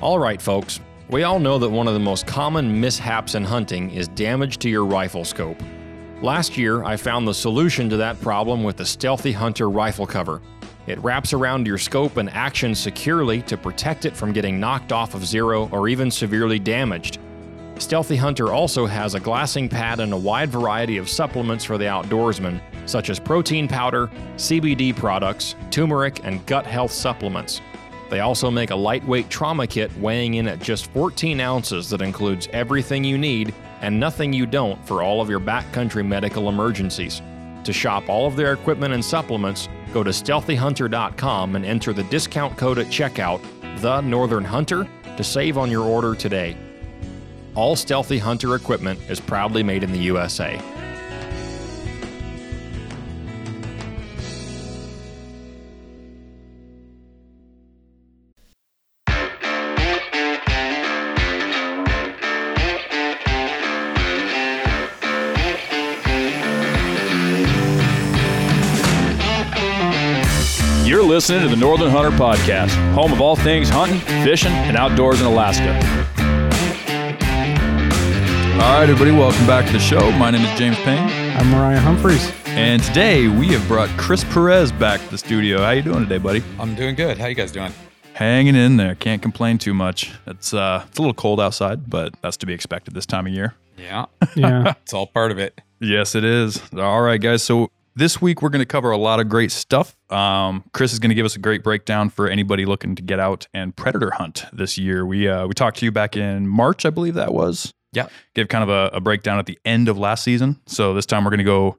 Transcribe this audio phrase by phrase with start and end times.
[0.00, 0.80] All right, folks.
[1.10, 4.70] We all know that one of the most common mishaps in hunting is damage to
[4.70, 5.60] your rifle scope.
[6.22, 10.40] Last year, I found the solution to that problem with the Sthealthy Hunter rifle cover.
[10.86, 15.14] It wraps around your scope and action securely to protect it from getting knocked off
[15.14, 17.18] of zero or even severely damaged.
[17.76, 21.84] Sthealthy Hunter also has a glassing pad and a wide variety of supplements for the
[21.84, 24.06] outdoorsman, such as protein powder,
[24.36, 27.60] CBD products, turmeric, and gut health supplements.
[28.10, 32.48] They also make a lightweight trauma kit weighing in at just 14 ounces that includes
[32.52, 37.22] everything you need and nothing you don't for all of your backcountry medical emergencies.
[37.64, 42.58] To shop all of their equipment and supplements, go to sthealthyhunter.com and enter the discount
[42.58, 43.40] code at checkout,
[43.80, 46.56] The Northern Hunter, to save on your order today.
[47.54, 50.60] All Sthealthy Hunter equipment is proudly made in the USA.
[71.30, 75.28] Listening to the Northern Hunter Podcast, home of all things hunting, fishing, and outdoors in
[75.28, 75.72] Alaska.
[78.54, 80.10] All right, everybody, welcome back to the show.
[80.10, 80.98] My name is James Payne,
[81.36, 82.32] I'm Mariah Humphreys.
[82.46, 85.58] and today we have brought Chris Perez back to the studio.
[85.60, 86.42] How you doing today, buddy?
[86.58, 87.16] I'm doing good.
[87.16, 87.72] How you guys doing?
[88.14, 88.96] Hanging in there.
[88.96, 90.10] Can't complain too much.
[90.26, 93.32] It's uh, it's a little cold outside, but that's to be expected this time of
[93.32, 93.54] year.
[93.78, 94.74] Yeah, Yeah.
[94.82, 95.60] it's all part of it.
[95.78, 96.60] Yes, it is.
[96.76, 97.44] All right, guys.
[97.44, 99.94] So this week we're going to cover a lot of great stuff.
[100.10, 103.20] Um, Chris is going to give us a great breakdown for anybody looking to get
[103.20, 105.04] out and predator hunt this year.
[105.04, 107.74] We uh, we talked to you back in March, I believe that was.
[107.92, 108.08] Yeah.
[108.34, 110.58] Give kind of a, a breakdown at the end of last season.
[110.66, 111.78] So this time we're going to go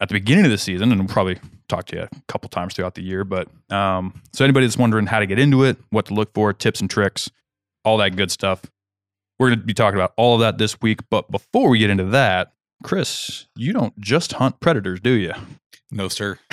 [0.00, 2.74] at the beginning of the season, and we'll probably talk to you a couple times
[2.74, 3.22] throughout the year.
[3.22, 6.52] But um, so anybody that's wondering how to get into it, what to look for,
[6.52, 7.30] tips and tricks,
[7.84, 8.62] all that good stuff.
[9.38, 11.00] We're going to be talking about all of that this week.
[11.08, 12.52] But before we get into that,
[12.82, 15.32] Chris, you don't just hunt predators, do you?
[15.90, 16.38] No, sir.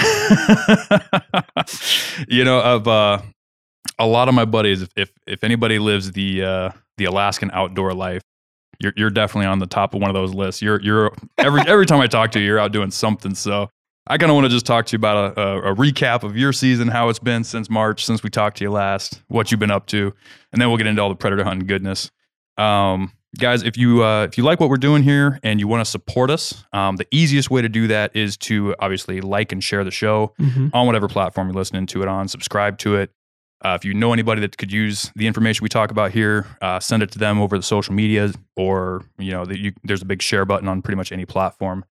[2.28, 3.22] you know, of uh,
[3.98, 7.94] a lot of my buddies, if if, if anybody lives the uh, the Alaskan outdoor
[7.94, 8.22] life,
[8.80, 10.62] you're you're definitely on the top of one of those lists.
[10.62, 13.34] You're you're every every time I talk to you, you're out doing something.
[13.36, 13.70] So
[14.08, 16.36] I kind of want to just talk to you about a, a, a recap of
[16.36, 19.60] your season, how it's been since March, since we talked to you last, what you've
[19.60, 20.14] been up to,
[20.52, 22.10] and then we'll get into all the predator hunting goodness.
[22.58, 25.84] Um, guys, if you uh, if you like what we're doing here and you want
[25.84, 29.64] to support us, um, the easiest way to do that is to obviously like and
[29.64, 30.72] share the show Mhm.
[30.74, 32.28] on whatever platform you're listening to it on.
[32.28, 33.12] Subscribe to it.
[33.64, 36.80] Uh, if you know anybody that could use the information we talk about here, uh,
[36.80, 40.06] send it to them over the social media, or you know, the, you, there's a
[40.06, 41.84] big share button on pretty much any platform.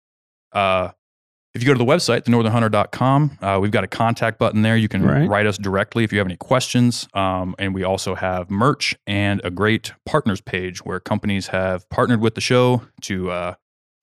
[1.59, 4.77] If you go to the website, thenorthernhunter.com, uh, we've got a contact button there.
[4.77, 5.29] You can Right.
[5.29, 7.09] write us directly if you have any questions.
[7.15, 12.21] Um, and we also have merch and a great partners page where companies have partnered
[12.21, 13.55] with the show to uh,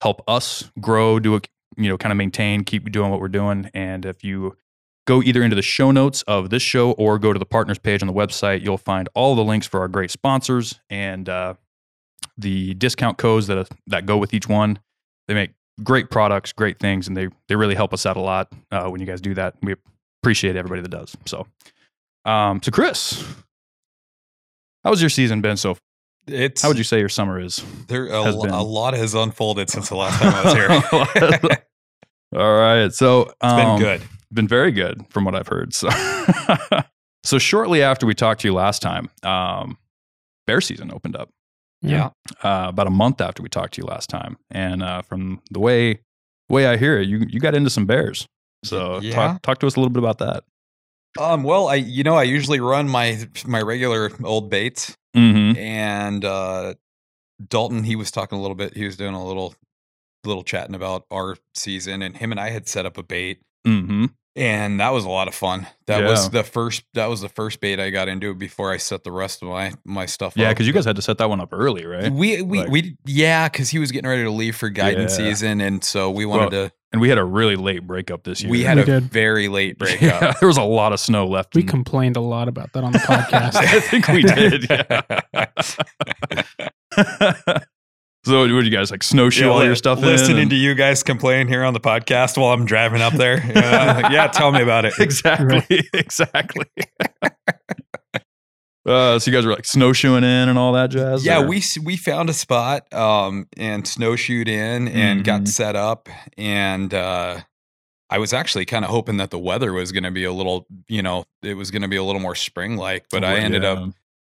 [0.02, 1.40] help us grow, do a,
[1.78, 3.70] you know, kind of maintain, keep doing what we're doing.
[3.72, 4.58] And if you
[5.06, 8.02] go either into the show notes of this show or go to the partners page
[8.02, 11.54] on the website, you'll find all the links for our great sponsors and uh,
[12.36, 14.78] the discount codes that that go with each one.
[15.26, 18.52] They make great products, great things, and they they really help us out a lot
[18.70, 19.54] uh, when you guys do that.
[19.62, 19.74] We
[20.22, 21.16] appreciate everybody that does.
[21.26, 21.46] So,
[22.24, 23.22] um, so Chris,
[24.82, 25.76] how how's your season been so?
[26.26, 27.64] It's How would you say your summer is?
[27.86, 28.50] there a, has lo- been?
[28.52, 31.58] a lot has unfolded since the last time I was here.
[32.40, 34.02] All right, so um, it's been good.
[34.32, 35.72] been very good from what I've heard.
[35.72, 35.88] So,
[37.24, 39.78] so shortly after we talked to you last time, um,
[40.48, 41.30] bear season opened up.
[41.86, 42.10] Yeah.
[42.42, 45.60] Uh, about a month after we talked to you last time, and uh, from the
[45.60, 46.00] way
[46.48, 48.26] way I hear it, you you got into some bears.
[48.64, 49.14] So Yeah.
[49.14, 50.44] talk talk to us a little bit about that.
[51.18, 51.42] Um.
[51.44, 55.56] Well, I you know I usually run my my regular old baits, Mm-hmm.
[55.58, 56.74] and uh,
[57.48, 58.76] Dalton he was talking a little bit.
[58.76, 59.54] He was doing a little
[60.24, 64.04] little chatting about our season, and him and I had set up a bait, Mm-hmm.
[64.36, 65.66] and that was a lot of fun.
[65.86, 66.10] That Yeah.
[66.10, 66.84] was the first.
[66.94, 69.72] That was the first bait I got into before I set the rest of my
[69.84, 70.34] my stuff.
[70.36, 72.12] Yeah, because you guys had to set that one up early, right?
[72.12, 75.26] We we Like- we yeah, because he was getting ready to leave for guidance Yeah.
[75.30, 76.72] season, and so we wanted Well, to.
[76.92, 78.50] And we had a really late breakup this year.
[78.50, 79.02] We had We a did.
[79.12, 80.00] very late breakup.
[80.22, 81.54] Yeah, there was a lot of snow left.
[81.54, 83.56] We in- complained a lot about that on the podcast.
[83.56, 84.66] I think we did.
[88.26, 88.32] Yeah.
[88.32, 90.04] so, what do you guys like snowshoe all your stuff in?
[90.04, 93.36] listening and- to you guys complain here on the podcast while I'm driving up there.
[93.56, 94.94] Uh, yeah, tell me about it.
[94.98, 96.66] exactly, exactly.
[98.86, 101.24] uh, so you guys were like snowshoeing in and all that jazz.
[101.24, 105.24] Yeah, or- we we found a spot um, and snowshoed in and Mhm.
[105.24, 106.08] got set up,
[106.38, 107.40] and uh,
[108.08, 110.66] I was actually kind of hoping that the weather was going to be a little,
[110.88, 113.36] you know, it was going to be a little more spring like, but I Oh,
[113.36, 113.72] ended yeah.
[113.72, 113.90] up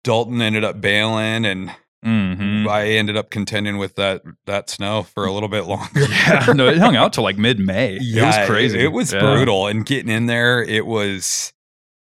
[0.03, 1.71] Dalton ended up bailing, and
[2.05, 2.67] Mhm.
[2.67, 5.87] I ended up contending with that that snow for a little bit longer.
[6.09, 7.97] Yeah, no, it hung out till like mid May.
[8.01, 8.79] it was crazy.
[8.79, 9.19] It, was Yeah.
[9.19, 11.51] brutal, and getting in there, it was,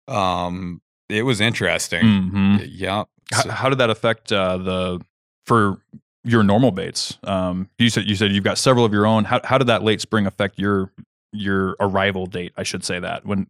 [0.07, 2.03] um, it was interesting.
[2.03, 2.67] Mhm.
[2.69, 3.03] Yeah.
[3.33, 5.01] How, So- how did that affect uh, the
[5.45, 5.81] for
[6.23, 7.17] your normal baits?
[7.23, 9.25] Um, you said you said you've got several of your own.
[9.25, 10.91] How how did that late spring affect your
[11.33, 12.53] your arrival date?
[12.57, 13.47] I should say that when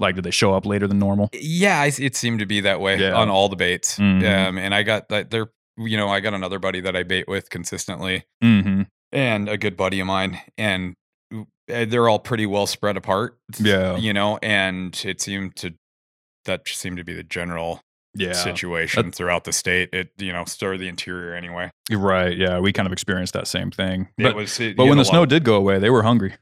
[0.00, 1.30] like did they show up later than normal?
[1.32, 3.14] Yeah, it seemed to be that way Yeah.
[3.14, 3.98] on all the baits.
[3.98, 4.48] Mhm.
[4.48, 5.46] Um, and I got that there.
[5.76, 8.82] You know, I got another buddy that I bait with consistently, Mm-hmm.
[9.12, 10.94] and a good buddy of mine, and
[11.32, 13.36] uh, they're all pretty well spread apart.
[13.58, 13.96] Yeah.
[13.96, 15.74] you know, and it seemed to
[16.44, 17.80] that just seemed to be the general
[18.14, 19.88] Yeah, situation throughout the state.
[19.92, 21.70] It you know, sort of the interior anyway.
[21.90, 22.36] Right.
[22.36, 24.08] Yeah, we kind of experienced that same thing.
[24.18, 26.34] It But, was, it, but when the snow did go away, they were hungry.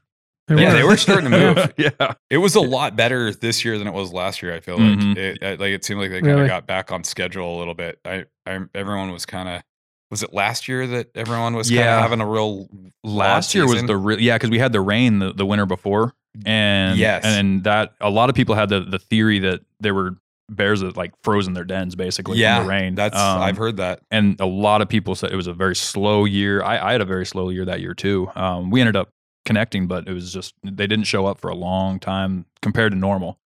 [0.49, 1.73] Yeah, they were starting to move.
[1.99, 2.13] yeah.
[2.29, 4.53] It was a lot better this year than it was last year.
[4.53, 5.07] I feel Mhm.
[5.09, 6.47] like it, it- like it seemed like they kind of Really?
[6.49, 7.99] got back on schedule a little bit.
[8.05, 9.61] I, I everyone was kind of
[10.11, 11.95] was it last year that everyone was kind Yeah.
[11.95, 12.67] of having a real
[13.03, 16.13] Last year was the real yeah because we had the rain the, the winter before
[16.45, 17.23] and Yes.
[17.25, 20.17] and that a lot of people had the the theory that there were
[20.49, 22.95] bears that like froze in their dens basically yeah from the rain.
[22.95, 24.01] That's Um, I've heard that.
[24.11, 26.61] and a lot of people said it was a very slow year.
[26.61, 28.29] I, I had a very slow year that year too.
[28.35, 29.09] Um, we ended up
[29.45, 32.97] connecting, but it was just they didn't show up for a long time compared to
[32.97, 33.39] normal.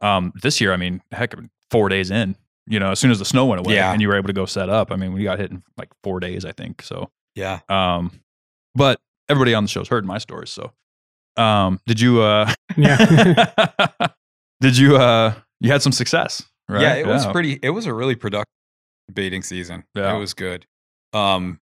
[0.00, 1.34] Um, this year, I mean, heck,
[1.70, 2.36] four days in,
[2.66, 3.92] you know, as soon as the snow went away Yeah.
[3.92, 5.88] and you were able to go set up, I mean, we got hit in like
[6.02, 6.82] four days, I think.
[6.82, 7.60] So, Yeah.
[7.68, 8.20] um,
[8.74, 10.50] but everybody on the show's heard my stories.
[10.50, 10.72] So,
[11.36, 13.46] um, did you, uh, Yeah.
[14.60, 16.82] did you, uh, you had some success, right?
[16.82, 17.58] Yeah, it was pretty.
[17.62, 18.50] It was a really productive
[19.12, 19.84] baiting season.
[19.94, 20.14] Yeah.
[20.14, 20.66] it was good.
[21.12, 21.58] Um, do-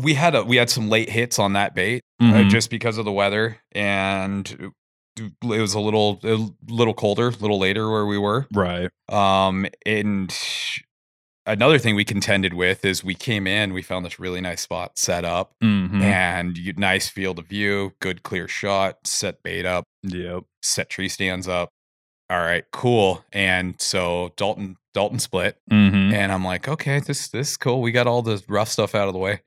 [0.00, 2.50] we had a we had some late hits on that bait uh, Mhm.
[2.50, 4.72] just because of the weather, and
[5.18, 6.38] it was a little a
[6.72, 8.46] little colder, a little later where we were.
[8.52, 8.90] right.
[9.08, 10.32] Um, and
[11.46, 14.98] another thing we contended with is we came in, we found this really nice spot
[14.98, 16.02] set up, Mhm.
[16.02, 20.44] and you, nice field of view, good clear shot, set bait up, Yep.
[20.62, 21.70] set tree stands up.
[22.28, 23.24] All right, cool.
[23.32, 26.12] And so Dalton Dalton split, Mm-hmm.
[26.14, 27.80] and I'm like, okay, this this is cool.
[27.80, 29.40] We got all the rough stuff out of the way.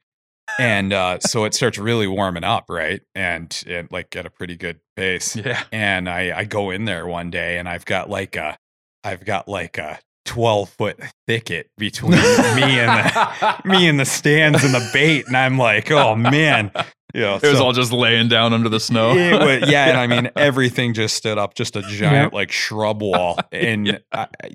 [0.59, 3.01] And uh, so it starts really warming up, right?
[3.15, 5.35] And and like at a pretty good pace.
[5.35, 5.63] Yeah.
[5.71, 8.57] And I I go in there one day, and I've got like a
[9.03, 14.63] I've got like a 12 foot thicket between me and the me and the stands
[14.63, 16.71] and the bait, and I'm like, oh man,
[17.13, 19.09] you know, It was so- all just laying down under the snow.
[19.09, 23.37] was, yeah, and I mean everything just stood up, just a giant like shrub wall,
[23.51, 24.49] and I, I-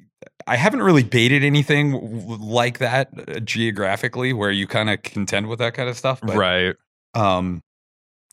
[0.46, 5.02] I haven't really baited anything w- w- like that uh, geographically, where you kind of
[5.02, 6.20] contend with that kind of stuff.
[6.22, 6.74] But, right.
[7.12, 7.60] Um,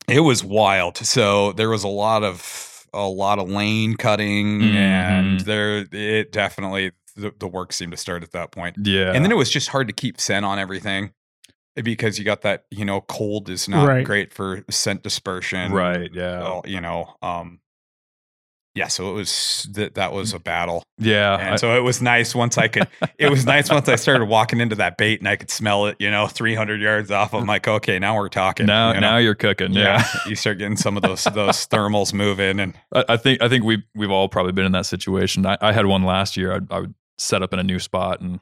[0.08, 0.96] it was wild.
[0.96, 5.44] So there was a lot of a lot of lane cutting, and Mhm.
[5.44, 8.76] there it definitely the, the work seemed to start at that point.
[8.82, 9.12] Yeah.
[9.14, 11.12] And then it was just hard to keep scent on everything
[11.76, 14.06] because you got that you know cold is not Right.
[14.06, 16.10] great for scent dispersion right.
[16.14, 16.40] Yeah.
[16.40, 17.60] well, you know, um,
[18.76, 18.88] yeah.
[18.90, 21.38] So it was that that was a battle, yeah.
[21.38, 22.88] and I- so it was nice once I could.
[23.18, 25.96] it was nice once I started walking into that bait and I could smell it.
[26.00, 27.34] You know, three hundred yards off.
[27.34, 28.66] I'm like, okay, now we're talking.
[28.66, 29.00] now, you know?
[29.12, 29.72] now you're cooking.
[29.72, 30.06] Yeah.
[30.28, 33.64] you start getting some of those those thermals moving, and I, I think I think
[33.64, 35.46] we we've all probably been in that situation.
[35.46, 36.54] I, I had one last year.
[36.54, 38.40] I, I would set up in a new spot, and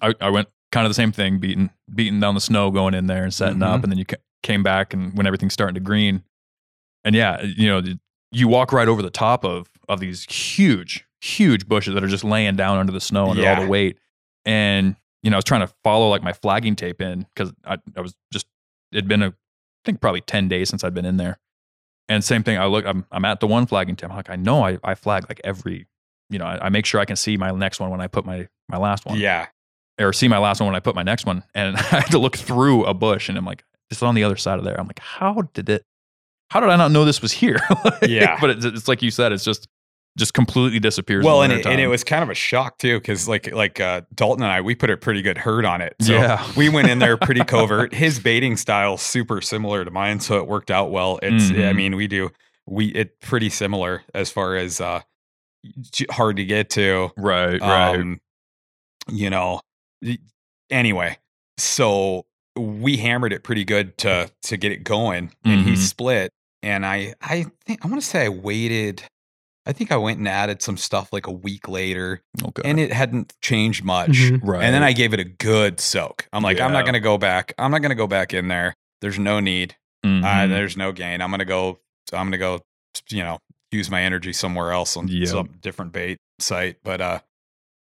[0.00, 3.06] I, I went kind of the same thing, beating beating down the snow, going in
[3.06, 3.66] there and setting Mhm.
[3.74, 6.22] up, and then you ca- came back, and when everything's starting to green,
[7.04, 7.82] and yeah, you know,
[8.30, 12.24] you walk right over the top of of these huge, huge bushes that are just
[12.24, 13.98] laying down under the snow under all the weight,
[14.44, 17.78] and you know, I was trying to follow like my flagging tape in because I,
[17.96, 18.46] I was just
[18.92, 19.32] it'd been a I
[19.84, 21.38] think probably ten days since I'd been in there.
[22.08, 24.10] And same thing, I look, I'm, I'm at the one flagging tape.
[24.10, 25.86] I'm like, I know I, I flag like every,
[26.30, 28.24] you know, I, I make sure I can see my next one when I put
[28.24, 29.46] my, my last one yeah,
[30.00, 31.42] or see my last one when I put my next one.
[31.54, 34.36] And I had to look through a bush and I'm like, it's on the other
[34.36, 34.78] side of there.
[34.80, 35.84] I'm like, how did it,
[36.50, 37.58] how did I not know this was here?
[37.84, 38.38] Like, Yeah.
[38.40, 39.68] But it's, it's like you said, it's just,
[40.18, 41.24] just completely disappears.
[41.24, 44.02] well, and it, and it was kind of a shock too, because like like uh,
[44.14, 45.94] Dalton and I, we put a pretty good hurt on it.
[46.02, 46.46] So yeah.
[46.54, 47.94] we went in there pretty covert.
[47.94, 51.18] His baiting style super similar to mine, so it worked out well.
[51.22, 51.76] It's I Mhm.
[51.76, 52.28] mean we do
[52.66, 55.00] we it pretty similar as far as uh
[56.10, 57.10] hard to get to.
[57.16, 57.60] Right.
[57.60, 57.94] Right.
[57.96, 58.20] Um,
[59.10, 59.60] you know.
[60.70, 61.18] Anyway,
[61.58, 62.24] so
[62.56, 65.76] we hammered it pretty good to to get it going, and he Mhm.
[65.78, 66.32] split.
[66.62, 69.02] And I I think I want to say I waited.
[69.66, 72.62] I think I went and added some stuff like a week later, okay.
[72.68, 74.10] and it hadn't changed much.
[74.10, 74.40] Mhm.
[74.42, 74.64] right.
[74.64, 76.26] And then I gave it a good soak.
[76.32, 77.54] I'm like, I'm not going to go back.
[77.58, 78.74] I'm not going to go back in there.
[79.00, 79.76] There's no need.
[80.04, 80.48] Uh, Mhm.
[80.48, 81.20] there's no gain.
[81.22, 81.78] I'm going to go,
[82.12, 82.60] I'm going to go,
[83.08, 83.38] you know,
[83.72, 85.28] use my energy somewhere else on Yep.
[85.28, 86.76] some different bait site.
[86.84, 87.18] But, uh,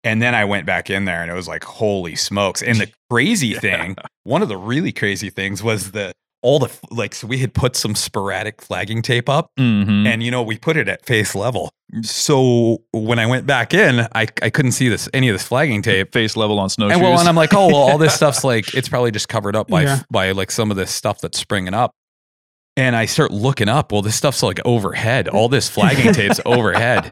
[0.04, 2.62] And then I went back in there and it was like, holy smokes.
[2.62, 6.14] And the crazy thing, one of the really crazy things was the
[6.44, 10.06] all the like so we had put some sporadic flagging tape up Mm-hmm.
[10.06, 11.72] and you know we put it at face level.
[12.04, 15.82] So when I went back in, I, I couldn't see this any of this flagging
[15.82, 16.14] tape.
[16.14, 16.94] Face level on snowshoes.
[16.94, 19.56] And well, and I'm like, oh well, all this stuff's like it's probably just covered
[19.56, 20.00] up by Yeah.
[20.12, 21.92] by like some of this stuff that's springing up.
[22.78, 23.92] And I start looking up.
[23.92, 25.28] Well, this stuff's like overhead.
[25.28, 27.12] All this flagging tape's overhead.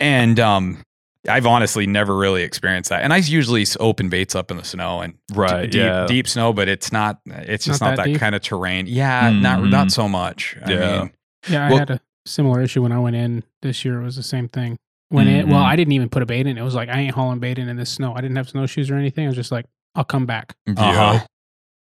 [0.00, 0.82] And um,
[1.28, 3.02] I've honestly never really experienced that.
[3.02, 6.06] And I usually open baits up in the snow and Right, deep, yeah.
[6.06, 7.20] deep snow, but it's not.
[7.26, 8.86] It's just Not not, that that, kind of terrain.
[8.88, 9.70] Yeah, not Mhm.
[9.70, 10.56] not so much.
[10.66, 10.98] I Yeah.
[10.98, 11.10] mean,
[11.48, 14.00] Yeah, I Well- had a similar issue when I went in this year.
[14.00, 14.76] It was the same thing.
[15.10, 15.66] When it, well, Mhm.
[15.66, 16.56] I didn't even put a bait in.
[16.58, 18.14] It was like I ain't hauling bait in in this snow.
[18.14, 19.26] I didn't have snowshoes or anything.
[19.26, 20.54] I was just like, I'll come back.
[20.68, 21.20] Uh-huh.
[21.20, 21.22] And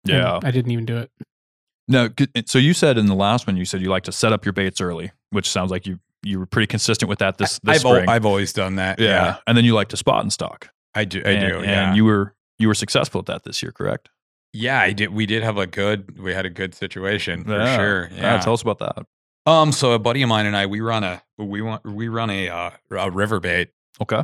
[0.06, 0.40] Yeah.
[0.44, 1.10] I didn't even do it.
[1.88, 2.10] No,
[2.46, 4.54] so you said in the last one, you said you like to set up your
[4.54, 7.86] baits early, which sounds like you you were pretty consistent with that this this I've
[7.86, 8.10] al- spring.
[8.10, 9.00] I've always done that.
[9.00, 9.08] yeah.
[9.08, 10.70] Yeah, and then you like to spot and stalk.
[10.96, 11.22] I do.
[11.26, 11.68] I and, do.
[11.68, 14.10] Yeah, and you were you were successful at that this year, correct?
[14.54, 15.10] yeah, I did.
[15.10, 16.18] We did have a good.
[16.20, 17.76] We had a good situation for Yeah.
[17.76, 18.10] sure.
[18.14, 18.36] Yeah.
[18.36, 18.40] Yeah.
[18.40, 19.06] tell us about that.
[19.46, 19.72] Um.
[19.74, 22.48] So a buddy of mine and I, we run a we want we run a
[22.48, 24.24] uh, a river bait, Okay.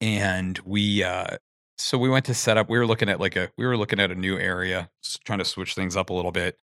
[0.00, 1.38] and we uh.
[1.78, 2.68] So we went to set up.
[2.68, 4.90] We were looking at like a we were looking at a new area,
[5.24, 6.58] trying to switch things up a little bit.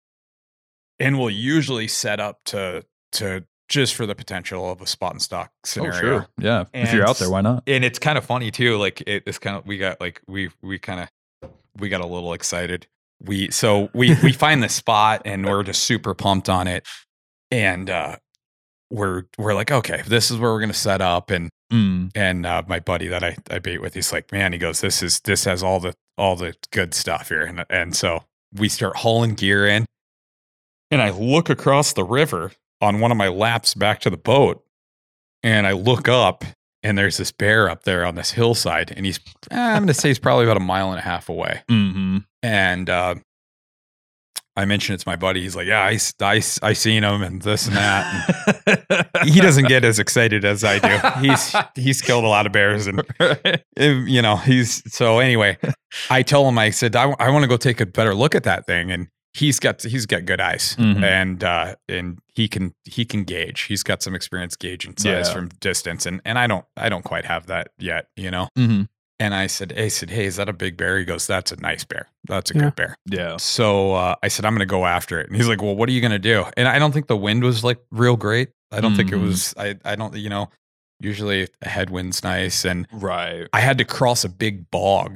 [0.99, 5.21] And we'll usually set up to to just for the potential of a spot and
[5.21, 6.19] stalk scenario.
[6.21, 6.65] Oh, Yeah.
[6.73, 7.63] if you're out there, why not?
[7.67, 8.77] and it's kind of funny too.
[8.77, 11.01] Like it, it's kind of we got like we we kind
[11.41, 12.87] of we got a little excited.
[13.23, 16.85] We so we we find the spot and we're just super pumped on it,
[17.51, 18.17] and uh,
[18.91, 21.29] we're we're like, okay, this is where we're gonna set up.
[21.31, 22.11] And Mm.
[22.13, 25.01] and uh, my buddy that I I bait with, he's like, man, he goes, this
[25.01, 28.23] is this has all the all the good stuff here, and and so
[28.53, 29.87] we start hauling gear in,
[30.91, 32.51] and I look across the river
[32.81, 34.63] on one of my laps back to the boat,
[35.43, 36.43] and I look up,
[36.83, 39.19] and there's this bear up there on this hillside, and he's
[39.51, 42.17] eh, I'm going to say he's probably about a mile and a half away, hmm
[42.43, 43.15] and uh,
[44.57, 45.41] I mentioned it to my buddy.
[45.41, 49.09] He's like, yeah, I, I, I seen him and this and that.
[49.15, 51.27] And he doesn't get as excited as I do.
[51.27, 53.35] He's he's killed a lot of bears and uh,
[53.77, 55.57] you know he's so anyway.
[56.09, 58.65] I tell him I said I, want to go take a better look at that
[58.65, 61.03] thing and he's got he's got good eyes Mhm.
[61.03, 63.61] and uh and he can he can gauge.
[63.63, 65.33] He's got some experience gauging size Yeah.
[65.33, 68.07] from distance and and I don't I don't quite have that yet.
[68.15, 68.47] You know.
[68.55, 68.83] hmm
[69.17, 70.99] And I said, I said, hey, is that a big bear?
[70.99, 72.09] He goes, that's a nice bear.
[72.27, 72.61] That's a Yeah.
[72.63, 72.97] good bear.
[73.05, 73.37] Yeah.
[73.37, 75.27] So uh, I said, I'm going to go after it.
[75.27, 76.43] And he's like, well, what are you going to do?
[76.57, 78.49] And I don't think the wind was like real great.
[78.73, 79.21] I don't think it Mhm.
[79.27, 80.49] was, I, I don't, you know,
[80.99, 82.65] usually a headwind's nice.
[82.65, 83.47] And Right.
[83.53, 85.15] I had to cross a big bog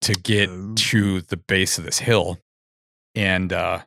[0.00, 0.74] to get Oh.
[0.90, 2.40] to the base of this hill.
[3.18, 3.80] And uh,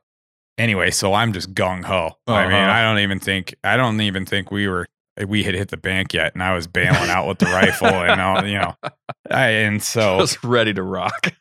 [0.58, 2.12] anyway, so I'm just gung ho.
[2.28, 2.72] I mean, Uh-huh.
[2.72, 4.88] I don't even think, I don't even think we were,
[5.28, 6.34] we had hit the bank yet.
[6.34, 8.76] And I was bailing out with the rifle and, all, you know,
[9.32, 11.34] I, and so Just ready to rock.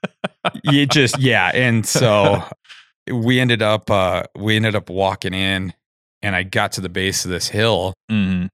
[0.64, 2.42] you just yeah and so
[3.12, 5.75] we ended up uh we ended up walking in
[6.23, 8.47] and i got to the base of this hill hmm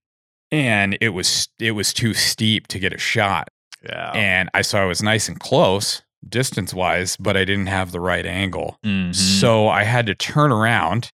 [0.50, 3.48] and it was it was too steep to get a shot
[3.84, 4.10] Yeah.
[4.14, 8.00] and i saw I was nice and close distance wise but i didn't have the
[8.00, 9.14] right angle Mhm.
[9.14, 11.10] so i had to turn around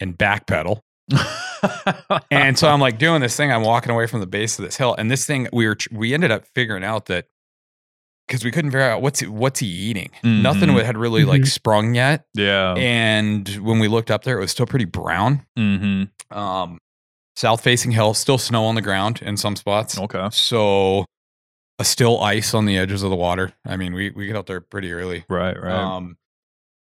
[0.00, 0.80] and backpedal
[2.30, 4.76] and so i'm like doing this thing i'm walking away from the base of this
[4.76, 7.26] hill and this thing we were we ended up figuring out that
[8.26, 10.84] because we couldn't figure out what's what's he eating nothing Mhm.
[10.84, 11.48] had really like Mhm.
[11.48, 12.74] sprung yet yeah.
[12.74, 15.46] and when we looked up there, it was still pretty brown.
[15.56, 16.78] hmm Um,
[17.36, 19.96] south facing hill, still snow on the ground in some spots.
[19.98, 20.28] Okay.
[20.30, 21.06] So,
[21.78, 23.52] a still ice on the edges of the water.
[23.64, 25.24] I mean, we we get out there pretty early.
[25.28, 25.60] Right.
[25.60, 25.72] Right.
[25.72, 26.16] Um,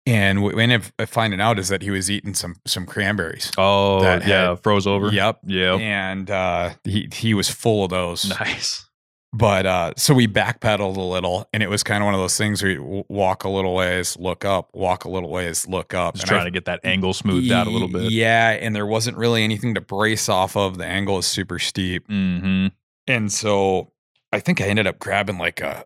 [0.07, 3.51] and we ended up finding out is that he was eating some some cranberries.
[3.57, 4.49] oh, yeah.
[4.49, 5.09] had- froze over.
[5.11, 5.41] Yep.
[5.45, 5.79] Yep.
[5.79, 8.25] And uh, he he was full of those.
[8.39, 8.87] Nice.
[9.33, 12.35] But uh, so we backpedaled a little, and it was kind of one of those
[12.37, 16.15] things where you walk a little ways, look up, walk a little ways, look up.
[16.15, 18.11] Just And I trying to get that angle smoothed out a little bit.
[18.11, 20.77] Yeah, and there wasn't really anything to brace off of.
[20.79, 22.07] The angle is super steep.
[22.07, 22.67] hmm
[23.07, 23.93] And so
[24.31, 25.85] I think I ended up grabbing like a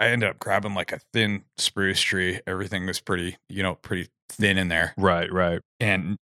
[0.00, 2.40] I ended up grabbing like a thin spruce tree.
[2.46, 4.94] Everything was pretty, you know, pretty thin in there.
[4.96, 5.30] Right.
[5.32, 5.60] Right.
[5.78, 6.16] And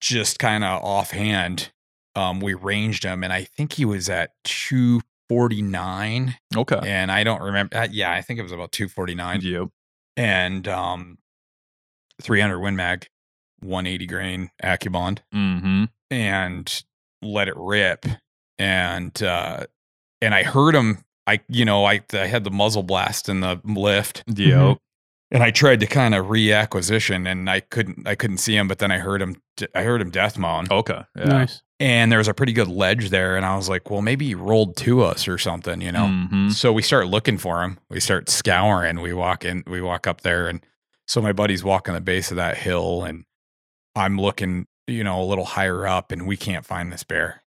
[0.00, 1.72] just kind of offhand,
[2.14, 6.34] um, we ranged him and I think he was at 249.
[6.56, 6.80] Okay.
[6.82, 9.68] And I don't remember uh, yeah, I think it was about 249 Yep.
[10.16, 11.18] and um
[12.22, 13.06] 300 Win Mag,
[13.60, 16.82] 180 grain AccuBond hmm and
[17.22, 18.04] let it rip
[18.58, 19.64] and uh
[20.22, 23.60] and i heard him i you know i i had the muzzle blast in the
[23.64, 24.78] lift Yep.
[25.32, 28.06] and I tried to kind of reacquisition, and I couldn't.
[28.08, 29.36] I couldn't see him, but then I heard him.
[29.76, 31.02] I heard him death moan, Okay.
[31.16, 31.24] Yeah.
[31.24, 31.62] Nice.
[31.78, 34.34] and there was a pretty good ledge there, and I was like, well, maybe he
[34.34, 36.06] rolled to us or something, you know.
[36.06, 36.52] Mhm.
[36.52, 37.78] So we start looking for him.
[37.88, 39.00] We start scouring.
[39.02, 39.62] We walk in.
[39.68, 40.66] We walk up there, and
[41.06, 43.24] so my buddy's walking the base of that hill, and
[43.94, 47.44] I'm looking, you know, a little higher up, and we can't find this bear.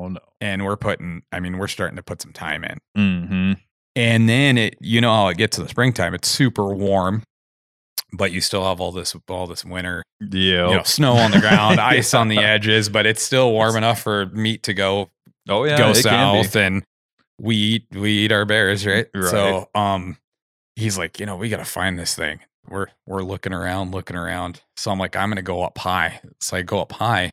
[0.00, 0.20] Oh no.
[0.40, 1.22] And we're putting.
[1.32, 2.78] I mean, we're starting to put some time in.
[2.96, 3.52] Mm-hmm.
[3.96, 6.14] And then it, you know, how it gets to the springtime.
[6.14, 7.22] It's super warm,
[8.12, 10.68] but you still have all this, all this winter, Yeah.
[10.68, 14.00] you know, snow on the ground, ice on the edges, but it's still warm enough
[14.00, 15.10] for meat to go
[15.48, 15.76] oh yeah.
[15.76, 16.44] go it can be.
[16.44, 16.84] south, and
[17.40, 19.08] we eat, we eat our bears, right?
[19.14, 19.30] Right.
[19.30, 20.16] So, um,
[20.76, 22.40] he's like, you know, we got to find this thing.
[22.68, 24.60] We're we're looking around, looking around.
[24.76, 26.20] So I'm like, I'm gonna go up high.
[26.40, 27.30] So I go up high,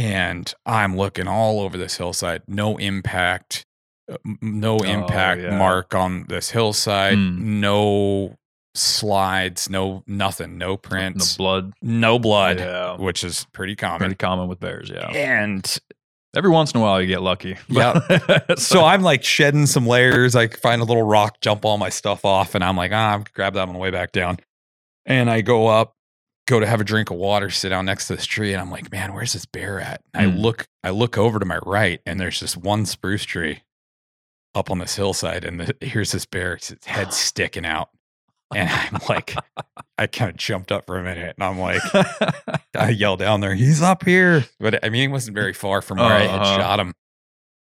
[0.00, 2.42] and I'm looking all over this hillside.
[2.48, 3.64] No impact,
[4.10, 5.58] uh, no impact Oh, yeah.
[5.58, 7.14] mark on this hillside.
[7.16, 7.60] Hmm.
[7.60, 8.36] No
[8.74, 9.68] slides.
[9.68, 10.56] No nothing.
[10.58, 11.36] No prints.
[11.36, 11.72] blood.
[11.82, 12.96] no blood, Yeah.
[12.96, 13.98] which is pretty common.
[13.98, 14.90] Pretty common with bears.
[14.90, 15.08] Yeah.
[15.08, 15.78] And
[16.36, 17.56] Every once in a while you get lucky.
[17.68, 18.00] Yeah.
[18.08, 20.36] But- so I'm like shedding some layers.
[20.36, 23.24] I find a little rock, jump all my stuff off, and I'm like, ah, I'll
[23.34, 24.38] grab that on the way back down.
[25.06, 25.96] And I go up,
[26.46, 28.70] go to have a drink of water, sit down next to this tree, and I'm
[28.70, 30.02] like, man, where's this bear at?
[30.14, 30.20] Hmm.
[30.20, 33.62] I look, I look over to my right, and there's just one spruce tree
[34.54, 37.90] up on this hillside, and the, here's this bear, its head sticking out.
[38.52, 39.36] And I'm like,
[39.96, 41.80] I kind of jumped up for a minute, and I'm like,
[42.76, 44.44] I yell down there, he's up here.
[44.58, 46.56] But I mean, he wasn't very far from where I had Uh-huh.
[46.58, 46.92] shot him.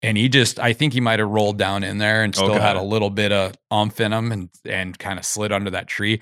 [0.03, 2.77] And he just, I think he might have rolled down in there and still had
[2.77, 6.21] a little bit of umph in him and, and kind of slid under that tree.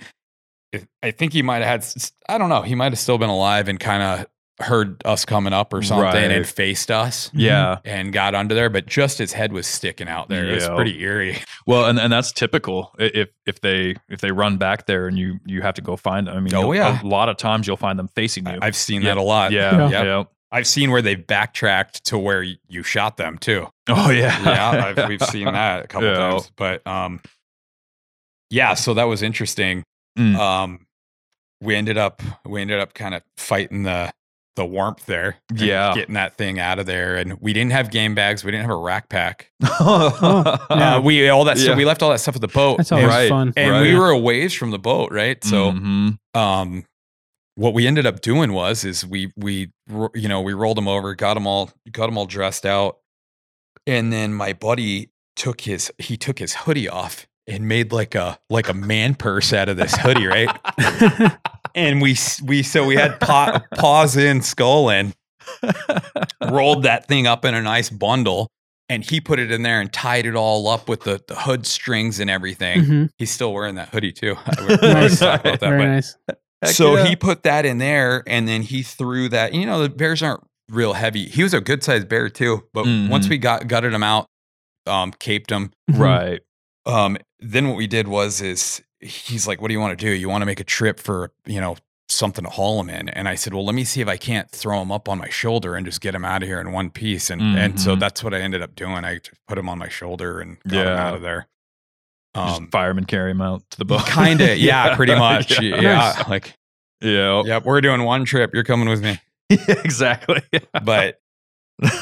[0.75, 3.31] If- I think he might have had, I don't know, he might have still been
[3.31, 4.27] alive and kind of
[4.65, 7.79] heard us coming up or something and faced us yeah.
[7.85, 8.71] and got under there.
[8.71, 10.47] But just his head was sticking out there.
[10.47, 11.39] It was pretty eerie.
[11.67, 12.95] Well, and, and that's typical.
[12.99, 16.27] If if they if they run back there and you you have to go find
[16.29, 16.37] them.
[16.37, 17.03] I mean, Oh, yeah.
[17.03, 18.53] a lot of times you'll find them facing you.
[18.61, 19.15] I- I've seen Yeah.
[19.15, 19.51] that a lot.
[19.53, 19.89] yeah, Yeah.
[19.91, 20.31] yeah, Yep.
[20.53, 23.67] I've seen where they backtracked to where you shot them too.
[23.89, 26.15] Oh yeah, yeah, I've, we've seen that a couple Yeah.
[26.17, 26.53] times.
[26.55, 27.21] But um,
[28.51, 29.83] yeah, so that was interesting.
[30.19, 30.37] Mm.
[30.37, 30.87] Um,
[31.61, 34.13] we ended up we ended up kind of fighting the
[34.57, 35.37] the warmth there.
[35.53, 35.93] Yeah.
[35.95, 38.45] getting that thing out of there, and we didn't have game bags.
[38.45, 39.51] We didn't have a rack pack.
[39.65, 40.97] Oh, Yeah.
[40.97, 41.65] Uh, we all that Yeah.
[41.65, 41.77] stuff.
[41.77, 42.77] We left all that stuff at the boat.
[42.77, 43.29] That's always Right.
[43.29, 43.53] fun.
[43.57, 45.43] and we were a ways from the boat, right?
[45.43, 46.19] So Mhm.
[46.35, 46.85] um
[47.57, 49.71] what we ended up doing was is we we
[50.15, 52.99] you know we rolled them over got them all got them all dressed out
[53.87, 58.39] and then my buddy took his he took his hoodie off and made like a
[58.51, 60.49] like a man purse out of this hoodie right
[61.75, 65.13] and we we so we had paw, paws in skull in
[66.51, 68.49] rolled that thing up in a nice bundle
[68.89, 71.67] and he put it in there and tied it all up with the, the hood
[71.67, 73.11] strings and everything Mhm.
[73.19, 76.17] he's still wearing that hoodie too we were about that, Very but- nice.
[76.65, 77.05] So yeah.
[77.09, 79.53] he put that in there and then he threw that.
[79.53, 81.27] You know, the bears aren't real heavy.
[81.27, 82.63] He was a good sized bear too.
[82.73, 83.29] But once Mhm.
[83.31, 84.29] we got gutted him out,
[84.87, 85.99] um, caped him, Mhm.
[85.99, 86.41] right.
[86.87, 90.11] um, then what we did was is he's like, What do you want to do?
[90.11, 91.77] You want to make a trip for, you know,
[92.09, 93.09] something to haul him in?
[93.11, 95.29] And I said, Well, let me see if I can't throw him up on my
[95.29, 97.31] shoulder and just get him out of here in one piece.
[97.31, 98.01] And and so Mhm.
[98.01, 99.05] that's what I ended up doing.
[99.05, 101.47] I put him on my shoulder and got him out of there.
[102.35, 104.07] Um firemen carry him out to the boat.
[104.07, 105.61] kind of, yeah, pretty much.
[105.63, 105.81] yeah.
[105.81, 106.23] Yeah.
[106.29, 106.55] Like,
[107.01, 107.43] Yeah.
[107.45, 108.53] yep, we're doing one trip.
[108.55, 109.21] You're coming with me.
[109.51, 110.43] exactly.
[110.85, 111.21] but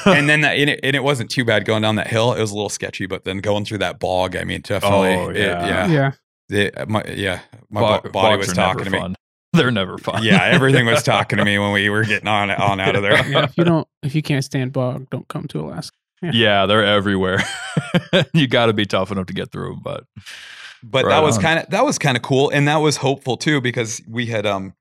[0.07, 2.33] and then that, and, it, and it wasn't too bad going down that hill.
[2.33, 5.29] It was a little sketchy, but then going through that bog, I mean, definitely, Oh,
[5.31, 5.67] it- yeah.
[5.67, 6.13] yeah, Yeah.
[6.59, 8.99] It- my, yeah, my Bog- bo- body was talking to me.
[8.99, 9.15] fun.
[9.55, 10.23] They're never fun.
[10.25, 13.13] Yeah, everything was talking to me when we were getting on on out of there.
[13.29, 15.95] Yeah, if you don't, if you can't stand bog, don't come to Alaska.
[16.23, 17.43] yeah, they're everywhere.
[18.33, 20.05] you got to be tough enough to get through 'em, but
[20.83, 23.37] But Right that was kind of that was kind of cool, and that was hopeful
[23.37, 24.75] too because we had um,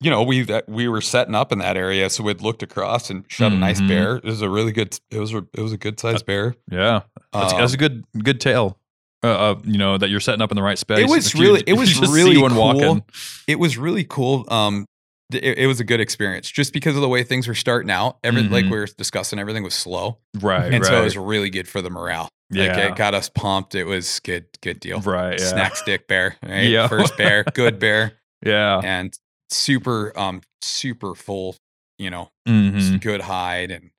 [0.00, 3.08] you know, we that we were setting up in that area, so we'd looked across
[3.10, 3.88] and shot a nice Mhm.
[3.88, 4.16] bear.
[4.16, 4.98] It was a really good.
[5.10, 6.54] It was a, it was a good sized bear.
[6.70, 7.00] yeah,
[7.32, 8.78] that's, that's a Um, good good tail.
[9.24, 10.98] Uh, uh, you know that you're setting up in the right space.
[10.98, 12.54] It was If you- really- it was really cool.
[12.56, 13.02] walking.
[13.48, 14.44] it was really cool.
[14.48, 14.84] Um,
[15.32, 18.18] it, it was a good experience just because of the way things were starting out.
[18.22, 18.70] Every like Mhm.
[18.70, 20.86] we were discussing, everything was slow, Right, and right.
[20.86, 22.28] so it was really good for the morale.
[22.52, 23.74] Like yeah, it got us pumped.
[23.74, 25.00] It was good, good deal.
[25.00, 25.40] right.
[25.40, 26.60] Yeah, Snack stick bear, right?
[26.68, 26.86] Yeah.
[26.86, 28.12] First bear, good bear,
[28.46, 28.80] yeah.
[28.84, 29.12] and
[29.50, 31.56] super, um, super full.
[31.98, 33.00] You know, Mhm.
[33.00, 33.90] good hide, and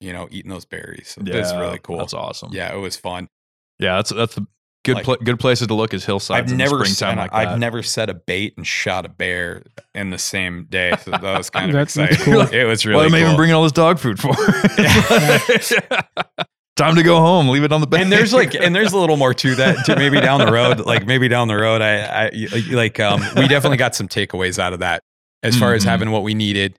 [0.00, 1.08] you know, eating those berries.
[1.16, 1.98] So Yeah, It's really cool.
[1.98, 2.50] That's awesome.
[2.52, 3.28] Yeah, it was fun.
[3.80, 3.96] yeah.
[3.96, 4.46] That's that's the
[4.84, 6.52] good Like- pla- good places to look is hillsides.
[6.52, 9.62] I've never, and like I've never set a bait and shot a bear
[9.94, 10.92] in the same day.
[11.02, 12.32] So that was kind of That's- that's exciting.
[12.34, 12.42] cool.
[12.60, 13.24] It was really what am I cool.
[13.26, 14.34] even bringing all this dog food for?
[16.76, 17.48] Time to go home.
[17.48, 18.00] Leave it on the bed.
[18.02, 20.80] and there's like and there's a little more to that to maybe down the road
[20.86, 22.30] like maybe down the road i i
[22.72, 25.02] like um we definitely got some takeaways out of that
[25.44, 25.88] as far as Mhm.
[25.88, 26.76] having what we needed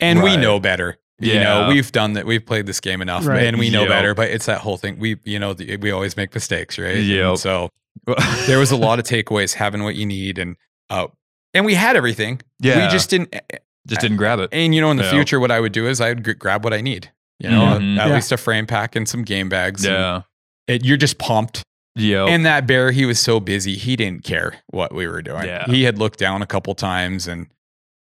[0.00, 1.42] and we know better you Yeah.
[1.44, 3.44] know we've done that we've played this game enough Right.
[3.44, 3.88] and we know Yep.
[3.88, 6.96] better but it's that whole thing we you know the, we always make mistakes right
[6.98, 7.38] And Yep.
[7.38, 7.70] so
[8.46, 10.56] there was a lot of takeaways having what you need and
[10.90, 11.06] uh
[11.54, 12.84] and we had everything Yeah.
[12.86, 13.34] we just didn't
[13.86, 14.50] just didn't grab it.
[14.52, 15.10] and you know in the Yeah.
[15.12, 17.98] future what i would do is i'd g- grab what i need you know Mhm.
[17.98, 18.14] at Yeah.
[18.14, 20.22] least a frame pack and some game bags Yeah.
[20.68, 21.62] it, you're just pumped
[21.96, 22.26] Yeah.
[22.26, 25.44] and that bear, he was so busy, he didn't care what we were doing.
[25.44, 25.64] Yeah.
[25.66, 27.48] He had looked down a couple times, and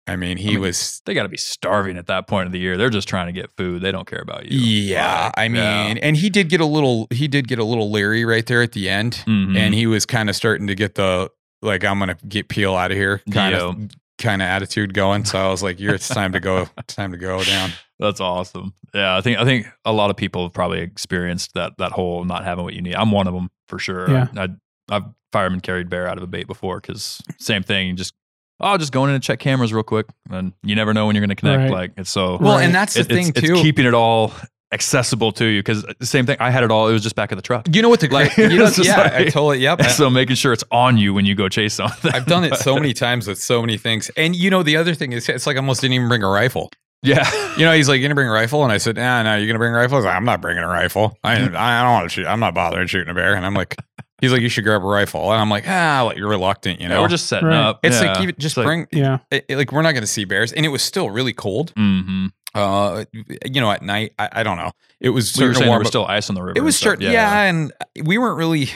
[0.07, 1.01] I mean, he I mean, was.
[1.07, 2.77] they got to be starving at that point of the year.
[2.77, 3.81] They're just trying to get food.
[3.83, 4.59] They don't care about you.
[4.59, 5.95] Yeah, Like, I mean, yeah.
[6.03, 7.07] and he did get a little.
[7.11, 9.57] He did get a little leery right there at the end, Mhm.
[9.57, 11.31] and he was kind of starting to get the
[11.63, 13.77] like, I'm gonna get peel out of here kind of
[14.19, 15.25] kind of attitude going.
[15.25, 16.69] So I was like, "You're it's time to go.
[16.79, 18.75] It's time to go down." That's awesome.
[18.95, 22.25] Yeah, I think I think a lot of people have probably experienced that that whole
[22.25, 22.95] not having what you need.
[22.95, 24.11] I'm one of them for sure.
[24.11, 24.27] Yeah.
[24.37, 27.89] I, I, I've fireman carried bear out of a bait before because same thing.
[27.89, 28.15] You just
[28.61, 31.21] oh, just going in and check cameras real quick, and you never know when you're
[31.23, 31.63] going to connect.
[31.63, 31.71] Right.
[31.71, 32.65] Like it's so Well, Right.
[32.65, 33.55] and that's the it- thing it's, too.
[33.55, 34.33] It's keeping it all
[34.73, 36.37] accessible to you because the same thing.
[36.41, 36.89] I had it all.
[36.89, 37.69] It was just back of the truck.
[37.73, 38.37] you know what the Like.
[38.37, 39.59] You know, it's just yeah, I like- totally.
[39.61, 39.83] Yep.
[39.91, 42.13] so making sure it's on you when you go chase something.
[42.13, 44.95] I've done it so many times with so many things, and you know, the other
[44.95, 46.71] thing is, it's like I almost didn't even bring a rifle.
[47.05, 47.31] Yeah.
[47.57, 49.47] You know, he's like, "You gonna bring a rifle?" And I said, "Nah, no, you
[49.47, 51.17] gonna bring a rifle?" I was like, "I'm not bringing a rifle.
[51.23, 52.27] I, I don't want to shoot.
[52.27, 53.77] I'm not bothering shooting a bear." And I'm like,
[54.21, 56.89] "He's like, you should grab a rifle." And I'm like, "Ah, like you're reluctant, you
[56.89, 57.57] Yeah, know." we're just setting Right.
[57.57, 57.81] up.
[57.85, 58.13] it's Yeah.
[58.13, 58.87] like even just It's like- bring.
[58.91, 59.19] Yeah.
[59.31, 61.73] it- it- like we're not gonna see bears, and it was still really cold.
[61.77, 62.31] Mhm.
[62.55, 63.05] Uh,
[63.45, 64.71] you know, at night, I, I don't know.
[65.01, 65.91] It was We were starting to saying there warm was up.
[65.91, 66.53] still ice on the river.
[66.53, 66.83] It and was stuff.
[66.99, 67.43] starting, yeah.
[67.43, 67.73] and
[68.05, 68.71] we weren't really.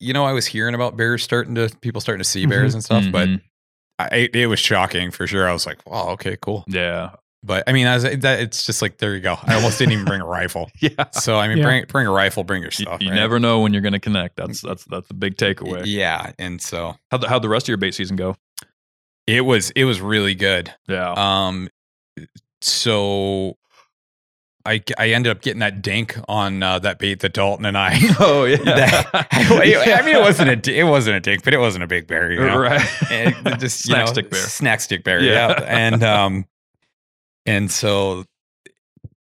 [0.00, 2.84] You know, I was hearing about bears starting to people starting to see bears and
[2.84, 3.40] stuff, but Mhm.
[3.98, 5.48] I, it was shocking for sure.
[5.48, 7.10] I was like, "Wow, okay, cool." yeah,
[7.42, 9.36] But I mean, as that, it's just like there you go.
[9.42, 10.68] I almost didn't even bring a rifle.
[10.80, 11.10] yeah.
[11.12, 11.64] So I mean, Yeah.
[11.64, 13.00] bring bring a rifle, bring your stuff.
[13.00, 13.14] you right?
[13.14, 14.36] never know when you're going to connect.
[14.36, 15.82] That's that's that's a big takeaway.
[15.84, 18.36] Yeah, and so How'd the, how'd the rest of your bait season go?
[19.28, 20.72] it was it was really good.
[20.88, 21.12] Yeah.
[21.16, 21.68] Um,
[22.60, 23.56] so
[24.64, 27.96] I I ended up getting that dink on uh, that bait that Dalton and I.
[28.20, 28.56] oh yeah.
[28.64, 31.86] that- I mean, it wasn't a di- it wasn't a dink, but it wasn't a
[31.86, 32.58] big bear, you know.
[32.58, 32.84] right.
[33.12, 34.40] And it just you Snack know, stick bear.
[34.40, 35.48] snack stick bear, Yeah.
[35.60, 35.64] yeah.
[35.64, 36.46] And um,
[37.46, 38.24] and so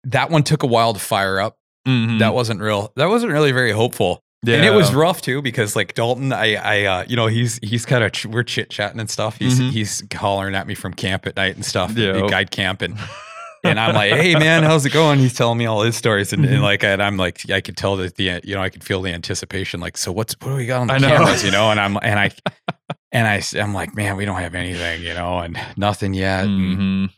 [0.05, 1.57] that one took a while to fire up.
[1.87, 2.19] Mhm.
[2.19, 2.91] That wasn't real.
[2.95, 4.21] That wasn't really very hopeful.
[4.45, 4.55] yeah.
[4.55, 7.85] And it was rough too because like Dalton, I, I, uh, you know, he's he's
[7.85, 9.37] kind of ch- we're chit chatting and stuff.
[9.37, 9.71] He's Mhm.
[9.71, 12.27] he's hollering at me from camp at night and stuff, Yeah.
[12.29, 12.97] guide camp, and
[13.65, 15.19] and I'm like, hey man, how's it going?
[15.19, 16.61] He's telling me all his stories, and, and Mhm.
[16.61, 19.13] like, and I'm like, I could tell that the, you know, I could feel the
[19.13, 19.79] anticipation.
[19.79, 21.07] Like, so what's what do we got on the I know.
[21.07, 21.71] cameras, you know?
[21.71, 22.31] And I'm and I
[23.13, 26.43] and I I'm like, man, we don't have anything, you know, and nothing yet.
[26.45, 27.13] And, Mhm.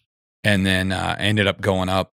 [0.46, 2.12] And then uh, ended up going up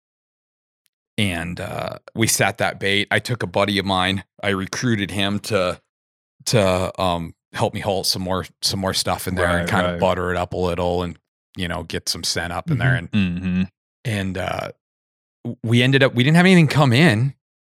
[1.18, 3.08] and uh, we sat that bait.
[3.10, 4.24] I took a buddy of mine.
[4.42, 5.80] I recruited him to
[6.46, 9.84] to um, help me haul some more some more stuff in there Right, and kind
[9.86, 9.94] right.
[9.94, 11.18] of butter it up a little and
[11.56, 13.68] you know get some scent up in there and Mhm.
[14.06, 14.70] and uh,
[15.62, 17.34] we ended up we didn't have anything come in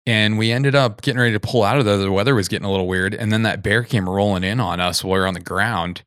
[0.06, 1.98] and we ended up getting ready to pull out of there.
[1.98, 4.80] The weather was getting a little weird and then that bear came rolling in on
[4.80, 6.04] us while we were on the ground.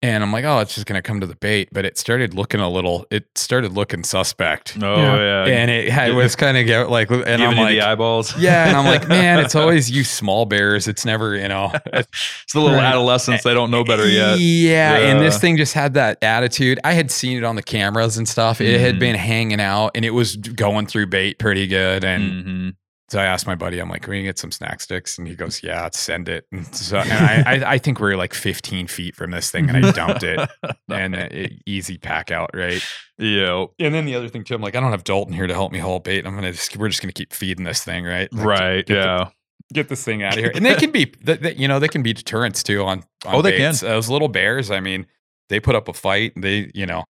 [0.00, 2.60] And I'm like, oh, it's just gonna come to the bait, but it started looking
[2.60, 3.04] a little.
[3.10, 4.78] It started looking suspect.
[4.80, 5.44] Oh Yeah.
[5.46, 5.52] yeah.
[5.56, 8.36] and it, it was kind of like, and Giving I'm like, the eyeballs.
[8.38, 10.86] yeah, and I'm like, man, it's always you small bears.
[10.86, 12.84] It's never, you know, it's the little Right.
[12.86, 13.42] adolescents.
[13.42, 14.38] They don't know better yet.
[14.38, 16.78] Yeah, and this thing just had that attitude.
[16.84, 18.60] I had seen it on the cameras and stuff.
[18.60, 19.00] It had Mhm.
[19.00, 22.04] been hanging out, and it was going through bait pretty good.
[22.04, 22.74] And Mhm.
[23.10, 25.34] So I asked my buddy, I'm like, "Can we get some snack sticks?" And he
[25.34, 28.86] goes, "Yeah, send it." And so and I, I, I think we are like 15
[28.86, 30.48] feet from this thing, and I dumped it,
[30.90, 32.82] and it, easy pack out, right?
[33.18, 33.64] yeah.
[33.78, 35.72] And then the other thing too, I'm like, I don't have Dalton here to help
[35.72, 36.26] me haul bait.
[36.26, 38.32] I'm gonna just, we're just gonna keep feeding this thing, right?
[38.32, 38.86] Like, Right.
[38.86, 39.28] get the- Yeah.
[39.72, 40.52] get this thing out of here.
[40.54, 43.04] And they can be, th- th- you know, they can be deterrents too on.
[43.26, 43.80] on Oh, they baits.
[43.80, 43.88] can.
[43.88, 44.70] Those little bears.
[44.70, 45.06] I mean,
[45.48, 46.32] they put up a fight.
[46.36, 47.04] They, you know,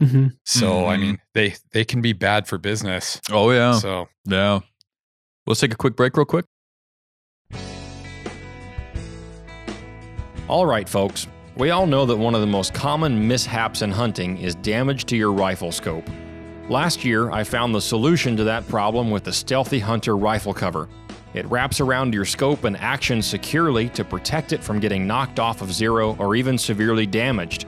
[0.00, 1.00] hmm so I Mhm.
[1.00, 3.20] mean, they they can be bad for business.
[3.30, 3.72] Oh yeah.
[3.78, 4.60] So Yeah.
[5.46, 6.44] Let's take a quick break, real quick.
[10.48, 11.26] All right, folks.
[11.56, 15.16] We all know that one of the most common mishaps in hunting is damage to
[15.16, 16.08] your rifle scope.
[16.68, 20.88] Last year, I found the solution to that problem with the Sthealthy Hunter rifle cover.
[21.34, 25.60] It wraps around your scope and action securely to protect it from getting knocked off
[25.60, 27.66] of zero or even severely damaged.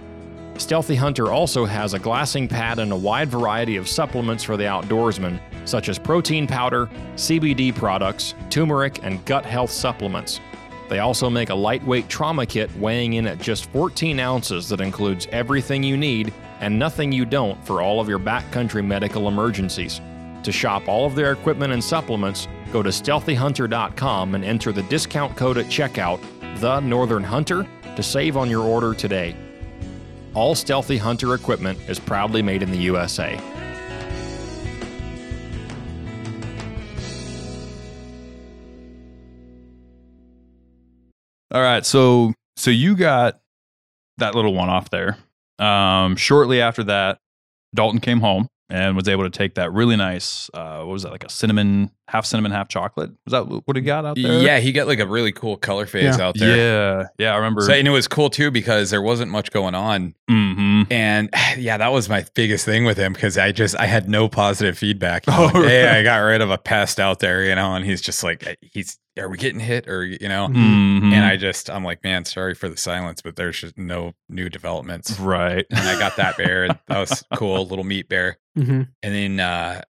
[0.57, 4.65] Sthealthy Hunter also has a glassing pad and a wide variety of supplements for the
[4.65, 10.41] outdoorsman, such as protein powder, CBD products, turmeric, and gut health supplements.
[10.89, 15.27] They also make a lightweight trauma kit weighing in at just 14 ounces that includes
[15.33, 20.01] everything you need and nothing you don't for all of your backcountry medical emergencies.
[20.43, 25.37] To shop all of their equipment and supplements, go to sthealthyhunter.com and enter the discount
[25.37, 26.21] code at checkout,
[26.61, 29.35] The Northern Hunter, to save on your order today.
[30.35, 33.39] All Sthealthy Hunter equipment is proudly made in the USA.
[41.55, 43.39] All right, so so you got
[44.19, 45.19] that little one off there.
[45.61, 47.19] Um, shortly after that,
[47.73, 50.51] Dalton came home and was able to take that really nice.
[50.53, 53.11] Uh, what was that like a cinnamon, half cinnamon, half chocolate?
[53.27, 54.41] Was that what he got out there?
[54.41, 56.25] Yeah, he got like a really cool color phase Yeah.
[56.27, 56.57] out there.
[56.57, 57.33] yeah, yeah.
[57.33, 57.63] I remember.
[57.63, 60.15] So, and it was cool too because there wasn't much going on.
[60.29, 64.09] hmm And yeah, that was my biggest thing with him because I just I had
[64.09, 65.25] no positive feedback.
[65.29, 65.89] Oh, Like, hey.
[65.89, 68.99] I got rid of a pest out there, you know, and he's just like, he's
[69.19, 70.49] are we getting hit or you know?
[70.49, 71.13] Mhm.
[71.13, 74.49] And I just I'm like, man, sorry for the silence, but there's just no new
[74.49, 75.19] developments.
[75.21, 75.65] right.
[75.71, 76.69] And I got that bear.
[76.69, 78.39] That was cool, little meat bear.
[78.57, 79.83] hmm And then uh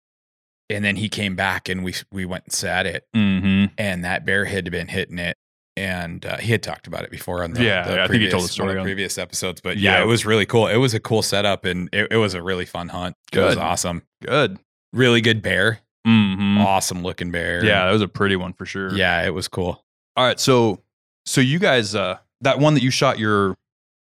[0.72, 4.24] and then he came back and we we went and sat it, hmm and that
[4.24, 5.36] bear had been hitting it.
[5.74, 8.20] And uh, he had talked about it before on the, Yeah, the yeah, I think
[8.22, 9.62] he told the previous- story on- previous episodes.
[9.62, 10.02] But yeah, Yeah.
[10.02, 10.66] it was really cool.
[10.66, 13.16] It was a cool setup, and it, it was a really fun hunt.
[13.32, 14.02] It was awesome.
[14.22, 14.58] Good.
[14.92, 15.78] Really good bear.
[16.04, 17.64] hmm Awesome looking bear.
[17.64, 18.92] Yeah, that was a pretty one for sure.
[18.94, 19.82] yeah, it was cool.
[20.14, 20.82] All right, so
[21.24, 23.56] so you guys, uh, that one that you shot your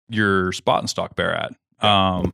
[0.09, 1.53] your spot and stalk bear at,
[1.89, 2.33] um,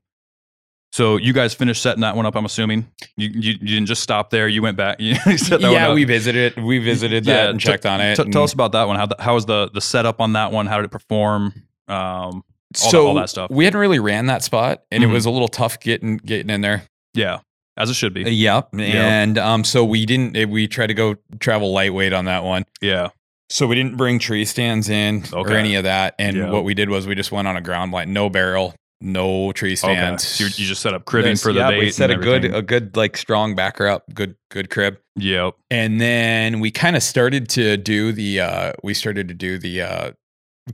[0.96, 2.34] so you guys finished setting that one up.
[2.36, 4.48] I'm assuming you you, you didn't just stop there.
[4.48, 4.96] You went back.
[5.00, 6.56] You that yeah, we visited.
[6.56, 8.16] We visited that Yeah, and t- checked on it.
[8.16, 8.96] T- tell us about that one.
[8.96, 10.66] How the, how was the the setup on that one?
[10.66, 11.52] How did it perform?
[11.88, 13.50] Um, all that- so all that stuff.
[13.50, 15.10] We hadn't really ran that spot, and Mhm.
[15.10, 16.84] it was a little tough getting getting in there.
[17.14, 17.40] yeah,
[17.76, 18.22] as it should be.
[18.22, 18.70] Yep.
[18.78, 20.34] And um, so we didn't.
[20.36, 22.64] eh, We tried to go travel lightweight on that one.
[22.80, 23.08] Yeah.
[23.50, 26.14] So we didn't bring tree stands in or any of that.
[26.18, 26.50] And Yeah.
[26.50, 29.70] what we did was we just went on a ground blind, no barrel, no tree
[29.72, 29.76] Okay.
[29.76, 30.26] stands.
[30.26, 31.80] So you, you just set up cribbing Yes, for the yeah, bait.
[31.80, 34.98] We set a good, a good like strong backer up, good, good crib.
[35.16, 35.54] Yep.
[35.70, 39.82] And then we kind of started to do the, uh, we started to do the
[39.82, 40.12] uh,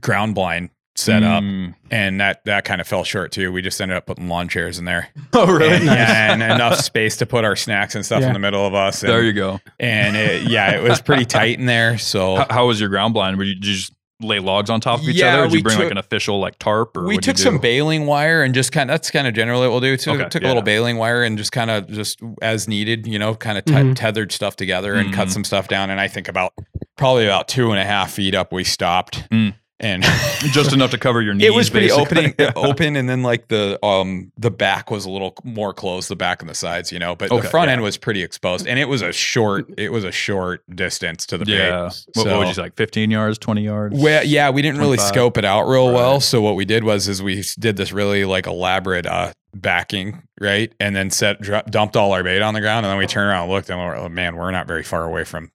[0.01, 1.73] ground blind setup, Mm.
[1.89, 3.51] and that that kind of fell short too.
[3.51, 5.09] We just ended up putting lawn chairs in there.
[5.33, 5.73] Oh, really?
[5.77, 8.27] And, yeah, and enough space to put our snacks and stuff Yeah.
[8.27, 9.01] in the middle of us.
[9.01, 9.59] And, There you go.
[9.79, 11.97] and it, yeah, it was pretty tight in there.
[11.97, 13.37] So How, how was your ground blind?
[13.37, 15.43] Would you, did you just lay logs on top of each Yeah, other?
[15.43, 16.95] Or did we you bring like an official like tarp?
[16.97, 19.71] Or we took some baling wire and just kind of that's kind of generally what
[19.71, 19.97] we'll do.
[19.97, 20.47] So Okay, took yeah.
[20.47, 23.65] a little baling wire and just kind of just as needed, you know, kind of
[23.65, 23.95] te- Mhm.
[23.95, 25.31] tethered stuff together and cut Mhm.
[25.31, 25.89] some stuff down.
[25.89, 26.53] And I think about
[26.97, 29.27] probably about two and a half feet up, we stopped.
[29.31, 29.53] Mm.
[29.79, 30.03] And
[30.39, 31.47] just enough to cover your knees.
[31.47, 35.33] it was pretty opening, open, and then like the um the back was a little
[35.43, 37.15] more closed, the back and the sides, you know.
[37.15, 37.73] But Okay, the front yeah.
[37.73, 41.37] end was pretty exposed, and it was a short, it was a short distance to
[41.37, 41.57] the bait.
[41.57, 41.89] Yeah.
[42.13, 42.61] What, what would you say?
[42.61, 43.95] Like 15 yards, 20 yards?
[43.99, 45.95] Well, yeah, we didn't really scope it out real Right.
[45.95, 46.19] well.
[46.21, 50.71] So what we did was is we did this really like elaborate uh backing, right?
[50.79, 53.43] And then set dumped all our bait on the ground, and then we turned around
[53.43, 55.51] and looked, and we're like, man, we're not very far away from,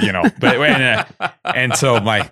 [0.00, 0.22] you know.
[0.40, 2.30] But and, uh, and so my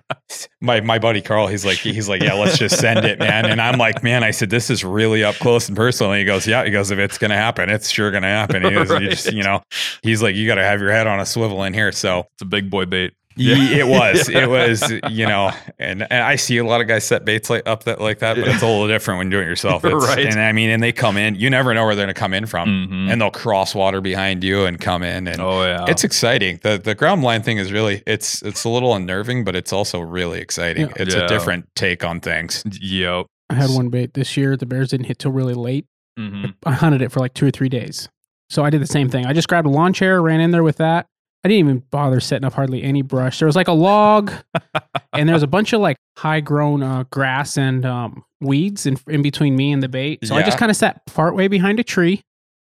[0.60, 3.46] my my buddy Carl, he's like he's like, yeah, let's just send it, man.
[3.46, 6.12] And I'm like, man, I said this is really up close and personal.
[6.12, 8.62] And he goes, yeah, he goes, if it's gonna happen, it's sure gonna happen.
[8.62, 9.62] He goes, you just you know,
[10.02, 11.92] he's like, you got to have your head on a swivel in here.
[11.92, 13.14] So It's a big boy bait.
[13.36, 14.28] Ye- It was.
[14.34, 14.82] It was.
[15.10, 18.00] You know, and, and I see a lot of guys set baits like up that
[18.00, 19.84] like that, but it's a little different when you doing it yourself.
[19.84, 20.26] It's, Right.
[20.26, 21.34] And I mean, and they come in.
[21.34, 23.12] You never know where they're going to come in from, Mhm.
[23.12, 25.84] and they'll cross water behind you and come in, and oh, yeah.
[25.88, 26.60] it's exciting.
[26.62, 30.00] the The ground blind thing is really it's it's a little unnerving, but it's also
[30.00, 30.86] really exciting.
[30.88, 30.92] Yeah.
[30.96, 31.24] It's Yeah.
[31.24, 32.62] a different take on things.
[32.80, 33.26] Yep.
[33.50, 34.56] I had one bait this year.
[34.56, 35.86] The bears didn't hit till really late.
[36.16, 38.08] hmm I hunted it for like two or three days.
[38.50, 39.26] So I did the same thing.
[39.26, 41.06] I just grabbed a lawn chair, ran in there with that.
[41.44, 43.38] I didn't even bother setting up hardly any brush.
[43.38, 44.32] There was like a log,
[45.12, 48.98] and there was a bunch of like high grown uh, grass and um, weeds in,
[49.08, 50.24] in between me and the bait.
[50.26, 52.22] So I just kind of sat partway behind a tree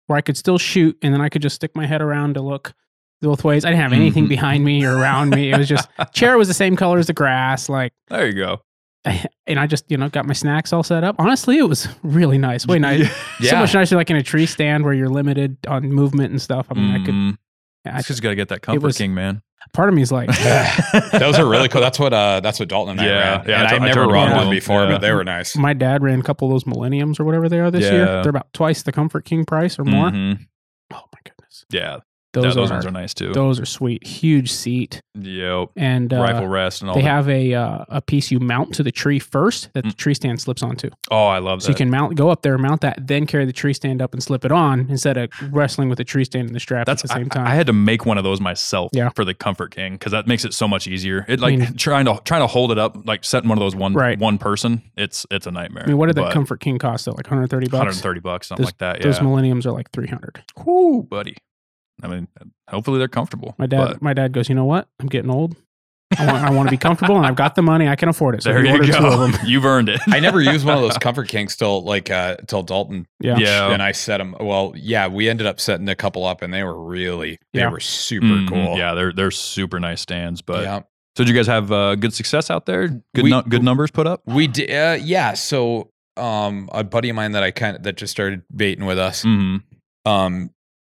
[0.08, 2.42] where I could still shoot, and then I could just stick my head around to
[2.42, 2.74] look
[3.22, 3.64] both ways.
[3.66, 4.30] I didn't have anything Mhm.
[4.30, 5.52] behind me or around me.
[5.52, 7.94] It was just chair was the same color as the grass, like.
[8.10, 8.62] There you go.
[9.48, 11.16] And I just, you know, got my snacks all set up.
[11.20, 12.66] Honestly, it was really nice.
[12.66, 13.08] Way nice.
[13.42, 16.66] So much nicer, like in a tree stand where you're limited on movement and stuff.
[16.72, 17.38] I mean, I could.
[17.86, 19.42] I just got to get that comfort was- king, man.
[19.74, 20.30] part of me is like,
[21.12, 21.82] Those are really cool.
[21.82, 23.50] That's what uh that's what Dalton and I Yeah, ran.
[23.50, 24.92] yeah, I and t- I've never turned run one before, Yeah.
[24.92, 25.56] but they were nice.
[25.58, 27.92] my dad ran a couple of those Millenniums or whatever they are this Yeah.
[27.92, 28.06] year.
[28.22, 30.10] They're about twice the Comfort King price or more.
[30.12, 30.40] Mhm.
[30.94, 31.98] Oh my goodness, Yeah.
[32.42, 33.32] Those, yeah, those are, ones are nice too.
[33.34, 34.06] those are sweet.
[34.06, 35.70] Huge seat Yep.
[35.76, 37.08] and uh, Rifle rest and all They that.
[37.10, 39.96] have a uh, a piece you mount to the tree first that the Mm.
[39.98, 40.90] tree stand slips onto.
[41.12, 41.66] oh, I love that.
[41.66, 44.14] So you can mount, go up there, mount that, then carry the tree stand up
[44.14, 47.04] and slip it on instead of wrestling with the tree stand and the strap That's
[47.04, 47.48] at the same I- time.
[47.48, 49.10] I, had to make one of those myself Yeah.
[49.16, 51.26] for the Comfort King because that makes it so much easier.
[51.28, 53.76] It like mean- trying to trying to hold it up, like setting one of those
[53.76, 54.20] one Right.
[54.20, 54.82] one person.
[54.98, 55.84] It's it's a nightmare.
[55.86, 57.06] I mean, what did the Comfort King cost?
[57.06, 57.80] Though, like 130 bucks.
[57.80, 58.98] 130 bucks, something Those- like that.
[59.00, 59.04] Yeah.
[59.06, 60.44] Those Millenniums are like 300.
[60.66, 61.36] Whoo, buddy.
[62.04, 62.28] I mean,
[62.70, 63.56] hopefully they're comfortable.
[63.58, 64.88] My dad, but my dad goes, you know what?
[65.00, 65.56] I'm getting old.
[66.18, 67.88] I want, I want to be comfortable, and I've got the money.
[67.88, 68.44] I can afford it.
[68.44, 69.28] So there you ordered two of go.
[69.28, 69.40] them.
[69.46, 70.00] You've earned it.
[70.08, 73.08] I never used one of those Comfort Kings till like uh till Dalton.
[73.20, 73.38] Yeah.
[73.38, 73.72] Yeah.
[73.72, 74.36] And I set them.
[74.40, 77.70] Well, yeah, we ended up setting a couple up, and they were really they Yeah.
[77.70, 78.50] were super Mhm.
[78.50, 78.78] cool.
[78.78, 80.42] Yeah, they're they're super nice stands.
[80.44, 80.80] But yeah.
[81.18, 82.88] so did you guys have uh, good success out there?
[82.90, 84.22] Good We- nu- good numbers put up.
[84.28, 84.70] We did.
[84.70, 85.34] Uh, yeah.
[85.34, 89.00] So, um, a buddy of mine that I kind of that just started baiting with
[89.00, 89.24] us.
[89.24, 89.58] hmm
[90.06, 90.52] Um,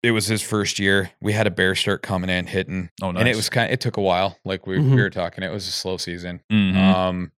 [0.03, 1.11] it was his first year.
[1.21, 3.21] We had a bear start coming in hitting, Oh, nice.
[3.21, 3.67] and it was kind.
[3.69, 4.39] Of, It took a while.
[4.45, 4.95] Like we, Mhm.
[4.95, 6.43] we were talking, it was a slow season.
[6.51, 6.77] Mhm.
[6.77, 7.33] Um,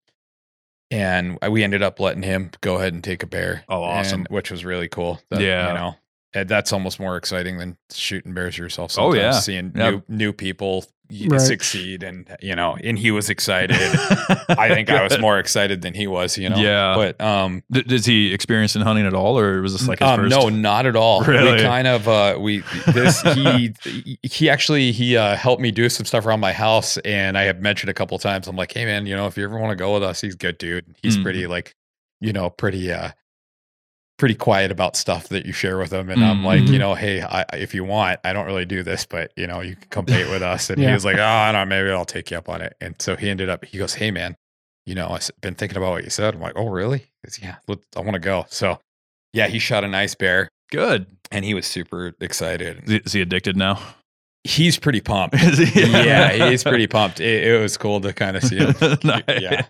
[0.91, 3.65] and we ended up letting him go ahead and take a bear.
[3.69, 4.21] Oh, awesome.
[4.21, 5.21] and- which was really cool.
[5.31, 5.69] That, Yeah.
[5.69, 5.97] you know,
[6.35, 8.95] and that's almost more exciting than shooting bears yourself.
[8.99, 9.33] Oh, yeah.
[9.33, 9.91] seeing Yeah.
[9.91, 10.85] new new people
[11.29, 11.41] Right.
[11.41, 13.77] succeed, and you know, and he was excited.
[14.49, 16.37] I think I was more excited than he was.
[16.37, 16.95] You know, Yeah.
[16.97, 20.09] But um, D- Is he experience in hunting at all, or was this like his
[20.09, 20.31] um, first?
[20.37, 21.23] no, not at all.
[21.23, 21.53] Really?
[21.53, 23.73] We kind of uh, we this he
[24.25, 27.61] he actually he uh, helped me do some stuff around my house, and I have
[27.61, 28.49] mentioned a couple times.
[28.49, 30.35] I'm like, hey man, you know, if you ever want to go with us, he's
[30.35, 30.87] a good dude.
[31.03, 31.23] He's Mhm.
[31.23, 31.77] pretty like,
[32.21, 33.11] you know, pretty uh,
[34.19, 36.09] pretty quiet about stuff that you share with him.
[36.09, 36.69] And I'm like, Mhm.
[36.73, 39.61] you know, hey, I, if you want, I don't really do this, but you know,
[39.61, 40.71] you can come bait with us.
[40.71, 42.75] And he was like, oh, I don't know, maybe I'll take you up on it.
[42.81, 44.35] And so he ended up, he goes, hey man,
[44.87, 46.35] you know, I've been thinking about what you said.
[46.35, 47.07] I'm like, oh really?
[47.25, 48.47] Goes, yeah, let- I want to go.
[48.49, 48.79] So
[49.35, 51.07] yeah, he shot a nice bear Good.
[51.31, 52.85] and he was super excited.
[52.85, 53.81] Is he, is he addicted now?
[54.45, 55.37] He's pretty pumped.
[55.41, 55.83] He?
[55.83, 57.21] yeah, he's pretty pumped.
[57.21, 58.75] It, it was cool to kind of see him.
[59.05, 59.25] nice.
[59.41, 59.67] Yeah.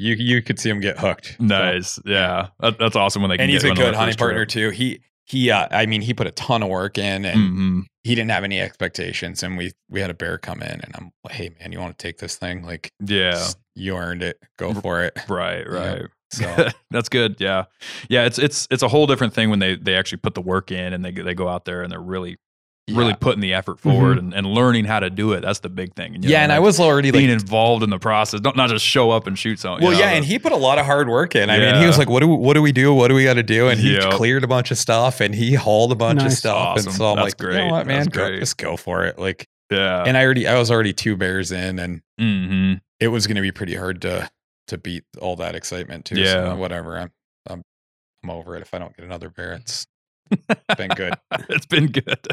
[0.00, 1.36] You you could see him get hooked.
[1.38, 1.98] So- Nice.
[2.04, 2.48] Yeah.
[2.60, 4.48] That, that's awesome when they can and he's a good hunting partner trip.
[4.48, 4.70] too.
[4.70, 7.82] He he uh, I mean he put a ton of work in and Mhm.
[8.02, 11.10] he didn't have any expectations and we we had a bear come in and I'm
[11.24, 12.64] like, hey man, you want to take this thing?
[12.64, 13.46] Like Yeah.
[13.74, 14.38] you earned it.
[14.58, 15.16] Go for it.
[15.28, 15.64] Right.
[15.70, 15.92] Yeah.
[15.94, 16.02] Right.
[16.32, 17.36] So that's good.
[17.38, 17.64] Yeah.
[18.08, 18.24] Yeah.
[18.24, 20.92] It's it's it's a whole different thing when they they actually put the work in
[20.92, 22.36] and they they go out there and they're really
[22.88, 25.42] really putting the effort forward and, and learning how to do it.
[25.42, 26.14] That's the big thing.
[26.22, 28.40] you yeah, know, and I was already being like involved in the process.
[28.40, 29.84] Don't not just show up and shoot something.
[29.84, 31.50] well, you know, yeah, and he put a lot of hard work in.
[31.50, 32.92] I mean, he was like, "What do we, what do we do?
[32.92, 34.12] What do we got to do?" And he Yep.
[34.12, 36.56] cleared a bunch of stuff, and he hauled a bunch of stuff.
[36.56, 36.88] Awesome.
[36.88, 37.58] And so I'm That's like, you great.
[37.66, 39.18] know what, man, go, just go for it.
[39.18, 40.02] Like, yeah.
[40.04, 43.42] and I already, I was already two bears in, and hmm it was going to
[43.42, 44.28] be pretty hard to
[44.66, 46.16] to beat all that excitement too.
[46.20, 46.50] Yeah.
[46.50, 46.98] So whatever.
[46.98, 47.10] I'm
[47.48, 47.62] I'm
[48.24, 48.62] I'm over it.
[48.62, 49.86] If I don't get another bear, it's
[50.76, 51.14] been good.
[51.48, 52.26] it's been good.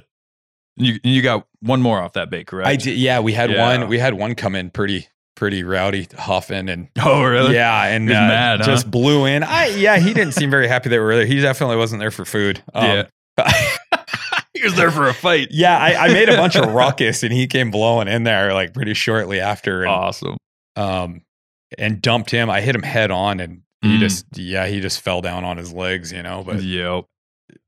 [0.78, 2.68] You you got one more off that bait, correct?
[2.68, 2.98] I did.
[2.98, 3.78] Yeah, we had Yeah.
[3.80, 3.88] one.
[3.90, 7.54] We had one come in pretty pretty rowdy, huffing, and Oh, really?
[7.56, 8.66] yeah, and uh, mad, huh?
[8.66, 9.44] just blew in.
[9.44, 11.26] I yeah, he didn't seem very happy that we were there.
[11.26, 12.64] He definitely wasn't there for food.
[12.74, 13.06] Um,
[14.54, 15.50] he was there for a fight.
[15.52, 18.74] yeah, I, I made a bunch of ruckus, and he came blowing in there like
[18.74, 20.38] pretty shortly after, and Awesome.
[20.76, 21.22] um,
[21.78, 22.50] and dumped him.
[22.50, 24.00] I hit him head on, and he Mm.
[24.00, 26.44] just yeah, he just fell down on his legs, you know.
[26.44, 27.06] But Yep.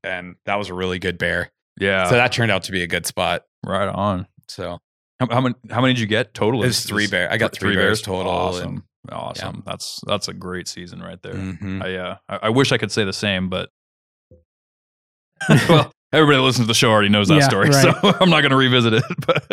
[0.02, 1.50] and that was a really good bear.
[1.80, 2.04] Yeah.
[2.04, 3.44] So that turned out to be a good spot.
[3.66, 4.26] right on.
[4.48, 4.78] So
[5.18, 6.62] How, how many how many did you get total?
[6.62, 7.30] it was three bears.
[7.32, 8.30] I got three, bears total.
[8.30, 8.84] Awesome.
[9.10, 9.62] Awesome.
[9.66, 11.32] That's that's a great season right there.
[11.34, 11.82] And, Mhm.
[11.84, 13.70] I uh I, I wish I could say the same, but
[15.68, 17.82] well, everybody that listens to the show already knows that Yeah, story, right.
[18.02, 19.04] so I'm not going to revisit it.
[19.26, 19.48] But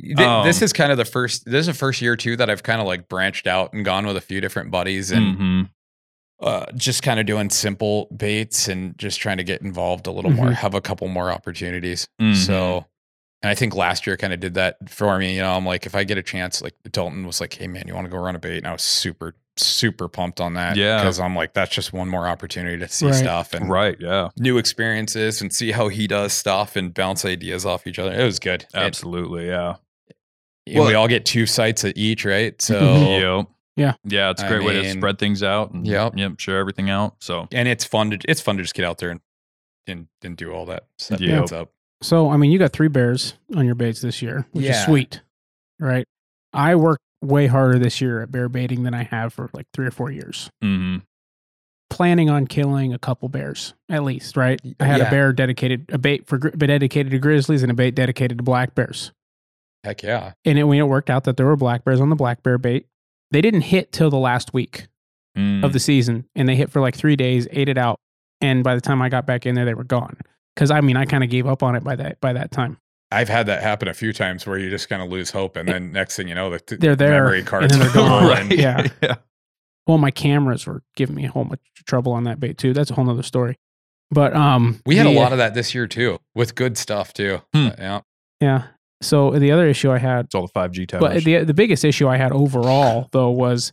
[0.00, 1.44] Th- this Um, is kind of the first.
[1.44, 4.06] This is the first year too that I've kind of like branched out and gone
[4.06, 5.70] with a few different buddies and Mhm.
[6.40, 10.30] Uh, just kind of doing simple baits and just trying to get involved a little
[10.30, 10.54] more, Mhm.
[10.54, 12.06] have a couple more opportunities.
[12.20, 12.36] Mhm.
[12.36, 12.86] So,
[13.42, 15.34] and I think last year kind of did that for me.
[15.36, 17.84] You know, I'm like, if I get a chance, like Dalton was like, "Hey man,
[17.86, 20.76] you want to go run a bait?" And I was super, super pumped on that.
[20.76, 20.98] Yeah.
[20.98, 23.14] because I'm like, that's just one more opportunity to see Right.
[23.16, 27.66] stuff and right, yeah, new experiences and see how he does stuff and bounce ideas
[27.66, 28.12] off each other.
[28.12, 28.66] It was good.
[28.74, 29.74] Absolutely, yeah.
[30.68, 32.60] and we all get two sites at each, right?
[32.62, 32.78] So,
[33.38, 33.48] Yep.
[33.78, 33.94] Yeah.
[34.04, 36.14] Yeah, it's a great way to spread things out and Yep.
[36.16, 37.14] yep, share everything out.
[37.20, 39.20] So and it's fun to it's fun to just get out there and
[39.86, 40.84] and, and do all that.
[40.98, 41.38] Set Yeah.
[41.38, 41.70] things up.
[42.02, 45.22] So, I mean, you got three bears on your baits this year, which is sweet,
[45.80, 46.04] right?
[46.52, 49.86] I worked way harder this year at bear baiting than I have for like three
[49.86, 50.50] or four years.
[50.62, 51.02] mhm.
[51.90, 54.60] Planning on killing a couple bears at least, right?
[54.78, 55.08] I had Yeah.
[55.08, 58.44] a bear dedicated, a bait for but dedicated to grizzlies and a bait dedicated to
[58.44, 59.10] black bears.
[59.84, 60.32] Heck yeah.
[60.44, 62.58] And it, when it worked out that there were black bears on the black bear
[62.58, 62.86] bait,
[63.30, 64.86] they didn't hit till the last week
[65.36, 65.62] Mm.
[65.64, 68.00] of the season, and they hit for like three days, ate it out,
[68.40, 70.16] and by the time I got back in there, they were gone.
[70.54, 72.78] Because I mean, I kind of gave up on it by that by that time.
[73.12, 75.68] I've had that happen a few times where you just kind of lose hope, and
[75.68, 78.20] then next thing you know, the They're there, memory and cards then are they're gone.
[78.22, 78.40] full, right.
[78.42, 78.86] and- Yeah.
[79.02, 79.14] yeah.
[79.86, 82.72] Well, my cameras were giving me a whole bunch of trouble on that bait too.
[82.74, 83.56] That's a whole nother story.
[84.10, 87.40] But um, We had a lot of that this year too, with good stuff too.
[87.54, 87.68] Hmm.
[87.78, 88.00] Yeah.
[88.40, 88.62] yeah.
[89.00, 91.00] So the other issue I had, It's all the five G towers.
[91.00, 93.72] but the the biggest issue I had overall though was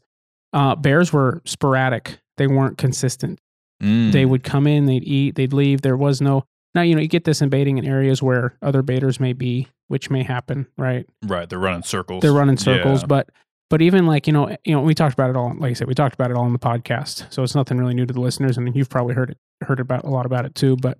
[0.54, 2.20] uh, bears were sporadic.
[2.38, 3.40] They weren't consistent.
[3.84, 4.12] Mm.
[4.12, 5.82] They would come in, they'd eat, they'd leave.
[5.82, 6.46] There was no
[6.76, 9.68] Now you know you get this in baiting in areas where other baiters may be,
[9.88, 11.06] which may happen, right?
[11.24, 11.50] Right.
[11.50, 12.22] They're running circles.
[12.22, 13.08] They're running circles, Yeah.
[13.08, 13.30] but
[13.70, 15.54] but even like you know you know we talked about it all.
[15.58, 17.96] Like I said, we talked about it all on the podcast, so it's nothing really
[17.96, 20.46] new to the listeners, I and you've probably heard it heard about a lot about
[20.46, 20.78] it too.
[20.78, 21.00] But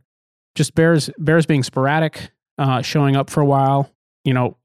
[0.56, 3.92] just bears bears being sporadic, uh, showing up for a while,
[4.26, 4.58] you know,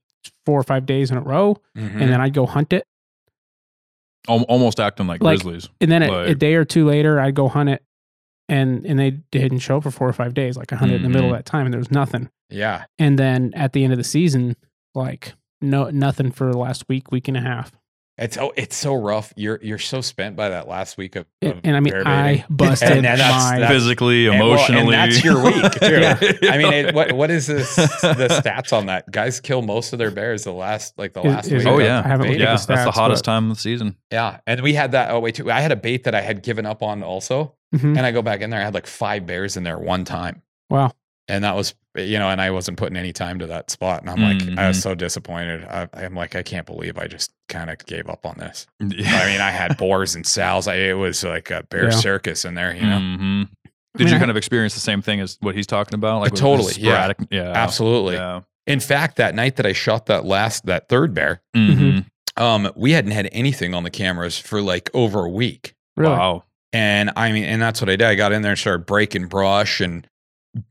[0.45, 2.01] four or five days in a row, Mhm.
[2.01, 2.85] and then I'd go hunt it,
[4.27, 5.69] almost acting like, Like- grizzlies.
[5.79, 7.83] and then a, Like- a day or two later, I'd go hunt it,
[8.49, 10.57] and and they didn't show up for four or five days.
[10.57, 12.29] Like I hunted in the middle of that time, and there was nothing.
[12.49, 12.83] yeah.
[12.99, 14.55] And then at the end of the season,
[14.93, 17.71] like no nothing for the last week, week and a half.
[18.21, 19.33] It's oh, it's so rough.
[19.35, 22.45] You're you're so spent by that last week of, And, of and I mean, I
[22.49, 23.19] busted And that's-
[23.51, 23.59] my.
[23.59, 24.95] that's- Physically, And, well, emotionally.
[24.95, 25.99] and that's your week too.
[25.99, 26.51] Yeah.
[26.51, 27.75] I mean, it, what what is this?
[28.01, 29.09] The stats on that?
[29.11, 31.61] Guys kill most of their bears the last like the Is- last is week.
[31.65, 31.67] it?
[31.67, 32.41] Oh yeah, I haven't looked baiting.
[32.47, 32.57] at yeah.
[32.57, 33.97] the that's the hottest but- time of the season.
[34.11, 35.09] Yeah, and we had that.
[35.11, 35.49] Oh wait, too.
[35.51, 37.97] I had a bait that I had given up on also, Mhm.
[37.97, 38.59] and I go back in there.
[38.61, 40.91] I had like five bears in there one time, Wow.
[41.27, 44.09] and that was you know, and I wasn't putting any time to that spot, and
[44.09, 44.81] I'm like, I was Mhm.
[44.81, 45.65] so disappointed.
[45.65, 48.65] I, I'm like, I can't believe I just kind of gave up on this.
[48.79, 50.67] I mean, I had boars and sows.
[50.67, 51.89] I, it was like a bear Yeah.
[51.91, 52.97] circus in there, you know.
[52.97, 53.49] Mhm.
[53.93, 56.21] I Did mean, you kind of experience the same thing as what he's talking about?
[56.21, 56.93] with the Totally, yeah.
[56.93, 58.15] sporadic- yeah, Absolutely.
[58.15, 58.41] Yeah.
[58.67, 62.05] In fact, that night that I shot that last that third bear, Mhm.
[62.37, 65.73] um, we hadn't had anything on the cameras for like over a week.
[65.97, 66.13] Really?
[66.13, 66.43] Wow.
[66.71, 68.07] And I mean, and that's what I did.
[68.07, 70.07] I got in there and started breaking brush and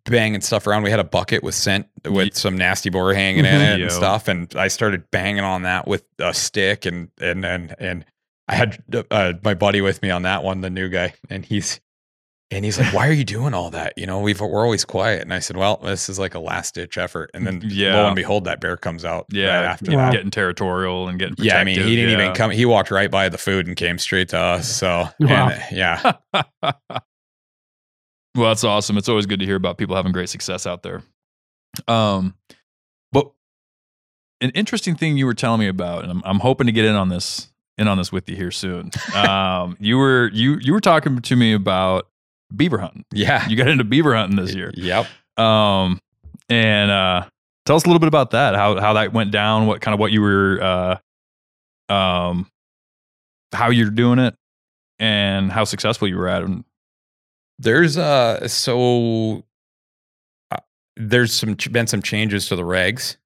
[0.04, 0.82] banging stuff around.
[0.82, 4.28] We had a bucket with scent with some nasty boar hanging in it and stuff.
[4.28, 8.04] And I started banging on that with a stick and and and and
[8.48, 11.80] I had uh, my buddy with me on that one, the new guy, and he's
[12.50, 13.92] and he's like, "Why are you doing all that?
[13.96, 16.74] You know, we've we're always quiet." And I said, "Well, this is like a last
[16.74, 17.94] ditch effort." And then yeah.
[17.94, 19.26] lo and behold, that bear comes out.
[19.30, 19.54] Yeah.
[19.54, 20.10] right after Wow.
[20.10, 22.24] Getting territorial and getting Yeah, I mean, he didn't yeah.
[22.24, 22.50] even come.
[22.50, 24.68] He walked right by the food and came straight to us.
[24.68, 25.50] So, Wow.
[25.50, 26.14] and, yeah,
[28.40, 28.96] well, that's awesome.
[28.98, 31.02] It's always good to hear about people having great success out there.
[31.86, 32.34] Um,
[33.12, 33.30] but
[34.40, 36.94] an interesting thing you were telling me about, and I'm, I'm hoping to get in
[36.94, 38.90] on this in on this with you here soon.
[39.14, 42.08] Um, you were you you were talking to me about
[42.54, 43.04] beaver hunting.
[43.12, 44.70] yeah, You got into beaver hunting this year.
[44.74, 45.06] Yep.
[45.36, 46.00] Um,
[46.48, 47.26] and uh,
[47.66, 48.54] tell us a little bit about that.
[48.54, 49.66] How how that went down.
[49.66, 50.98] What kind of what you were
[51.88, 52.48] uh, um,
[53.52, 54.34] how you're doing it,
[54.98, 56.48] and how successful you were at it.
[56.48, 56.64] And
[57.62, 59.44] There's uh so
[60.50, 60.56] uh,
[60.96, 63.16] there's some been some changes to the regs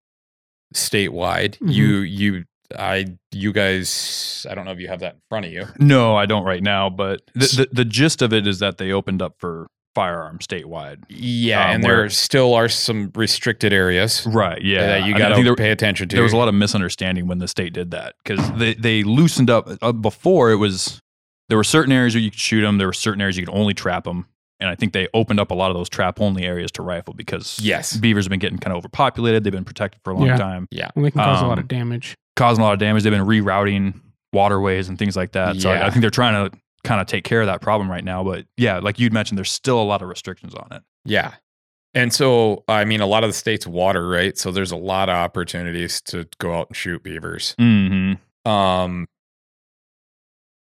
[0.75, 1.59] statewide.
[1.59, 1.73] Mhm.
[1.73, 2.45] You you
[2.77, 5.67] I you guys I don't know if you have that in front of you.
[5.79, 6.91] No, I don't right now.
[6.91, 11.05] But the, the the gist of it is that they opened up for firearms statewide.
[11.09, 14.61] Yeah, Um, and there still are some restricted areas Right.
[14.61, 14.87] Yeah.
[14.87, 16.17] that you I mean, I got to pay attention to.
[16.17, 19.51] there was a lot of misunderstanding when the state did that because they they loosened
[19.51, 19.69] up.
[19.81, 21.01] Uh, before it was
[21.49, 22.79] there were certain areas where you could shoot them.
[22.79, 24.27] There were certain areas you could only trap them.
[24.61, 27.13] And I think they opened up a lot of those trap only areas to rifle
[27.13, 27.97] because Yes.
[27.97, 29.45] beavers have been getting kind of overpopulated.
[29.45, 30.69] They've been protected for a long time.
[30.71, 30.85] Yeah.
[30.85, 32.15] time, Well, they can cause a lot Um, of damage.
[32.37, 33.03] causing a lot of damage.
[33.03, 34.01] They've been rerouting
[34.33, 35.57] waterways and things like that.
[35.61, 35.91] So I, I Yeah.
[35.91, 38.23] think they're trying to kind of take care of that problem right now.
[38.25, 40.83] But yeah, like you'd mentioned, there's still a lot of restrictions on it.
[41.05, 41.33] Yeah.
[41.93, 44.37] And so, I mean, a lot of the state's water, right?
[44.39, 47.55] So there's a lot of opportunities to go out and shoot beavers.
[47.61, 48.51] Mm-hmm.
[48.51, 49.07] Um,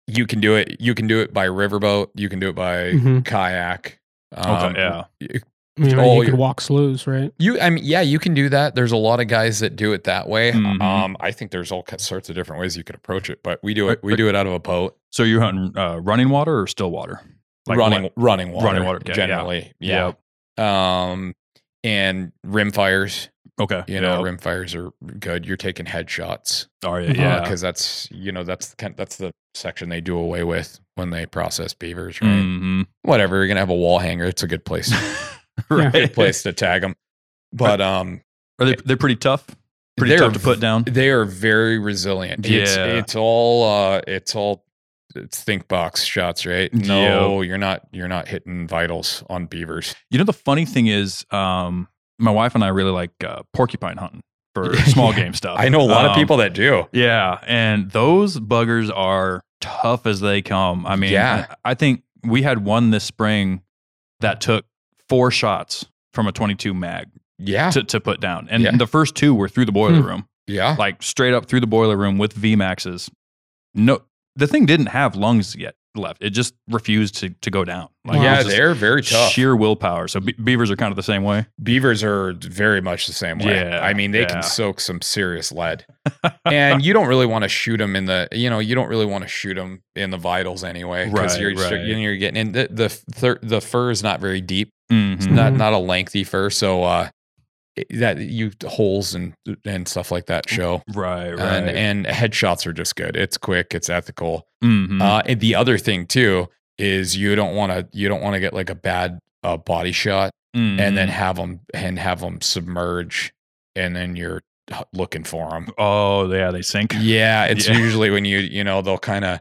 [0.09, 0.81] you can do it.
[0.81, 2.09] You can do it by riverboat.
[2.15, 3.25] You can do it by Mhm.
[3.25, 3.99] kayak.
[4.35, 5.05] Um, Okay, yeah.
[5.21, 5.41] you-
[5.79, 7.33] I mean, oh, you could you're- walk sloughs, right?
[7.39, 8.75] You, I mean, yeah, you can do that.
[8.75, 10.51] There's a lot of guys that do it that way.
[10.51, 10.83] Mhm.
[10.83, 13.75] Um, I think there's all sorts of different ways you could approach it, but we
[13.75, 14.01] do it.
[14.03, 16.91] We do it out of a boat, So you're hunting uh, running water or still
[16.91, 17.21] water?
[17.69, 19.15] running, what- running water, running water, okay, yeah.
[19.15, 19.73] generally.
[19.79, 20.13] Yeah.
[20.57, 21.35] Um,
[21.85, 23.29] and rim fires.
[23.61, 23.83] Okay.
[23.89, 24.23] You know, Yeah.
[24.25, 24.91] rim fires are
[25.21, 25.47] good.
[25.47, 26.67] You're taking headshots.
[26.85, 27.13] Oh, yeah.
[27.13, 27.41] yeah.
[27.41, 31.11] because that's you know that's the kind that's the section they do away with when
[31.11, 32.29] they process beavers, right?
[32.29, 32.87] Mhm.
[33.03, 34.25] Whatever, you're gonna have a wall hanger.
[34.25, 34.93] It's a good place,
[35.71, 35.93] right.
[35.93, 36.95] good place to tag them.
[37.53, 38.21] But um,
[38.59, 38.77] Are they?
[38.85, 39.47] They're pretty tough.
[39.97, 40.85] Pretty tough to put down.
[40.85, 42.47] They are very resilient.
[42.47, 42.85] It's, Yeah.
[42.87, 44.65] it's all uh, it's all
[45.17, 46.73] it's think box shots, right?
[46.73, 49.97] No, you're not you're not hitting vitals on beavers.
[50.11, 51.89] You know, the funny thing is, um,
[52.19, 54.23] my wife and I really like uh, porcupine hunting
[54.55, 55.17] for small Yeah.
[55.25, 55.57] game stuff.
[55.59, 56.87] I know a lot of Um, people that do.
[56.93, 60.87] Yeah, and those buggers are tough as they come.
[60.87, 61.47] I mean, Yeah.
[61.65, 63.63] I I think we had one this spring
[64.21, 64.65] that took
[65.09, 68.77] four shots from a 22 mag Yeah, to, to put down, and Yeah.
[68.77, 70.07] the first two were through the boiler Hmm.
[70.07, 70.75] room, yeah.
[70.79, 73.11] like straight up through the boiler room with VMAXs.
[73.75, 74.01] No,
[74.35, 76.23] the thing didn't have lungs yet left.
[76.23, 77.89] It just refused to to go down.
[78.05, 79.31] Like, yeah, they're very tough.
[79.33, 80.09] Sheer willpower.
[80.09, 81.47] So be- beavers are kind of the same way.
[81.63, 83.55] Beavers are very much the same way.
[83.57, 84.29] Yeah, I mean, they yeah.
[84.29, 85.85] can soak some serious lead.
[86.47, 89.05] and you don't really want to shoot them in the, you know, you don't really
[89.05, 91.11] want to shoot them in the vitals anyway.
[91.11, 91.73] Because Right, you're, right.
[91.85, 94.71] you're, you're getting in the, the, thir- the fur is not very deep.
[94.91, 95.33] It's Mhm.
[95.33, 95.57] not Mhm.
[95.59, 97.13] not a lengthy fur, so uh, it-
[97.91, 100.83] that you holes and and stuff like that show.
[100.95, 101.41] Right, right.
[101.41, 103.17] And and headshots are just good.
[103.17, 103.75] It's quick.
[103.75, 104.47] It's ethical.
[104.63, 105.01] Mhm.
[105.03, 106.49] Uh, and the other thing too
[106.79, 109.93] is you don't want to you don't want to get like a bad uh, body
[109.93, 111.11] shot and then Mhm.
[111.11, 113.33] have them and have them submerge,
[113.77, 114.43] and then you're
[114.93, 115.71] looking for them.
[115.79, 116.95] oh yeah, they sink.
[116.99, 117.79] Yeah, it's Yeah.
[117.79, 119.39] usually when you you know they'll kind of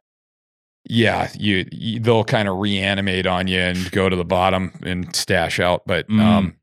[0.89, 5.13] yeah you, you they'll kind of reanimate on you and go to the bottom and
[5.15, 5.83] stash out.
[5.85, 6.19] But Mm.
[6.21, 6.55] um,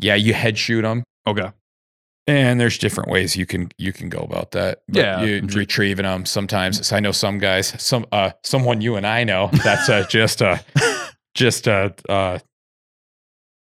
[0.00, 1.02] yeah, you head shoot them.
[1.26, 1.50] Okay.
[2.26, 4.80] And there's different ways you can you can go about that.
[4.88, 5.58] But Yeah, you I'm sure.
[5.60, 6.86] retrieving them sometimes.
[6.86, 10.40] So I know some guys, some uh, someone you and I know that's uh, just
[10.40, 10.64] a
[11.34, 12.38] just a uh,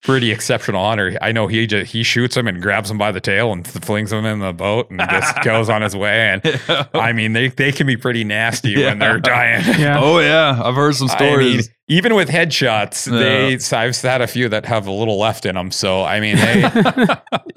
[0.03, 1.17] pretty exceptional honor.
[1.23, 4.11] I know he just he shoots them and grabs them by the tail and flings
[4.11, 6.29] them in the boat and just goes on his way.
[6.43, 6.61] And
[6.95, 8.89] I mean, they they can be pretty nasty Yeah.
[8.91, 9.65] when they're dying.
[9.81, 10.01] Yeah.
[10.03, 11.71] Oh yeah, I've heard some I mean, stories.
[11.91, 13.19] Even with headshots, Yeah.
[13.59, 15.71] they I've had a few that have a little left in them.
[15.71, 16.65] So I mean, they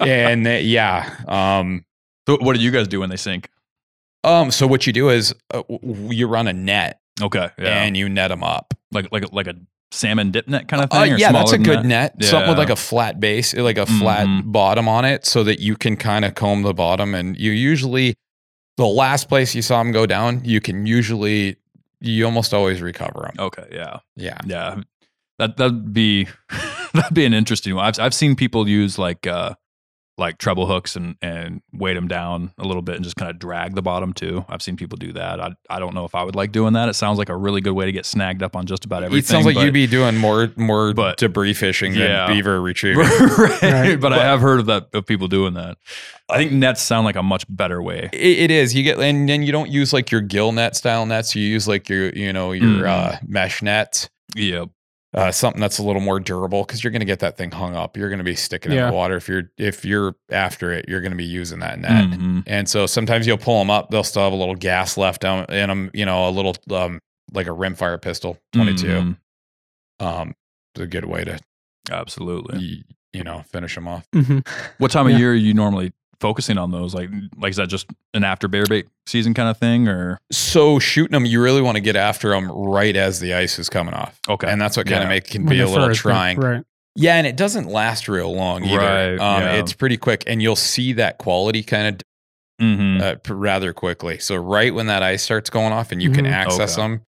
[0.00, 1.08] and they, yeah.
[1.26, 1.84] Um,
[2.28, 3.48] so what do you guys do when they sink?
[4.24, 4.50] um.
[4.50, 5.62] So what you do is uh,
[6.10, 8.74] you run a net Okay, yeah, and you net them up.
[8.92, 9.54] like like like a
[9.92, 11.12] salmon dip net kind of Uh, thing.
[11.12, 11.86] or yeah, that's a good that?
[11.86, 12.24] net.
[12.24, 14.50] Something with like a flat base, like a flat Mhm.
[14.50, 17.14] bottom on it, so that you can kind of comb the bottom.
[17.14, 18.14] And you usually,
[18.76, 21.56] the last place you saw them go down, you can usually,
[22.04, 23.46] you almost always recover them.
[23.46, 24.38] Okay, yeah, Yeah.
[24.46, 24.80] yeah.
[25.38, 26.28] That that'd be
[26.94, 27.84] that'd be an interesting one.
[27.86, 29.54] I've I've seen people use like uh
[30.16, 33.38] like treble hooks and and weight them down a little bit and just kind of
[33.38, 34.44] drag the bottom too.
[34.48, 35.40] I've seen people do that.
[35.40, 36.88] I I don't know if I would like doing that.
[36.88, 39.18] It sounds like a really good way to get snagged up on just about everything.
[39.24, 42.26] It sounds like but- you'd be doing more more but- debris fishing Yeah.
[42.26, 43.04] than beaver retrieving.
[43.38, 44.00] right, Right.
[44.00, 45.78] but I have heard of that of people doing that.
[46.30, 48.08] I think nets sound like a much better way.
[48.12, 48.74] It, it is.
[48.74, 51.34] You get and then you don't use like your gill net style nets.
[51.34, 52.86] You use like your you know your Mhm.
[52.86, 54.08] uh, mesh nets.
[54.36, 54.66] Yeah,
[55.14, 57.76] uh, something that's a little more durable because you're going to get that thing hung
[57.76, 57.96] up.
[57.96, 60.86] You're going to be sticking in the water if you're if you're after it.
[60.88, 62.42] You're going to be using that net, Mhm.
[62.46, 63.90] and so sometimes you'll pull them up.
[63.90, 65.90] They'll still have a little gas left down in them.
[65.94, 67.00] You know, a little um
[67.32, 68.86] like a rimfire pistol, 22.
[68.86, 69.16] Mhm.
[70.04, 70.34] Um,
[70.74, 71.38] it's a good way to
[71.90, 72.58] Absolutely.
[72.58, 74.06] y- you know finish them off.
[74.12, 74.40] hmm
[74.78, 75.18] What time of Yeah.
[75.18, 76.94] year are you normally focusing on those?
[76.94, 80.78] Like, like is that just an after bear bait season kind of thing, or So
[80.78, 83.94] shooting them, you really want to get after them right as the ice is coming
[83.94, 84.18] off.
[84.28, 84.48] okay?
[84.48, 85.02] And that's what kind Yeah.
[85.04, 86.38] of make can be a little trying.
[86.40, 86.62] Right.
[86.96, 88.78] Yeah, and it doesn't last real long either.
[88.78, 89.52] Right, um, yeah.
[89.54, 92.00] It's pretty quick, and you'll see that quality kind of
[92.64, 93.00] Mhm.
[93.02, 94.18] uh, rather quickly.
[94.20, 96.30] So right when that ice starts going off and you can Mhm.
[96.30, 96.82] access Okay.
[96.82, 97.02] them,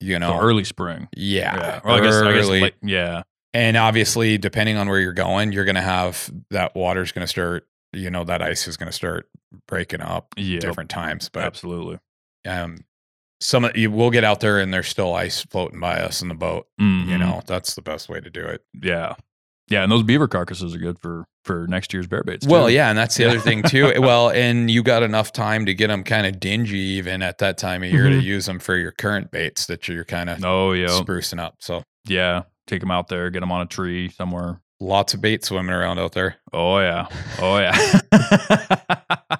[0.00, 1.08] you So know, early spring.
[1.16, 2.60] yeah, Or I guess, I guess early.
[2.60, 3.22] like, yeah.
[3.52, 7.28] and obviously depending on where you're going, you're going to have that water's going to
[7.28, 7.66] start.
[7.92, 9.28] You know, that ice is going to start
[9.66, 10.58] breaking up Yeah.
[10.60, 11.28] different times.
[11.28, 11.98] But Absolutely.
[12.46, 12.84] um,
[13.40, 16.28] some of you will get out there and there's still ice floating by us in
[16.28, 16.66] the boat.
[16.78, 17.18] You Mhm.
[17.20, 18.62] know, that's the best way to do it.
[18.82, 19.14] Yeah.
[19.70, 22.46] Yeah, and those beaver carcasses are good for for next year's bear baits.
[22.46, 23.92] Well, yeah, and that's the other thing too.
[24.02, 27.56] well, and you got enough time to get them kind of dingy even at that
[27.56, 28.22] time of year to Mhm.
[28.22, 30.88] use them for your current baits that you're kind of Oh, yeah.
[30.88, 31.54] sprucing up.
[31.60, 32.42] So Yeah.
[32.66, 34.60] Take them out there, get them on a tree somewhere.
[34.80, 36.36] Lots of bait swimming around out there.
[36.52, 37.06] Oh yeah.
[37.40, 38.00] Oh yeah.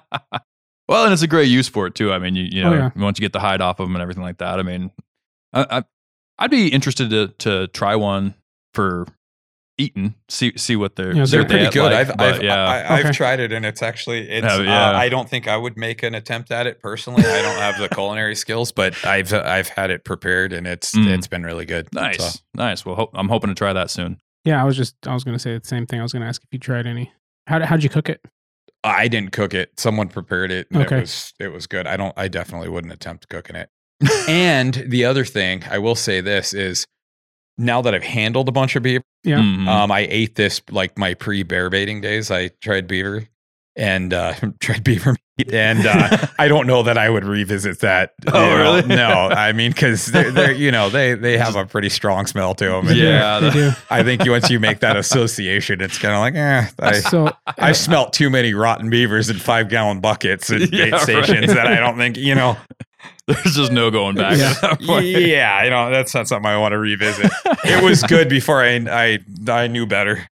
[0.87, 2.11] well, and it's a great use for it too.
[2.11, 2.89] I mean, you you know, Oh, yeah.
[2.95, 4.59] once you get the hide off of them and everything like that.
[4.59, 4.91] I mean,
[5.53, 5.83] I, I
[6.39, 8.33] I'd be interested to to try one
[8.73, 9.05] for
[9.77, 10.15] eating.
[10.29, 11.83] See see what they're Yeah, They're pretty diet good.
[11.91, 12.65] like, I've but I've, yeah.
[12.65, 13.13] I, I've Okay.
[13.13, 14.47] tried it and it's actually it's.
[14.49, 14.89] Oh, yeah.
[14.89, 17.23] uh, I don't think I would make an attempt at it personally.
[17.23, 21.07] I don't have the culinary skills, but I've I've had it prepared and it's Mm.
[21.07, 21.87] it's been really good.
[21.93, 22.85] nice, So, nice.
[22.85, 24.19] Well, ho- I'm hoping to try that soon.
[24.45, 25.99] Yeah, I was just I was gonna say the same thing.
[25.99, 27.11] I was gonna ask if you tried any.
[27.47, 28.21] How how'd you cook it?
[28.83, 29.77] I didn't cook it.
[29.79, 30.67] Someone prepared it.
[30.71, 30.97] And Okay.
[30.97, 31.85] It was it was good.
[31.87, 32.13] I don't.
[32.17, 33.69] I definitely wouldn't attempt cooking it.
[34.29, 36.87] and the other thing I will say this is
[37.57, 39.39] now that I've handled a bunch of beaver, Yeah.
[39.39, 39.67] Mhm.
[39.67, 42.31] um, I ate this like my pre bear baiting days.
[42.31, 43.27] I tried beaver
[43.75, 45.19] and uh, tried beaver meat,
[45.51, 48.13] and uh, I don't know that I would revisit that.
[48.27, 48.57] Oh, know.
[48.57, 48.87] really?
[48.87, 52.53] No, I mean because they're, they're you know they they have a pretty strong smell
[52.55, 52.87] to them.
[52.95, 53.71] Yeah, they do.
[53.89, 56.69] I think once you make that association, it's kind of like eh.
[56.79, 60.91] I, So I smelt too many rotten beavers in five gallon buckets at Yeah, bait
[60.91, 61.01] right.
[61.01, 62.55] stations that I don't think, you know,
[63.27, 64.37] There's just no going back.
[64.37, 64.51] Yeah.
[64.51, 65.05] at that point.
[65.05, 67.31] yeah, you know, that's not something I want to revisit.
[67.63, 69.19] It was good before I, I,
[69.51, 70.27] I knew better.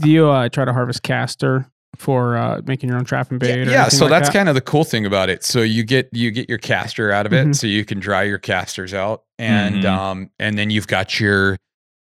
[0.00, 3.66] do you uh, try to harvest castor for uh, making your own trapping bait?
[3.66, 4.32] or yeah, so like that's that?
[4.38, 5.44] kind of the cool thing about it.
[5.44, 7.46] So you get, you get your caster out of it.
[7.48, 7.54] Mhm.
[7.56, 9.86] So you can dry your casters out and, Mhm.
[9.86, 11.56] um, and then you've got your,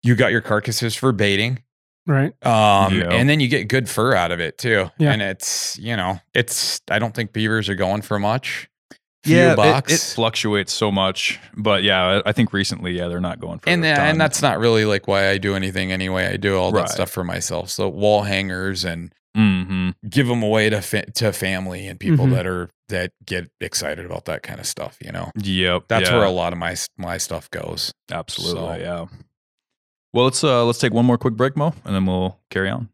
[0.03, 1.59] you got your carcasses for baiting.
[2.07, 2.33] right.
[2.45, 3.09] Um, Yeah.
[3.11, 4.89] and then you get good fur out of it too.
[4.97, 5.11] Yeah.
[5.11, 8.67] And it's, you know, it's, I don't think beavers are going for much.
[9.25, 13.19] few yeah, it- It, fluctuates so much, but yeah, I I think recently, yeah, they're
[13.19, 15.91] not going for and a then, and that's not really like why I do anything
[15.91, 16.25] anyway.
[16.27, 17.69] I do all that stuff for myself.
[17.69, 19.93] So wall hangers and Mhm.
[20.09, 22.31] give them away to fa- to family and people Mhm.
[22.33, 24.97] that are that get excited about that kind of stuff.
[25.01, 27.93] You know, Yep, that's yeah, where a lot of my my stuff goes.
[28.11, 29.05] absolutely, so- yeah.
[30.13, 32.89] Well, let's uh let's take one more quick break, Mo, and then we'll carry on.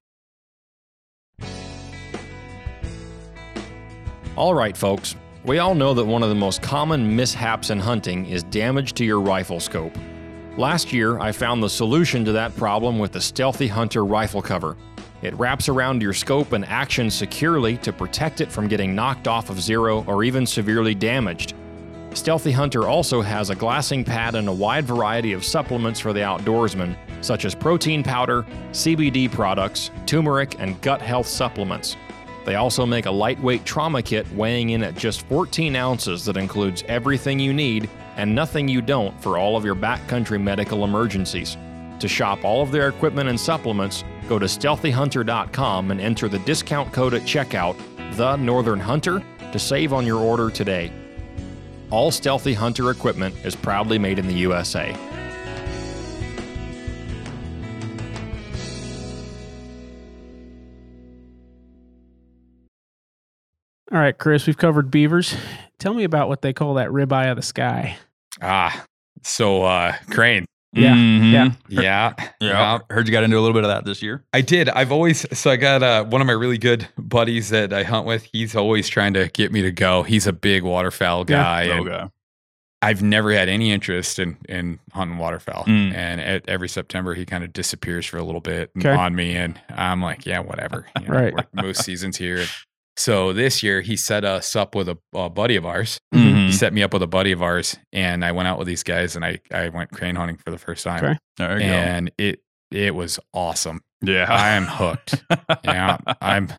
[4.36, 5.16] All right, folks.
[5.46, 9.06] We all know that one of the most common mishaps in hunting is damage to
[9.06, 9.96] your rifle scope.
[10.58, 14.76] Last year, I found the solution to that problem with the Sthealthy Hunter rifle cover.
[15.26, 19.50] It wraps around your scope and action securely to protect it from getting knocked off
[19.50, 21.56] of zero or even severely damaged.
[22.14, 26.20] Sthealthy Hunter also has a glassing pad and a wide variety of supplements for the
[26.20, 31.98] outdoorsman, such as protein powder, CBD products, turmeric, and gut health supplements.
[32.46, 36.84] They also make a lightweight trauma kit weighing in at just 14 ounces that includes
[36.88, 41.58] everything you need and nothing you don't for all of your backcountry medical emergencies.
[42.06, 46.94] To shop all of their equipment and supplements, go to sthealthyhunter.com and enter the discount
[46.94, 47.76] code at checkout,
[48.16, 50.94] The Northern Hunter, to save on your order today.
[51.90, 54.96] All Sthealthy Hunter equipment is proudly made in the USA.
[63.92, 65.36] All right, Chris, we've covered beavers.
[65.80, 67.98] Tell me about what they call that ribeye of the sky.
[68.44, 68.86] Ah,
[69.24, 70.46] so uh, crane.
[70.76, 71.32] Yeah, Mhm.
[71.32, 71.50] yeah.
[71.70, 72.80] Yeah, yeah.
[72.90, 74.24] Heard you got into a little bit of that this year.
[74.34, 74.70] I did.
[74.70, 78.06] I've always so I got uh, one of my really good buddies that I hunt
[78.06, 78.28] with.
[78.32, 80.04] He's always trying to get me to go.
[80.04, 82.06] He's a big waterfowl guy, and Okay.
[82.82, 85.64] I've never had any interest in in hunting waterfowl.
[85.66, 85.96] Mm.
[85.96, 88.90] And at, every September, he kind of disappears for a little bit Okay.
[88.92, 90.86] on me, and I'm like, yeah, whatever.
[91.02, 91.34] You know, Right.
[91.56, 92.46] we're- season's here.
[92.98, 95.98] So this year, he set us up with a, a buddy of ours.
[96.14, 96.35] Mhm.
[96.56, 98.84] He set me up with a buddy of ours, and I went out with these
[98.84, 101.18] guys, and I I went crane hunting for the first time, Okay.
[101.38, 102.42] There you and it
[102.72, 103.82] it was awesome.
[104.02, 105.24] Yeah, I am hooked.
[105.64, 106.52] yeah, I'm.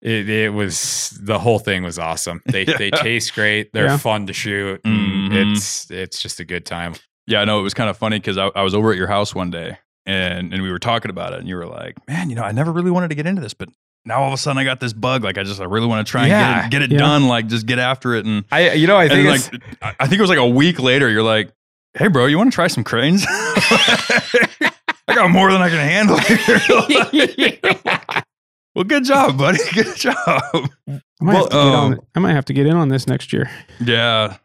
[0.00, 2.40] It, it was the whole thing was awesome.
[2.46, 3.72] They they taste great.
[3.72, 3.96] They're Yeah.
[3.98, 4.80] fun to shoot.
[4.84, 5.52] and Mhm.
[5.56, 6.94] It's it's just a good time.
[7.26, 9.06] Yeah, I know it was kind of funny because I, I was over at your
[9.06, 12.30] house one day and and we were talking about it, and you were like, "Man,
[12.30, 13.68] you know, I never really wanted to get into this, but
[14.04, 15.22] now all of a sudden I got this bug.
[15.24, 16.54] Like, I just I really want to try and Yeah.
[16.54, 16.98] get it, get it Yeah.
[16.98, 17.28] done.
[17.28, 20.18] Like, just get after it." And, I you know I think like I I think
[20.18, 21.52] it was like a week later, you're like,
[21.94, 26.18] "Hey, bro, you want to try some cranes?" I got more than I can handle.
[26.18, 26.60] here."
[28.74, 29.58] well, good job, buddy.
[29.74, 30.16] Good job.
[30.16, 33.06] I might, have to Well, get um, I might have to get in on this
[33.06, 33.50] next year.
[33.80, 34.36] Yeah,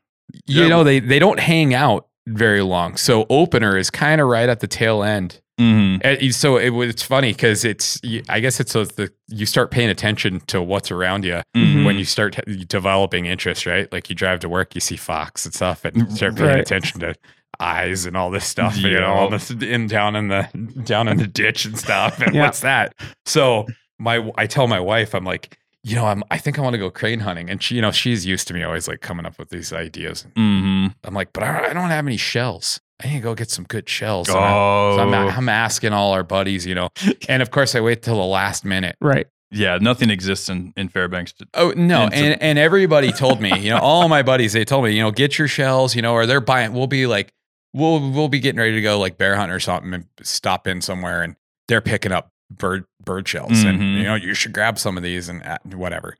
[0.45, 0.67] you Yeah.
[0.67, 2.97] know they they don't hang out very long.
[2.97, 5.41] So opener is kind of right at the tail end.
[5.59, 6.01] Mhm.
[6.03, 7.99] And so it was funny because it's
[8.29, 11.83] I guess it's so the you start paying attention to what's around you Mhm.
[11.85, 12.37] when you start
[12.67, 13.91] developing interest, right?
[13.91, 16.59] Like you drive to work, you see fox and stuff, and start paying Right.
[16.59, 17.15] attention to
[17.59, 20.47] eyes and all this stuff, you know, all this in down in the
[20.83, 22.21] down in the ditch and stuff.
[22.21, 22.41] And Yeah.
[22.43, 22.93] what's that?
[23.25, 23.65] So
[23.97, 26.77] my I tell my wife, I'm like, you know, I'm I think I want to
[26.77, 29.39] go crane hunting, and she, you know, she's used to me always like coming up
[29.39, 30.27] with these ideas.
[30.35, 30.93] Mhm.
[31.03, 32.79] I'm like, but I don't have any shells.
[33.03, 34.27] I need to go get some good shells.
[34.29, 36.89] And I- Oh, so I'm, I'm asking all our buddies, you know,
[37.29, 38.95] and of course I wait till the last minute.
[39.01, 39.27] Right.
[39.51, 39.77] yeah.
[39.79, 41.33] Nothing exists in, in Fairbanks.
[41.33, 44.53] To, Oh no, And so- and and everybody told me, you know, all my buddies,
[44.53, 46.73] they told me, you know, get your shells, you know, or they're buying.
[46.73, 47.31] We'll be like,
[47.73, 50.81] we'll we'll be getting ready to go like bear hunt or something, and stop in
[50.81, 51.35] somewhere, and
[51.67, 53.97] they're picking up bird bird shells, and Mhm.
[53.97, 56.15] you know, you should grab some of these and uh, whatever.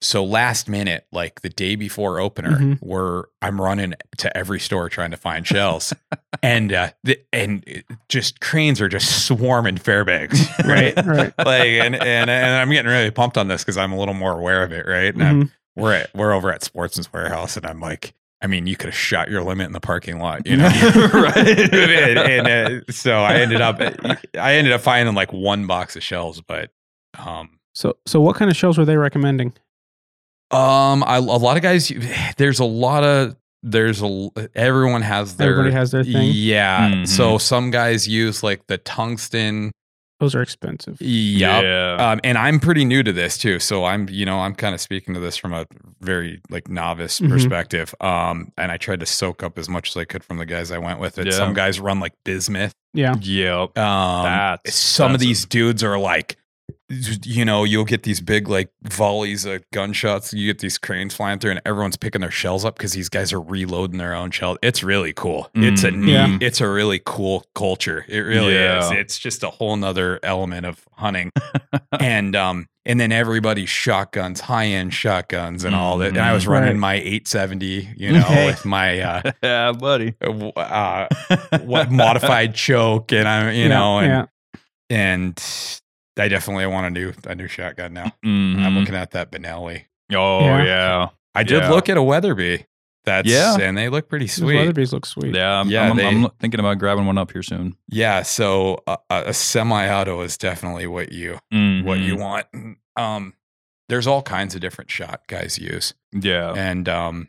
[0.00, 2.78] So last minute, like the day before opener, Mhm.
[2.80, 5.92] where I'm running to every store trying to find shells,
[6.42, 7.64] and uh, the, and
[8.08, 10.94] just cranes are just swarming Fairbanks, right?
[11.04, 11.32] Right.
[11.38, 14.38] like and, and and I'm getting really pumped on this because I'm a little more
[14.38, 15.12] aware of it, right?
[15.12, 15.50] And I'm, Mhm.
[15.74, 18.96] we're at we're over at Sportsman's Warehouse, and I'm like, I mean, you could have
[18.96, 20.68] shot your limit in the parking lot, you know?
[21.12, 21.58] Right.
[21.74, 22.46] and and,
[22.88, 23.80] uh, so I ended up
[24.38, 26.70] I ended up finding like one box of shells, but
[27.18, 29.54] um So, so what kind of shells were they recommending?
[30.50, 31.92] Um I, a lot of guys
[32.36, 36.30] there's a lot of there's a everyone has their Everybody has their thing.
[36.32, 36.90] yeah.
[36.90, 37.08] Mhm.
[37.08, 39.72] So some guys use like the tungsten.
[40.20, 41.00] Those are expensive.
[41.00, 41.62] Yep.
[41.62, 42.10] Yeah.
[42.10, 44.80] Um, and I'm pretty new to this too, so I'm, you know, I'm kind of
[44.80, 45.64] speaking to this from a
[46.00, 47.28] very like novice Mhm.
[47.30, 47.94] perspective.
[48.00, 50.72] Um, and I tried to soak up as much as I could from the guys
[50.72, 51.18] I went with.
[51.18, 51.26] It.
[51.26, 51.32] Yeah.
[51.32, 52.72] Some guys run like bismuth.
[52.94, 53.14] Yeah.
[53.20, 53.78] Yep.
[53.78, 55.20] Um, That's some of expensive.
[55.20, 56.36] these dudes are like,
[56.90, 60.32] you know, you'll get these big like volleys of gunshots.
[60.32, 63.32] You get these cranes flying through, and everyone's picking their shells up because these guys
[63.32, 64.56] are reloading their own shells.
[64.62, 65.50] It's really cool.
[65.54, 65.96] It's a Mhm.
[66.04, 66.38] neat, Yeah.
[66.40, 68.04] it's a really cool culture.
[68.08, 68.90] It really is.
[68.90, 71.30] It's just a whole nother element of hunting.
[72.00, 76.08] and um, and then everybody's shotguns, high end shotguns, and all that.
[76.08, 76.48] And I was Mhm.
[76.48, 76.76] running Right.
[76.78, 80.14] my 870, you know, with my uh, yeah, buddy.
[80.22, 81.06] uh,
[81.64, 84.24] what modified choke, and I'm, you Yeah, know, and yeah.
[84.88, 85.80] and
[86.18, 88.12] I definitely want a new a new shotgun now.
[88.24, 88.62] Mhm.
[88.64, 89.84] I'm looking at that Benelli.
[90.12, 90.64] Oh Yeah.
[90.64, 91.70] yeah, I did Yeah.
[91.70, 92.64] look at a Weatherby.
[93.04, 93.56] That's Yeah.
[93.60, 94.56] and they look pretty Those sweet.
[94.56, 95.34] Weatherby's look sweet.
[95.34, 95.60] yeah.
[95.60, 97.74] I'm, Yeah, I'm, they- I'm thinking about grabbing one up here soon.
[97.88, 102.46] Yeah, so uh, a semi-auto is definitely what you what you want.
[102.96, 103.34] Um,
[103.88, 106.52] there's all kinds of different shot guys use, Yeah.
[106.54, 107.28] and um,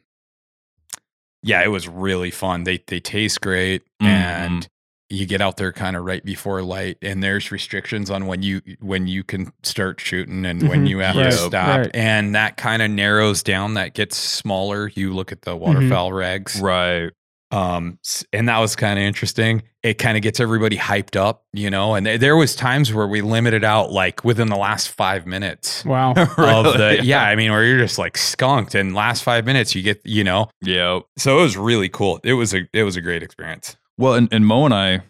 [1.43, 2.63] yeah, it was really fun.
[2.63, 4.07] They they taste great, Mhm.
[4.07, 4.69] and
[5.09, 8.61] you get out there kind of right before light, and there's restrictions on when you
[8.79, 10.89] when you can start shooting and when Mhm.
[10.89, 11.91] you have Right, to stop, right.
[11.93, 13.73] and that kind of narrows down.
[13.73, 14.91] That gets smaller.
[14.95, 15.59] You look at the Mm-hmm.
[15.65, 17.11] waterfowl regs, Right.
[17.51, 17.97] um
[18.31, 21.95] and that was kind of interesting it kind of gets everybody hyped up you know
[21.95, 25.83] and th- there was times where we limited out like within the last five minutes
[25.83, 26.11] Wow.
[26.15, 26.77] of Really?
[26.77, 29.99] the yeah i mean where you're just like skunked and last five minutes you get
[30.05, 30.99] you know Yeah.
[31.17, 34.29] so it was really cool it was a it was a great experience Well, and,
[34.31, 35.01] and Mo and I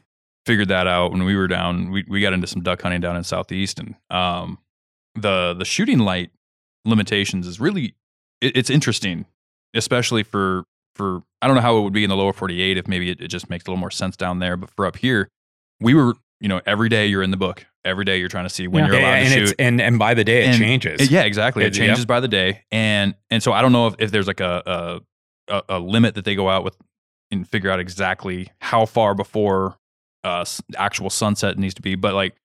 [0.47, 1.91] figured that out when we were down.
[1.91, 4.57] We we got into some duck hunting down in southeast, and um,
[5.15, 6.31] the the shooting light
[6.85, 7.93] limitations is really
[8.41, 9.25] it, it's interesting,
[9.75, 10.63] especially for
[10.95, 13.11] for I don't know how it would be in the lower forty eight if maybe
[13.11, 15.29] it, it just makes a little more sense down there, but for up here,
[15.79, 18.49] we were you know every day you're in the book, every day you're trying to
[18.49, 18.91] see when Yeah.
[18.91, 19.55] you're allowed and to shoot.
[19.59, 21.63] and and by the day it And- changes Yeah, exactly.
[21.63, 21.87] It It- yep.
[21.89, 25.01] changes by the day, and and so I don't know if, if there's like a
[25.47, 26.75] a a limit that they go out with
[27.31, 29.75] and figure out exactly how far before
[30.23, 30.43] uh
[30.77, 31.95] actual sunset needs to be.
[31.95, 32.35] But like,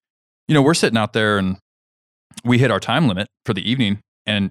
[0.49, 1.57] you know, we're sitting out there and
[2.45, 4.51] we hit our time limit for the evening, and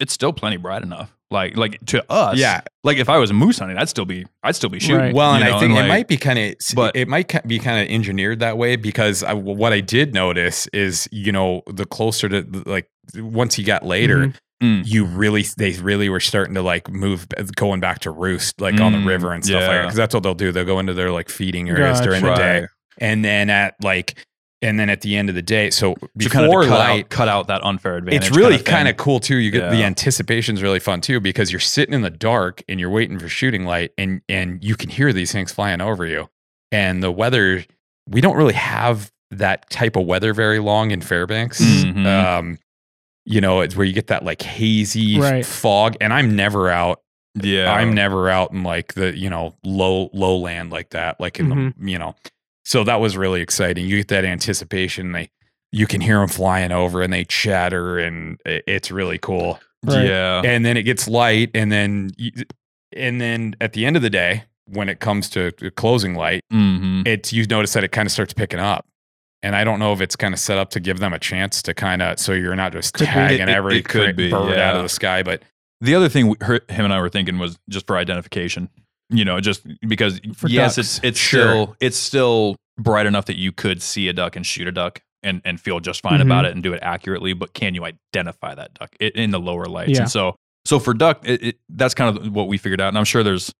[0.00, 1.10] it's still plenty bright enough.
[1.30, 4.54] Like like to us, yeah Like if I was moose hunting, I'd still be I'd
[4.54, 4.96] still be shooting.
[4.98, 5.14] Right.
[5.14, 7.48] Well, you and know, I think like- it might be kind of, but- it might
[7.48, 11.62] be kind of engineered that way because I, what I did notice is, you know,
[11.66, 14.34] the closer to like once you got later, Mhm.
[14.64, 14.86] Mm.
[14.86, 18.92] you really, they really were starting to like move, going back to roost, like on
[18.92, 19.82] the Mm, river and stuff like that.
[19.82, 20.52] Because that's what they'll do.
[20.52, 22.36] They'll go into their like feeding areas during the Right.
[22.62, 22.66] day,
[22.98, 24.14] and then at like,
[24.62, 27.04] and then at the end of the day, so So kind of before cut light,
[27.04, 28.28] out, cut out that unfair advantage.
[28.28, 28.64] it's really thing.
[28.64, 29.36] kind of cool too.
[29.36, 29.86] You get the Yeah.
[29.86, 33.64] anticipation's really fun too because you're sitting in the dark and you're waiting for shooting
[33.66, 36.30] light and and you can hear these things flying over you.
[36.72, 37.64] And the weather,
[38.08, 41.60] we don't really have that type of weather very long in Fairbanks.
[41.60, 42.06] Mhm.
[42.06, 42.58] Um,
[43.24, 45.44] you know, it's where you get that like hazy Right.
[45.46, 47.00] fog, and I'm never out.
[47.34, 47.72] yeah.
[47.72, 51.74] I'm never out in like the you know low lowland like that, like in the
[51.90, 52.14] you know.
[52.64, 53.86] So that was really exciting.
[53.86, 55.12] You get that anticipation.
[55.12, 55.30] They
[55.72, 59.58] you can hear them flying over and they chatter, and it's really cool.
[59.84, 60.06] Right.
[60.06, 60.42] Yeah.
[60.44, 62.30] And then it gets light, and then you,
[62.96, 66.42] and then at the end of the day, when it comes to to closing light,
[66.50, 68.86] hmm it's you notice that it kind of starts picking up.
[69.44, 71.62] And I don't know if it's kind of set up to give them a chance
[71.62, 74.12] to kind of so you're not just Could tagging It- it- every it could cra-
[74.14, 75.42] be, bird out of the sky, but
[75.80, 78.70] The other thing we, her, him and I were thinking was just for identification.
[79.10, 80.78] You know, just because For yes, ducks.
[80.96, 81.42] it's it's Sure.
[81.42, 85.00] still it's still bright enough that you could see a duck and shoot a duck
[85.22, 86.48] and and feel just fine about Mhm.
[86.48, 87.34] it and do it accurately.
[87.34, 89.90] But can you identify that duck i- in the lower lights?
[89.92, 90.02] Yeah.
[90.02, 92.88] And so so for duck, it, it, that's kind of what we figured out.
[92.88, 93.52] And I'm sure there's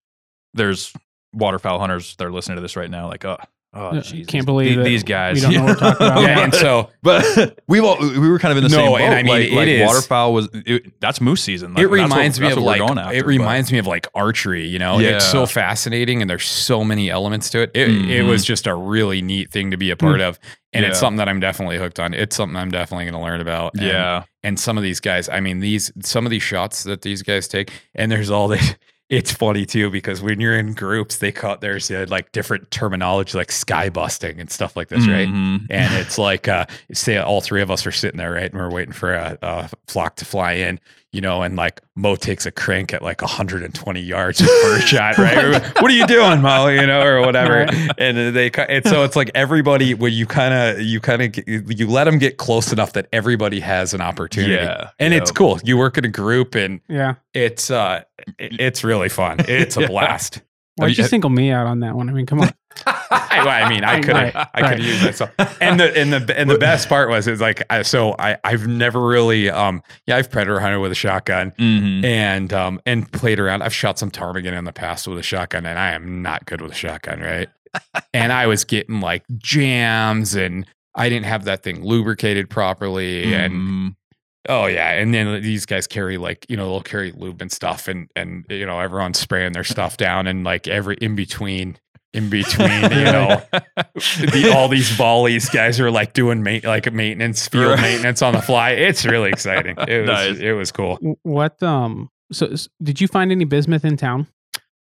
[0.54, 0.92] there's
[1.34, 3.36] waterfowl hunters that are listening to this right now, like oh.
[3.76, 5.34] Oh, Yeah, geez, can't these- believe that these guys.
[5.46, 6.22] we don't know what we're talking about.
[6.28, 9.00] yeah, and so But we've all we were kind of in the No, same boat.
[9.00, 11.74] and I mean, like, it like is- waterfowl was it, that's moose season.
[11.74, 13.26] Like, it that's what- reminds me that's of what we're like going after, it but-
[13.26, 17.50] reminds me of like archery you know it's so fascinating and there's so many elements
[17.50, 17.94] to it it, it
[18.24, 18.28] Mhm.
[18.28, 20.38] was just a really neat thing to be a part of
[20.72, 21.00] and it's Yeah.
[21.00, 23.86] something that i'm definitely hooked on it's something i'm definitely going to learn about and,
[23.86, 27.22] yeah, and some of these guys i mean these some of these shots that these
[27.22, 28.74] guys take and there's all this
[29.10, 33.36] it's funny too because when you're in groups they call there's uh, like different terminology
[33.36, 35.66] like sky busting and stuff like this right Mhm.
[35.68, 38.70] and it's like uh say all three of us are sitting there right and we're
[38.72, 40.80] waiting for a, a flock to fly in
[41.14, 45.62] you know and like mo takes a crank at like 120 yards per shot right
[45.80, 47.66] what are you doing mo you know or whatever
[47.98, 51.86] and they and so it's like everybody where you kind of you kind of you
[51.86, 55.20] let them get close enough that everybody has an opportunity Yeah, and yeah.
[55.20, 57.14] it's cool you work in a group and Yeah.
[57.32, 58.02] it's uh
[58.38, 59.86] it's really fun it's a Yeah.
[59.86, 60.40] blast
[60.76, 62.08] Why'd you- single me out on that one?
[62.08, 62.50] I mean, come on.
[62.86, 64.78] I, well, I mean, I could have, Right, I could right.
[64.78, 65.30] have used myself.
[65.60, 68.66] And the and the and the best part was, is like, I, so I I've
[68.66, 72.04] never really, um, yeah, I've predator hunted with a shotgun Mhm.
[72.04, 73.62] and um and played around.
[73.62, 76.60] I've shot some ptarmigan in the past with a shotgun, and I am not good
[76.60, 77.48] with a shotgun, right?
[78.14, 83.54] and I was getting like jams, and I didn't have that thing lubricated properly, and
[83.54, 83.96] Mhm.
[84.46, 87.88] Oh yeah, and then these guys carry like you know they'll carry lube and stuff,
[87.88, 91.78] and and you know everyone's spraying their stuff down, and like every in between
[92.14, 93.42] in between, you know,
[93.94, 95.48] the, all these volleys.
[95.50, 97.80] Guys are like doing ma- like maintenance, field Right.
[97.80, 98.70] maintenance on the fly.
[98.70, 99.76] It's really exciting.
[99.88, 100.38] It was, Nice.
[100.38, 100.98] it was cool.
[101.22, 102.10] What um?
[102.32, 104.26] So s- did you find any bismuth in town?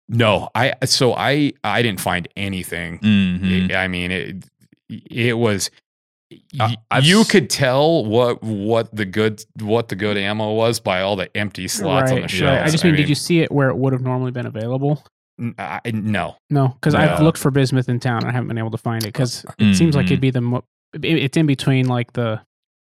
[0.09, 2.99] No, I so I I didn't find anything.
[2.99, 3.75] Mhm.
[3.75, 4.45] I mean, it
[4.89, 5.71] it was.
[6.61, 10.79] I- y- I've you could tell what what the good what the good ammo was
[10.81, 12.59] by all the empty slots on the Right, shelves.
[12.59, 12.67] right.
[12.67, 15.03] I just mean, did you see it where it would have normally been available?
[15.41, 18.19] N- I- no, No, because I've looked for bismuth in town.
[18.19, 20.11] and I haven't been able to find it because it seems like Mhm.
[20.11, 20.65] it'd be the mo-
[21.03, 22.41] it's in between like the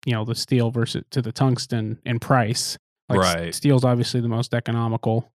[0.05, 2.77] you know the steel versus to the tungsten in price.
[3.07, 3.55] Like Right.
[3.55, 5.31] steel's obviously the most economical.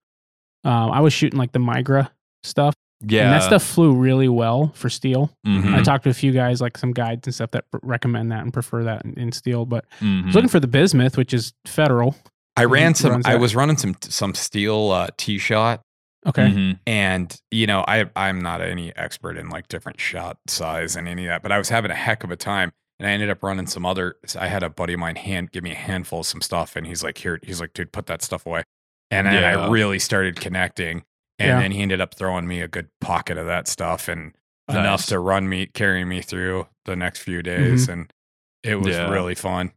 [0.65, 2.11] Um, I was shooting like the Migra
[2.43, 3.23] stuff, Yeah.
[3.25, 5.31] and that stuff flew really well for steel.
[5.47, 5.75] Mhm.
[5.75, 8.53] I talked to a few guys, like some guides and stuff, that recommend that and
[8.53, 9.65] prefer that in, in steel.
[9.67, 10.27] But I Mhm.
[10.27, 12.17] was looking for the bismuth, which is federal.
[12.57, 13.23] I ran some.
[13.25, 15.83] I was running some some steel uh, T shot,
[16.27, 16.79] Okay, Mhm.
[16.87, 21.25] and you know, I I'm not any expert in like different shot size and any
[21.27, 22.73] of that, but I was having a heck of a time.
[22.99, 24.17] And I ended up running some other.
[24.39, 26.87] I had a buddy of mine hand give me a handful of some stuff, and
[26.87, 28.63] he's like, "Here," he's like, "Dude, put that stuff away."
[29.11, 29.67] And then Yeah.
[29.67, 31.05] I really started connecting,
[31.39, 31.61] and Yeah.
[31.61, 34.33] then he ended up throwing me a good pocket of that stuff and
[34.71, 38.11] enough to run me, carry me through the next few days, and
[38.65, 39.11] it was Yeah.
[39.11, 39.73] really fun.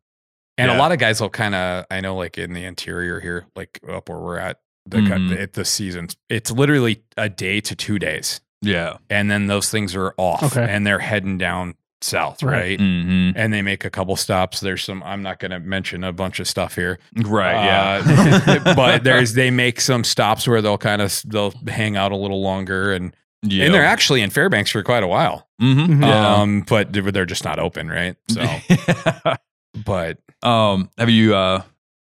[0.58, 3.48] And a lot of guys will kind of, I know, like in the interior here,
[3.56, 5.30] like up where we're at, the Mhm.
[5.30, 8.98] the, the seasons, it's literally a day to two days, Yeah.
[9.10, 10.66] and then those things are off, Okay.
[10.70, 12.54] and they're heading down south, Right.
[12.62, 12.80] right?
[12.80, 14.62] hmm And they make a couple stops.
[14.62, 15.04] There's some.
[15.04, 17.66] I'm not going to mention a bunch of stuff here, Right.
[17.66, 18.52] Yeah.
[18.66, 22.16] uh, but there's they make some stops where they'll kind of they'll hang out a
[22.16, 23.14] little longer, and
[23.44, 23.66] yeah.
[23.66, 25.50] and they're actually in Fairbanks for quite a while.
[25.62, 25.88] Mhm.
[25.88, 26.02] Mhm.
[26.08, 26.36] Yeah.
[26.36, 28.16] Um, but they're they're just not open, right?
[28.30, 28.46] So,
[29.86, 31.62] but um, have you uh,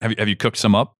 [0.01, 0.94] have you have you cooked some up?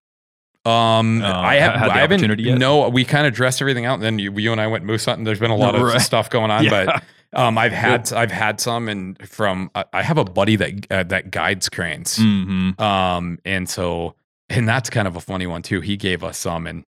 [0.66, 1.74] Um, Uh, I have.
[1.80, 2.16] had I haven't.
[2.16, 2.58] opportunity yet?
[2.58, 5.06] No, we kind of dressed everything out, and then you, you and I went moose
[5.06, 5.24] hunting.
[5.26, 6.02] There's been a lot of Right.
[6.02, 6.86] stuff going on, Yeah.
[6.86, 7.04] but
[7.40, 11.32] um, I've had I've had some, and from I- have a buddy that uh, that
[11.32, 12.18] guides cranes.
[12.18, 12.82] Mm-hmm.
[12.82, 14.16] Um, and so
[14.50, 15.82] and that's kind of a funny one too.
[15.82, 16.84] He gave us some, and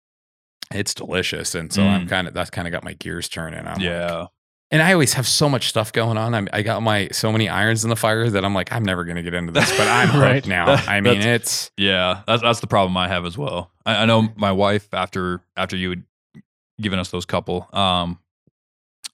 [0.73, 2.09] it's delicious, and so I'm Mm.
[2.09, 3.59] kind of that's kind of got my gears turning.
[3.59, 4.25] I'm like- Yeah.
[4.73, 6.33] And I always have so much stuff going on.
[6.33, 9.05] I'm, I got my so many irons in the fire that I'm like, I'm never
[9.05, 10.47] going to get into this, but I'm hooked Right.
[10.47, 10.73] now.
[10.87, 13.71] I mean, it's Yeah, that's that's the problem I have as well.
[13.85, 16.03] I, I know my wife after after you had
[16.81, 18.17] given us those couple, um,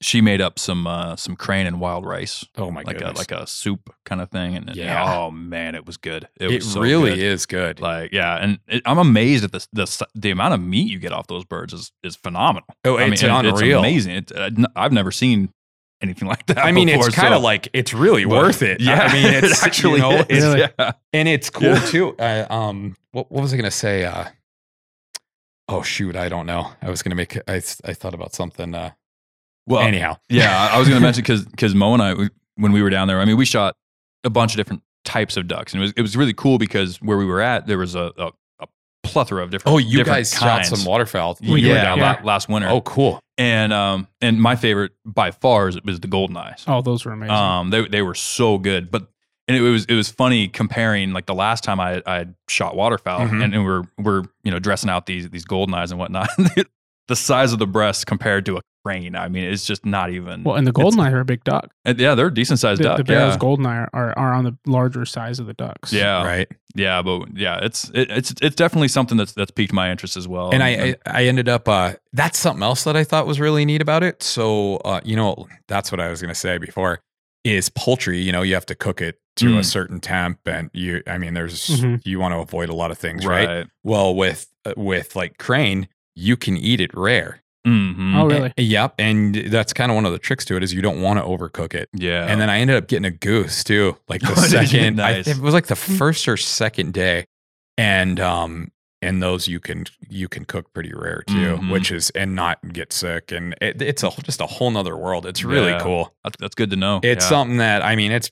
[0.01, 3.17] she made up some uh, some crane and wild rice, oh my like a goodness,
[3.17, 5.03] like a soup kind of thing, and Yeah.
[5.17, 6.27] oh man, it was good.
[6.39, 7.19] It, it, was so really good.
[7.19, 7.79] is good.
[7.81, 11.11] Like yeah, and it, I'm amazed at the, the the amount of meat you get
[11.11, 12.67] off those birds is is phenomenal.
[12.85, 13.79] oh, I mean, it's it- unreal.
[13.79, 14.15] amazing.
[14.15, 15.53] It, uh, n- I've never seen
[16.01, 16.59] anything like that.
[16.59, 18.79] I mean, it's kind of so- like it's really Well, worth it.
[18.79, 20.59] Yeah, I mean, it's it actually you know, it's- Really?
[20.79, 20.91] Yeah.
[21.11, 21.85] and it's cool Yeah.
[21.85, 22.15] too.
[22.17, 24.05] Uh, um, what, what was I going to say?
[24.05, 24.25] Uh,
[25.67, 26.71] oh shoot, I don't know.
[26.81, 27.37] I was going to make.
[27.49, 28.73] I I thought about something.
[28.73, 28.91] Uh,
[29.69, 32.29] Well, anyhow, Yeah, I- I was going to mention because because Mo and I, we-
[32.55, 33.75] when we were down there, I mean, we shot
[34.25, 36.97] a bunch of different types of ducks, and it was it was really cool because
[37.01, 38.67] where we were at, there was a, a, a
[39.03, 39.73] plethora of different.
[39.73, 40.67] oh, you different guys kinds.
[40.67, 41.37] shot some waterfowl.
[41.39, 42.67] Yeah, you were yeah, down la- last winter.
[42.67, 43.21] Oh, cool.
[43.37, 46.65] and um, and my favorite by far is, was the golden eyes.
[46.67, 47.33] Oh, those were amazing.
[47.35, 49.07] Um, they they were so good, but
[49.47, 52.75] and it was it was funny comparing like the last time I I had shot
[52.75, 53.41] waterfowl, Mhm.
[53.43, 56.27] and, and we're we're you know dressing out these these golden eyes and whatnot.
[57.09, 60.43] the size of the breast compared to a crane, I mean, it's just not even.
[60.45, 61.69] well, and the it's- goldeneye are a big duck.
[61.83, 62.97] and yeah, they're a decent sized The, duck.
[62.97, 63.39] the Barrow's yeah.
[63.39, 65.91] goldeneye are, are, are on the larger size of the ducks.
[65.91, 66.47] Yeah, right.
[66.75, 70.27] yeah, but yeah, it's it, it's it's definitely something that's that's piqued my interest as
[70.29, 70.51] well.
[70.53, 73.65] and I, I I ended up uh that's something else that I thought was really
[73.65, 74.23] neat about it.
[74.23, 76.99] So uh you know that's what I was gonna say before
[77.43, 78.19] is poultry.
[78.21, 79.65] You know you have to cook it to a Mm.
[79.65, 82.01] certain temp, and you I mean there's Mhm.
[82.05, 83.47] you want to avoid a lot of things, right?
[83.47, 83.67] right.
[83.83, 87.41] Well, with uh, with like crane, you can eat it rare.
[87.65, 88.53] hmm Oh, really?
[88.57, 91.01] A- yep, and that's kind of one of the tricks to it is you don't
[91.01, 91.89] want to overcook it.
[91.93, 94.79] Yeah, And then I ended up getting a goose too, like the Oh, did you?
[94.79, 95.01] second.
[95.01, 97.25] I, it was like the first or second day,
[97.77, 101.71] and um, and those you can you can cook pretty rare too, Mhm.
[101.71, 105.25] which is and not get sick, and it, it's a just a whole nother world.
[105.25, 105.79] It's really Yeah.
[105.81, 106.13] cool.
[106.23, 106.99] that's, that's good to know.
[107.03, 107.29] It's yeah.
[107.29, 108.31] something that I mean, it's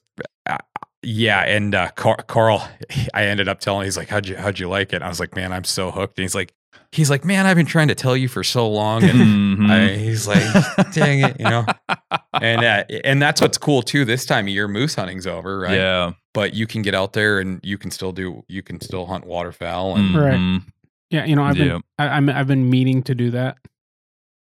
[0.49, 0.57] uh,
[1.03, 1.41] yeah.
[1.43, 2.67] And uh, Car- Carl,
[3.13, 4.97] I ended up telling he's like, how'd you how'd you like it?
[4.97, 6.17] And I was like, man, I'm so hooked.
[6.17, 6.53] And he's like,
[6.91, 9.19] he's like, man, I've been trying to tell you for so long, and
[9.59, 9.69] Mhm.
[9.69, 10.43] I, he's like,
[10.93, 11.65] dang it, you know.
[12.33, 14.05] And uh, and that's what's cool too.
[14.05, 15.75] This time of year, moose hunting's over, right?
[15.75, 19.05] Yeah, But you can get out there and you can still do you can still
[19.05, 20.33] hunt waterfowl and Right.
[20.39, 20.63] Mhm.
[21.09, 21.65] Yeah, you know, I've Yeah.
[21.73, 23.57] been I, I'm I've been meaning to do that,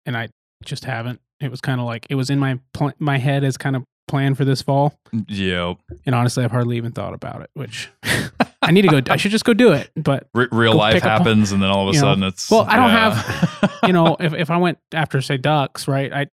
[0.06, 0.28] and I
[0.64, 1.20] just haven't.
[1.40, 3.84] It was kind of like it was in my pl- my head as kind of
[4.10, 4.98] plan for this fall,
[5.28, 5.74] yeah.
[6.04, 7.50] and honestly, I've hardly even thought about it.
[7.54, 7.88] Which
[8.62, 9.12] I need to go.
[9.12, 9.90] I should just go do it.
[9.96, 12.24] But R- real life pick up- happens, and then all of a you know, sudden
[12.24, 13.68] it's well, I don't yeah.
[13.86, 16.12] you know, if if I went after say ducks, right?
[16.12, 16.26] I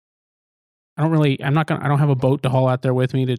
[0.97, 1.41] I don't really.
[1.41, 1.85] I'm not gonna.
[1.85, 3.37] I don't have a boat to haul out there with me to.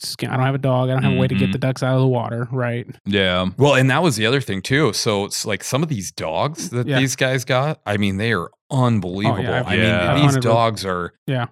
[0.00, 0.90] Skin, I don't have a dog.
[0.90, 1.68] I don't have a way to get the mm-hmm.
[1.68, 2.48] ducks out of the water.
[2.50, 2.84] Right.
[3.06, 3.50] Yeah.
[3.56, 4.92] Well, and that was the other thing too.
[4.92, 6.98] So it's like some of these dogs that Yeah.
[6.98, 7.80] these guys got.
[7.86, 9.54] I mean, they are oh, unbelievable.
[9.54, 10.14] I've- I Yeah.
[10.14, 11.12] mean, these dogs are.
[11.28, 11.46] Yeah.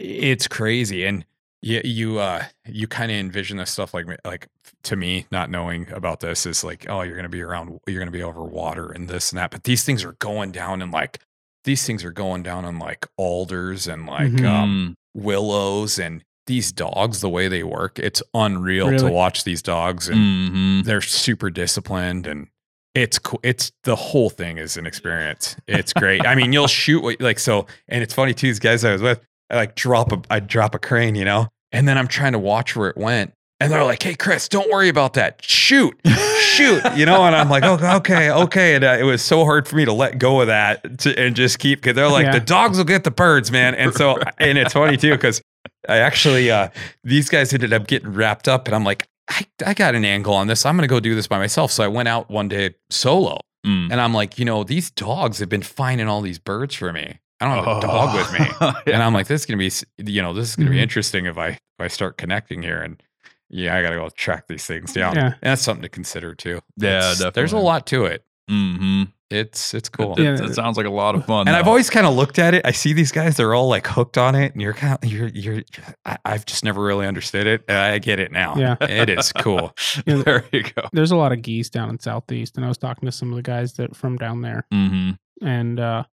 [0.00, 1.24] It's crazy, and
[1.64, 4.46] you you uh you kind of envision this stuff like like
[4.82, 8.10] to me not knowing about this is like oh you're gonna be around you're gonna
[8.10, 11.20] be over water and this and that, but these things are going down and like
[11.64, 15.22] these things are going down on like alders and like um Mm.
[15.22, 20.18] willows and these dogs the way they work it's unreal to watch these dogs and
[20.20, 20.84] Mhm.
[20.84, 22.48] they're super disciplined and
[22.94, 23.40] it's cool.
[23.42, 25.56] It's the whole thing is an experience.
[25.66, 26.24] It's great.
[26.24, 28.46] I mean, you'll shoot what, like so, and it's funny too.
[28.46, 31.48] These guys I was with, I like drop a, I drop a crane, you know,
[31.74, 34.70] and then I'm trying to watch where it went, and they're like, "Hey, Chris, don't
[34.70, 35.44] worry about that.
[35.44, 35.94] Shoot,
[36.38, 39.68] shoot," you know, and I'm like, "Okay, okay, okay." And uh, it was so hard
[39.68, 42.32] for me to let go of that to, and just keep because they're like, Yeah.
[42.38, 45.42] "The dogs will get the birds, man." And so, and it's funny too because
[45.88, 46.68] I actually uh,
[47.02, 50.34] these guys ended up getting wrapped up, and I'm like, I, I got an angle
[50.34, 50.64] on this.
[50.66, 51.70] I'm going to go do this by myself.
[51.72, 53.90] So I went out one day solo Mm.
[53.90, 57.18] and I'm like, you know, these dogs have been finding all these birds for me.
[57.44, 58.46] I don't have a dog with me.
[58.60, 58.74] Oh.
[58.86, 60.76] And I'm like, this is going to be, you know, this is going to Mhm.
[60.76, 62.80] be interesting if I, if I start connecting here.
[62.80, 63.02] And
[63.50, 65.14] yeah, I got to go track these things down.
[65.16, 65.26] Yeah.
[65.26, 66.60] And that's something to consider too.
[66.76, 68.24] Yeah, It's- There's a lot to it.
[68.50, 69.12] Mhm.
[69.30, 70.14] It's, it's cool.
[70.16, 70.44] It, Yeah.
[70.44, 71.48] it sounds like a lot of fun.
[71.48, 72.64] And I've always kind of looked at it.
[72.64, 75.28] I see these guys; they're all like hooked on it, and you're kind of you're
[75.28, 75.62] you're.
[76.04, 77.68] I, I've just never really understood it.
[77.68, 78.54] I get it now.
[78.56, 78.76] Yeah.
[78.82, 79.74] it is cool.
[80.06, 80.22] Yeah.
[80.22, 80.82] there you go.
[80.92, 83.36] There's a lot of geese down in southeast, and I was talking to some of
[83.36, 86.04] the guys that from down there, hmm and uh,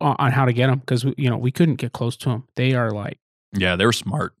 [0.00, 2.44] on how to get them because you know we couldn't get close to them.
[2.56, 3.18] They are like
[3.52, 4.34] Yeah, they're smart.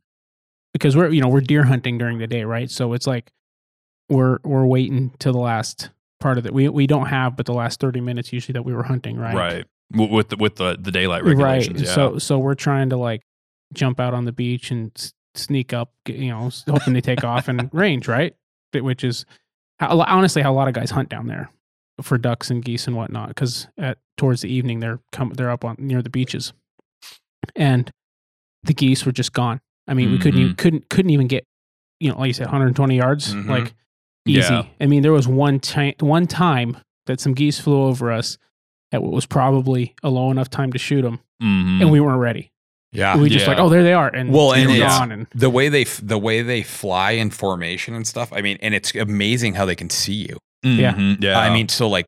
[0.72, 2.70] because we're you know we're deer hunting during the day, right?
[2.70, 3.32] So it's like
[4.08, 6.52] we're we're waiting to the last part of it.
[6.52, 9.34] We we don't have but the last thirty minutes usually that we were hunting, right?
[9.34, 9.66] Right.
[9.92, 11.80] With the, with the, the daylight regulations.
[11.80, 11.88] Right.
[11.88, 11.94] Yeah.
[11.94, 13.22] So so we're trying to like
[13.72, 14.92] jump out on the beach and
[15.34, 18.34] sneak up, you know, hoping they take off and range, right?
[18.72, 19.24] Which is
[19.78, 21.50] how, honestly how a lot of guys hunt down there
[22.02, 23.28] for ducks and geese and whatnot.
[23.28, 26.52] Because at towards the evening they're come they're up on near the beaches,
[27.56, 27.90] and
[28.62, 29.60] the geese were just gone.
[29.88, 31.44] I mean, we couldn't even, couldn't couldn't even get
[31.98, 33.48] you know like you said 120 yards Mhm.
[33.48, 33.74] like
[34.26, 34.52] easy.
[34.52, 34.64] Yeah.
[34.80, 36.76] I mean, there was one time one time
[37.06, 38.38] that some geese flew over us
[38.92, 41.80] at what was probably a low enough time to shoot them Mhm.
[41.82, 42.50] and we weren't ready.
[42.92, 43.16] Yeah.
[43.16, 43.52] we just Yeah.
[43.52, 44.68] like, oh, there they are, and Well, and.
[45.12, 48.32] And the way they the way they fly in formation and stuff.
[48.32, 50.38] I mean, and it's amazing how they can see you.
[50.62, 50.92] Yeah.
[50.94, 51.22] Mhm.
[51.22, 51.38] Yeah.
[51.38, 52.06] I mean, so like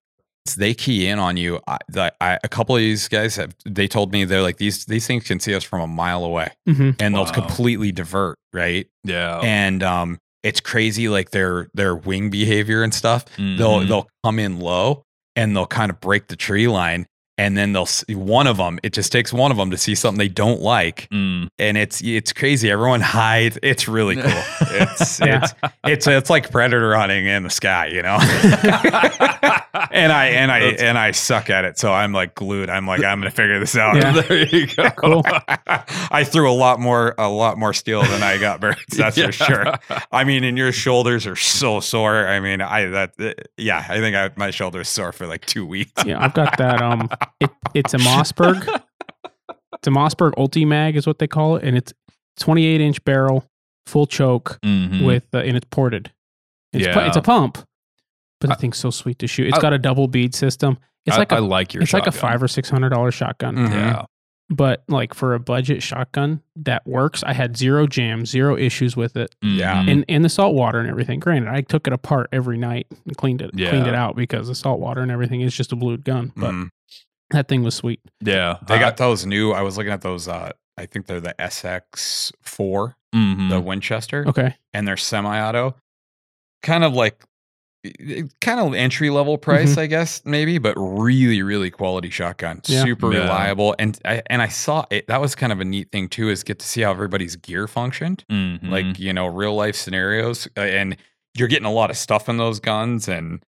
[0.57, 1.61] they key in on you.
[1.69, 3.55] I, the, I, a couple of these guys have.
[3.65, 6.49] They told me they're like these these things can see us from a mile away,
[6.69, 6.97] Mhm.
[7.01, 7.25] and Wow.
[7.25, 8.37] they'll completely divert.
[8.53, 9.39] Right, yeah.
[9.43, 13.25] and um, it's crazy like their their wing behavior and stuff.
[13.37, 13.89] They'll Mhm.
[13.89, 15.05] they'll come in low
[15.37, 17.07] and they'll kind of break the tree line.
[17.43, 18.79] And then they'll see one of them.
[18.85, 21.49] It just takes one of them to see something they don't like, Mm.
[21.59, 22.71] and it's it's crazy.
[22.71, 23.59] Everyone hides.
[23.65, 24.25] It's really cool.
[24.61, 25.43] It's Yeah.
[25.43, 28.17] it's it's it's like predator hunting in the sky, you know.
[29.91, 32.71] and I and I That's- and I suck at it, so I'm like glued.
[32.71, 33.97] I'm like I'm gonna figure this out.
[33.97, 34.13] Yeah.
[34.21, 34.91] there you go.
[34.91, 35.23] Cool.
[35.57, 38.79] I threw a lot more a lot more steel than I got birds.
[38.97, 39.27] That's Yeah.
[39.27, 39.75] for sure.
[40.13, 42.27] I mean, and your shoulders are so sore.
[42.29, 45.67] I mean, I that uh, yeah, I think I, my shoulders sore for like two
[45.67, 46.05] weeks.
[46.05, 46.81] yeah, I've got that.
[46.83, 47.09] Um,
[47.41, 48.67] it, it's a Mossberg.
[49.75, 51.93] It's a Mossberg Ulti Mag is what they call it, and it's
[52.39, 53.45] 28 inch barrel,
[53.87, 55.05] full choke Mhm.
[55.05, 56.13] with, uh, and it's ported.
[56.73, 57.07] It's, pu- Yeah.
[57.09, 57.59] it's a pump,
[58.41, 59.49] but the I- thing's so sweet to shoot.
[59.49, 60.79] It's I- got a double bead system.
[61.05, 63.11] It's I, like a I like your it's like a five or six hundred dollar
[63.11, 63.57] shotgun.
[63.57, 63.71] Mhm.
[63.73, 64.05] Yeah.
[64.51, 69.17] But like for a budget shotgun that works, I had zero jams, zero issues with
[69.17, 69.35] it.
[69.43, 69.83] Yeah.
[69.83, 69.89] Mhm.
[69.89, 71.19] in in the salt water and everything.
[71.19, 74.55] Granted, I took it apart every night and cleaned it cleaned it out because the
[74.55, 76.31] salt water and everything is just a blued gun.
[76.37, 76.69] But Mm.
[77.33, 78.01] That thing was sweet.
[78.21, 78.59] yeah.
[78.67, 79.53] They I- got those new.
[79.53, 80.29] I was looking at those.
[80.29, 83.51] Uh, I think they're the SX4, mhm.
[83.51, 84.55] the Winchester, Okay.
[84.73, 85.77] and they're semi-auto.
[86.63, 87.23] Kind of like,
[88.41, 92.61] kind of entry level price, I guess, maybe, but really, really quality shotgun.
[92.67, 92.85] Yeah.
[92.85, 93.21] Super Yeah.
[93.23, 95.09] reliable, and I and I saw it.
[95.09, 97.67] That was kind of a neat thing too, is get to see how everybody's gear
[97.67, 98.71] functioned, Mhm.
[98.71, 100.97] like you know, real life scenarios, uh, and
[101.35, 103.43] you're getting a lot of stuff in those guns, and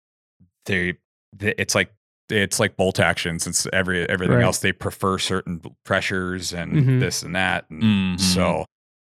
[0.67, 0.95] they,
[1.37, 1.93] they it's like
[2.31, 4.45] it's like bolt actions and s- every everything Right.
[4.45, 4.59] else.
[4.59, 7.01] They prefer certain pressures and Mhm.
[7.01, 7.83] this and that, and
[8.19, 8.21] Mhm.
[8.21, 8.65] so.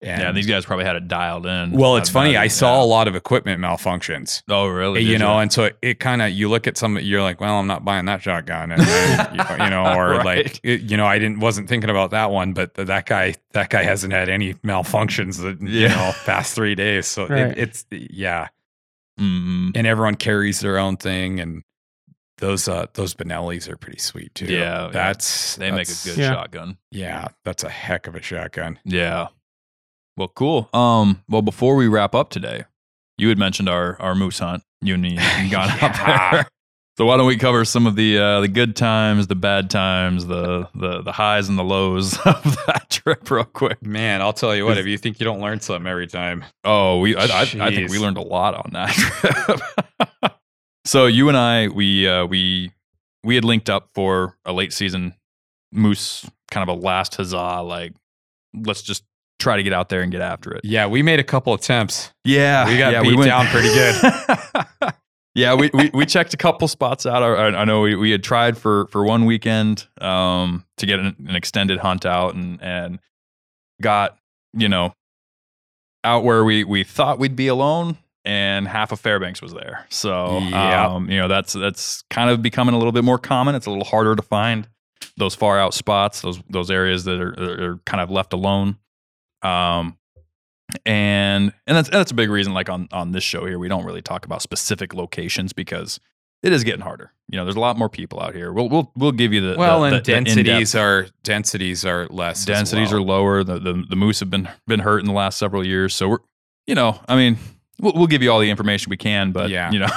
[0.02, 1.72] And, yeah, these guys probably had it dialed in.
[1.72, 2.28] well, it's I funny.
[2.36, 2.84] I imagine, saw yeah.
[2.84, 4.42] a lot of equipment malfunctions.
[4.48, 5.00] Oh, really?
[5.00, 5.38] you Did know, ya?
[5.38, 7.82] and so it, it kind of you look at some, you're like, well, I'm not
[7.82, 10.24] buying that shotgun, and then, you, you know, or Right.
[10.24, 13.34] like, it- you know, I didn't wasn't thinking about that one, but th- that guy,
[13.52, 17.06] that guy hasn't had any malfunctions, that, you know, past three days.
[17.06, 17.46] So Right.
[17.46, 18.48] it, it's yeah,
[19.18, 19.72] Mhm.
[19.74, 21.62] and everyone carries their own thing, and
[22.38, 24.46] those uh those Benellis are pretty sweet too.
[24.46, 24.90] Yeah, yeah.
[24.92, 26.32] that's They make a good Yeah.
[26.32, 26.76] shotgun.
[26.90, 28.78] Yeah, that's a heck of a shotgun.
[28.84, 29.28] Yeah.
[30.16, 30.68] Well, cool.
[30.72, 32.64] Um, well, before we wrap up today,
[33.18, 34.62] you had mentioned our our moose hunt.
[34.82, 35.86] You and me had gone Yeah.
[35.86, 36.48] out there.
[36.98, 40.24] So why don't we cover some of the uh, the good times, the bad times,
[40.26, 43.82] the the the highs and the lows of that trip, real quick.
[43.84, 44.78] Man, I'll tell you what.
[44.78, 47.90] If you think you don't learn something every time, Oh, we I, I, I think
[47.90, 48.88] we learned a lot on that
[49.98, 50.08] trip.
[50.86, 52.72] So you and I, we uh, we
[53.22, 55.14] we had linked up for a late season
[55.72, 57.62] moose, kind of a last huzzah.
[57.62, 57.92] Like,
[58.54, 59.04] let's just
[59.38, 60.62] try to get out there and get after it.
[60.64, 62.10] yeah, we made a couple attempts.
[62.24, 64.94] Yeah, We got yeah, beat went- down pretty good.
[65.34, 67.22] yeah, we, we we checked a couple spots out.
[67.22, 71.16] I, I know we, we had tried for for one weekend um, to get an,
[71.28, 72.98] an extended hunt out and and
[73.82, 74.16] got
[74.54, 74.94] you know
[76.04, 77.98] out where we we thought we'd be alone.
[78.26, 82.74] And half of Fairbanks was there, so um, you know that's that's kind of becoming
[82.74, 83.54] a little bit more common.
[83.54, 84.68] It's a little harder to find
[85.16, 88.78] those far out spots, those those areas that are, are kind of left alone.
[89.42, 89.96] Um,
[90.84, 92.52] and and that's that's a big reason.
[92.52, 96.00] Like on on this show here, we don't really talk about specific locations because
[96.42, 97.12] it is getting harder.
[97.28, 98.52] You know, there's a lot more people out here.
[98.52, 102.08] We'll we'll we'll give you the well, the, and the- the densities are densities are
[102.08, 102.44] less.
[102.44, 103.00] densities well.
[103.00, 103.44] are lower.
[103.44, 106.18] The, the the moose have been been hurt in the last several years, so we're
[106.66, 107.38] you know, I mean,
[107.80, 109.70] we'll we'll give you all the information we can, but Yeah.
[109.70, 109.88] you know,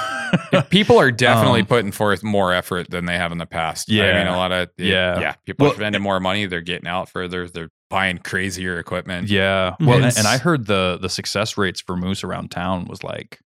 [0.69, 3.89] People are definitely Um, putting forth more effort than they have in the past.
[3.89, 5.19] Yeah, I mean, a lot of Yeah.
[5.19, 5.33] yeah.
[5.45, 6.45] People Well- are spending more money.
[6.45, 7.47] They're getting out further.
[7.47, 9.29] They're buying crazier equipment.
[9.29, 9.75] Yeah.
[9.79, 13.39] Well, and, and I heard the the success rates for moose around town was like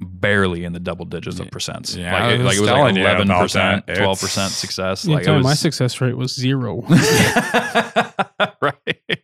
[0.00, 1.96] barely in the double digits of percents.
[1.96, 4.52] Yeah, like, it, was like it was like telling you about eleven percent, twelve percent
[4.52, 5.04] success.
[5.04, 6.82] Yeah, like it tell my success rate was zero.
[8.60, 9.20] right.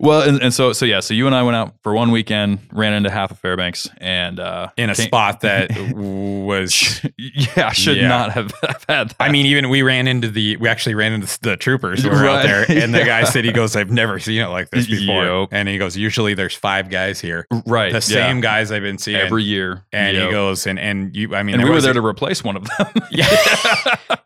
[0.00, 2.60] Well, and, and so so yeah, so you and I went out for one weekend,
[2.72, 7.04] ran into half of Fairbanks, and uh, in a came- spot that was.
[7.18, 8.06] yeah, I should Yeah.
[8.08, 9.14] not have, have had that.
[9.18, 12.16] I mean, even we ran into the we actually ran into the troopers who were
[12.16, 14.86] out Right, there, and the guy said he goes, "I've never seen it like this
[14.86, 15.48] before." Yep.
[15.52, 18.00] And he goes, "Usually there's five guys here, right, the yeah.
[18.00, 20.26] same guys I've been seeing every year, And Yep.
[20.26, 22.64] he goes, and and you, I mean, and we were there to replace one of
[22.78, 22.86] them.
[23.10, 23.26] Yeah.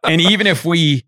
[0.05, 1.05] and even if we,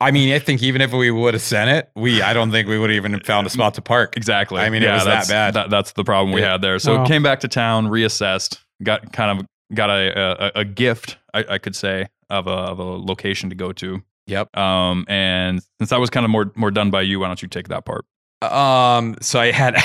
[0.00, 2.68] I mean, I think even if we would have sent it, we, I don't think
[2.68, 4.16] we would have even found a spot to park.
[4.16, 4.60] Exactly.
[4.60, 5.54] I mean, it was that that's, bad.
[5.54, 6.52] That, that's the problem we Yeah.
[6.52, 6.78] had there.
[6.78, 7.06] So Wow.
[7.06, 11.58] came back to town, reassessed, got kind of got a a, a gift, I, I
[11.58, 14.00] could say, of a of a location to go to.
[14.28, 14.56] Yep.
[14.56, 17.48] Um, and since that was kind of more more done by you, why don't you
[17.48, 18.04] take that part?
[18.40, 19.16] Um.
[19.20, 19.74] So I had.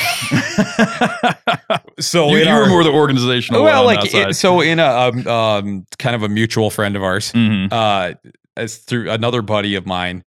[2.00, 3.64] so you, in you our, were more the organizational.
[3.64, 7.32] well, like it, so in a um, um kind of a mutual friend of ours,
[7.32, 7.70] Mhm.
[7.72, 8.14] uh,
[8.56, 10.24] as through another buddy of mine,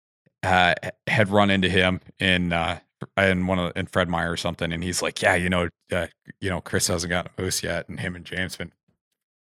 [0.43, 0.73] uh,
[1.07, 2.79] had run into him in uh
[3.17, 6.07] in one of in Fred Meyer or something, and he's like, yeah, you know, uh,
[6.39, 8.71] you know, Chris hasn't got a moose yet, and him and James been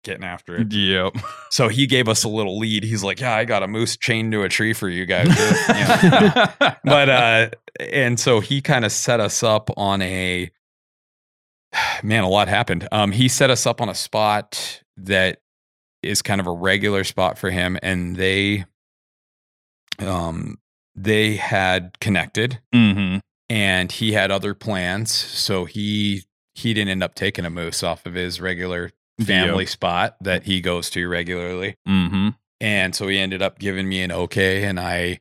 [0.04, 0.74] getting after it.
[0.74, 1.14] Yep.
[1.52, 2.84] So he gave us a little lead.
[2.84, 5.28] He's like, "Yeah, I got a moose chained to a tree for you guys."
[6.84, 10.50] But uh, and so he kind of set us up on a
[12.04, 12.24] man.
[12.24, 12.88] A lot happened.
[12.92, 15.40] Um, he set us up on a spot that
[16.04, 18.66] is kind of a regular spot for him, and they,
[20.00, 20.58] um,
[20.96, 23.18] they had connected, hmm
[23.50, 25.12] and he had other plans.
[25.12, 26.24] So he
[26.54, 30.62] he didn't end up taking a moose off of his regular family spot that he
[30.62, 31.76] goes to regularly.
[31.86, 32.30] hmm
[32.62, 35.20] And so he ended up giving me an okay and I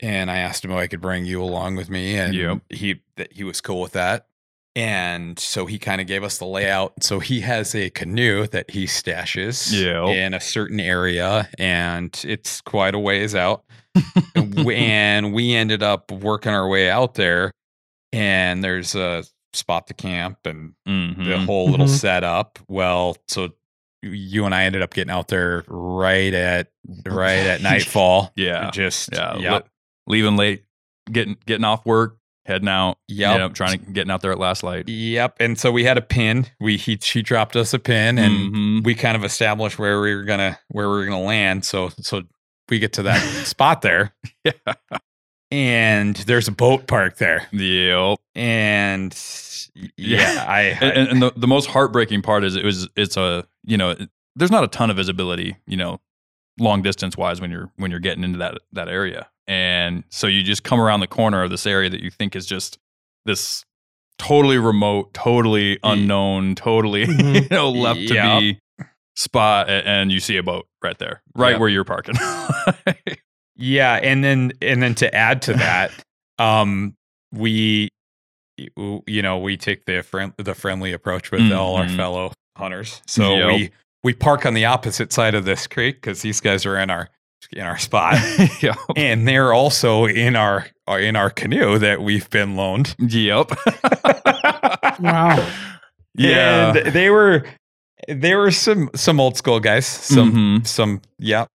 [0.00, 2.58] and I asked him if I could bring you along with me and Yep.
[2.70, 4.26] he that he was cool with that.
[4.74, 7.02] And so he kind of gave us the layout.
[7.04, 10.16] So he has a canoe that he stashes Yep.
[10.16, 13.64] in a certain area and it's quite a ways out.
[14.34, 17.52] And we- and we ended up working our way out there
[18.12, 21.98] and there's a spot to camp and hmm the whole little Mhm.
[21.98, 22.58] setup.
[22.68, 23.50] Well, so
[24.02, 26.68] you and I ended up getting out there right at
[27.06, 28.32] right at nightfall.
[28.34, 28.70] Yeah.
[28.70, 29.36] just Yeah.
[29.38, 29.62] yeah, li-
[30.06, 30.64] leaving late,
[31.10, 32.16] getting getting off work,
[32.46, 32.96] heading out.
[33.08, 33.54] Yep.
[33.54, 34.88] Trying to getting out there at last light.
[34.88, 35.36] yep.
[35.38, 36.46] And so we had a pin.
[36.60, 38.84] We he she dropped us a pin, and Mhm.
[38.84, 41.64] we kind of established where we were gonna where we were gonna land.
[41.64, 42.22] So so
[42.68, 44.14] we get to that spot there,
[44.44, 44.52] Yeah.
[45.50, 48.18] and there's a boat park there, Yep.
[48.34, 49.14] and
[49.96, 50.44] yeah, Yeah.
[50.48, 53.90] I, and, and- the, the most heartbreaking part is it was it's a you know
[53.90, 56.00] it- there's not a ton of visibility you know
[56.58, 60.42] long distance wise when you're when you're getting into that that area and so you
[60.42, 62.78] just come around the corner of this area that you think is just
[63.26, 63.64] this
[64.18, 67.42] totally remote totally unknown totally Mhm.
[67.42, 68.08] you know left Yep.
[68.08, 68.60] to be
[69.16, 71.60] spot and you see a boat right there right Yep.
[71.60, 72.14] where you're parking
[73.56, 75.92] Yeah, and then and then to add to that,
[76.38, 76.94] um,
[77.32, 77.90] we,
[79.06, 81.96] you know, we take the friend the friendly approach with all our Mhm.
[81.96, 83.02] fellow hunters.
[83.06, 83.46] So Yep.
[83.48, 83.70] we
[84.02, 87.10] we park on the opposite side of this creek because these guys are in our
[87.52, 88.14] in our spot,
[88.62, 88.76] yep.
[88.96, 92.96] and they're also in our in our canoe that we've been loaned.
[92.98, 93.52] Yep.
[95.00, 95.46] Wow.
[96.14, 96.76] Yeah.
[96.76, 97.44] and they were
[98.08, 99.86] they were some some old school guys.
[99.86, 100.66] Some Mhm.
[100.66, 101.46] some yeah.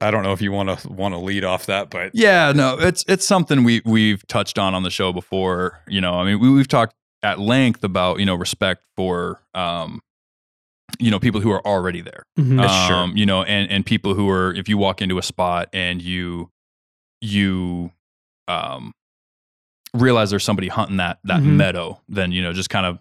[0.00, 2.76] I don't know if you want to want to lead off that, but Yeah, no,
[2.78, 5.80] it's it's something we we've touched on on the show before.
[5.88, 10.00] You know, I mean, we, we've talked at length about you know respect for um,
[10.98, 12.22] you know, people who are already there.
[12.38, 12.62] Mhm.
[12.62, 12.96] Uh, sure.
[12.96, 16.02] Um, you know, and and people who are if you walk into a spot and
[16.02, 16.50] you
[17.22, 17.90] you
[18.48, 18.92] um
[19.94, 21.56] realize there's somebody hunting that that Mhm.
[21.56, 22.98] meadow, then you know just kind of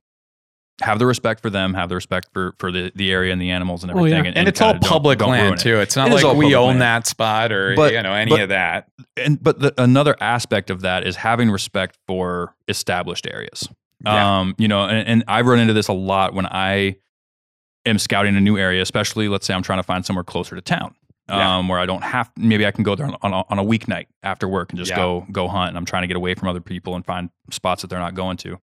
[0.81, 3.49] have the respect for them, have the respect for for the the area and the
[3.51, 4.17] animals and Oh, yeah.
[4.17, 4.37] everything.
[4.37, 5.59] and, it's all kinda don't- public don't land it.
[5.59, 5.79] too.
[5.79, 6.81] It's not It is like we own land.
[6.81, 8.87] that spot or But- you know any but- of that.
[9.17, 13.69] and but the, another aspect of that is having respect for established areas.
[14.03, 14.39] Yeah.
[14.39, 16.97] Um, you know, and, and I run into this a lot when I
[17.85, 20.61] am scouting a new area, especially let's say I'm trying to find somewhere closer to
[20.61, 20.93] town.
[21.29, 21.57] Yeah.
[21.57, 24.05] Um, where I don't have maybe I can go there on a, on a weeknight
[24.21, 24.97] after work and just Yeah.
[24.97, 27.81] go go hunt and I'm trying to get away from other people and find spots
[27.81, 28.59] that they're not going to.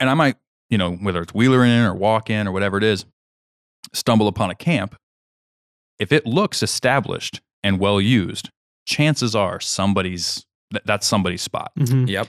[0.00, 0.36] And I might,
[0.70, 3.04] you know, whether it's wheeler in or walk in or whatever it is,
[3.92, 4.96] stumble upon a camp.
[5.98, 8.50] If it looks established and well used,
[8.86, 10.44] chances are somebody's
[10.84, 11.70] that's somebody's spot.
[11.78, 12.08] Mhm.
[12.08, 12.28] Yep.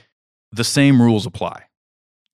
[0.52, 1.64] The same rules apply.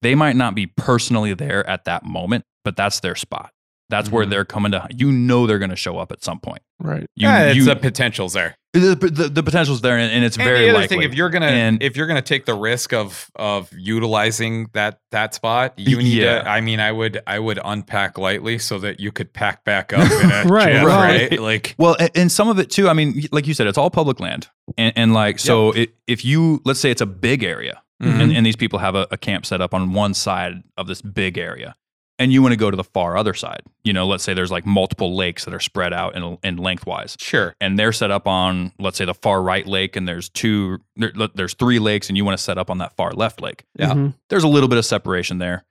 [0.03, 3.53] They might not be personally there at that moment, but that's their spot.
[3.91, 4.31] That's where Mhm.
[4.31, 4.87] they're coming to.
[4.91, 6.63] You know they're going to show up at some point.
[6.81, 7.03] Right.
[7.17, 8.57] You, yeah, it's you, the potential's there.
[8.73, 10.97] the, the, the potential's there, and, and it's And very the other likely.
[10.97, 13.71] thing, if you're gonna And- if you're gonna take the risk of of
[14.05, 16.43] utilizing that that spot, you need Yeah.
[16.43, 16.49] to.
[16.51, 20.11] I mean, I would I would unpack lightly so that you could pack back up
[20.11, 21.31] in a Right, jiff, right.
[21.31, 21.41] right?
[21.41, 22.89] Like Well, a- and some of it too.
[22.89, 26.25] I mean, like you said, it's all public land, and, and like so, it, if
[26.25, 28.21] you let's say it's a big area, Mhm.
[28.21, 31.01] and, and these people have a, a camp set up on one side of this
[31.01, 31.77] big area,
[32.19, 33.63] and you want to go to the far other side.
[33.83, 37.17] You know, let's say there's like multiple lakes that are spread out and, and lengthwise,
[37.19, 40.79] sure, and they're set up on let's say the far right lake, and there's two,
[40.97, 43.65] there, there's three lakes, and you want to set up on that far left lake.
[43.79, 43.93] Yeah.
[43.93, 44.15] Mhm.
[44.31, 45.65] There's a little bit of separation there.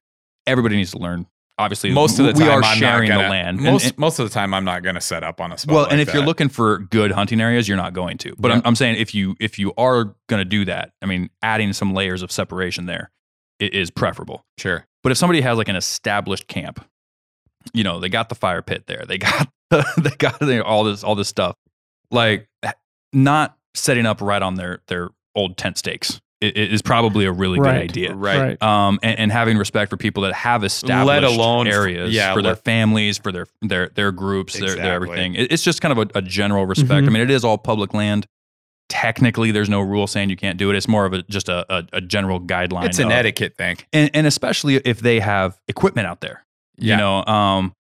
[0.46, 1.28] Everybody needs to learn.
[1.60, 3.60] Obviously, most of the we are I'm sharing gonna, the land.
[3.60, 5.74] Most and- most of the time, I'm not going to set up on a spot.
[5.74, 8.34] well, like and if you're looking for good hunting areas, you're not going to.
[8.40, 8.56] But Yeah.
[8.56, 11.72] I'm, I'm saying if you if you are going to do that, I mean, adding
[11.74, 13.23] some layers of separation there i-
[13.60, 14.44] is preferable.
[14.58, 16.84] sure, But if somebody has like an established camp,
[17.74, 19.50] you know, they got the fire pit there, they got
[19.98, 21.56] they got all this all this stuff,
[22.12, 22.48] like
[23.14, 27.32] not setting up right on their their old tent stakes i- i- is probably a
[27.32, 27.74] really Right.
[27.74, 28.14] good idea.
[28.16, 32.14] right, Um, and, and having respect for people that have established let alone f- areas
[32.14, 34.84] yeah, for their families, for their their their groups, their, Exactly.
[34.84, 35.36] their everything.
[35.36, 36.92] It- it's just kind of a, a general respect.
[36.92, 37.14] I Mhm.
[37.14, 38.28] mean, it is all public land.
[38.94, 40.76] Technically, there's no rule saying you can't do it.
[40.76, 42.86] It's more of a just a, a, a general guideline.
[42.86, 43.78] It's an of- etiquette thing.
[43.92, 46.46] and, and especially if they have equipment out there.
[46.78, 46.94] Yeah.
[46.94, 47.74] You know, um,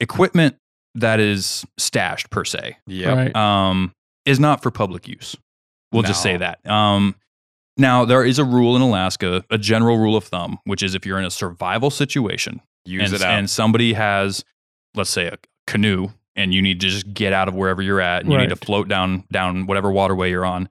[0.00, 0.56] equipment
[0.96, 3.36] that is stashed per se Yeah, Right.
[3.36, 3.92] um,
[4.24, 5.36] is not for public use.
[5.92, 6.68] We'll just say that.
[6.68, 7.14] Um,
[7.76, 11.06] now, there is a rule in Alaska, a general rule of thumb, which is if
[11.06, 13.38] you're in a survival situation use and, it out.
[13.38, 14.44] and somebody has,
[14.96, 15.38] let's say, a
[15.68, 18.50] canoe, and you need to just get out of wherever you're at, and you need
[18.50, 20.68] to float down down whatever waterway you're on.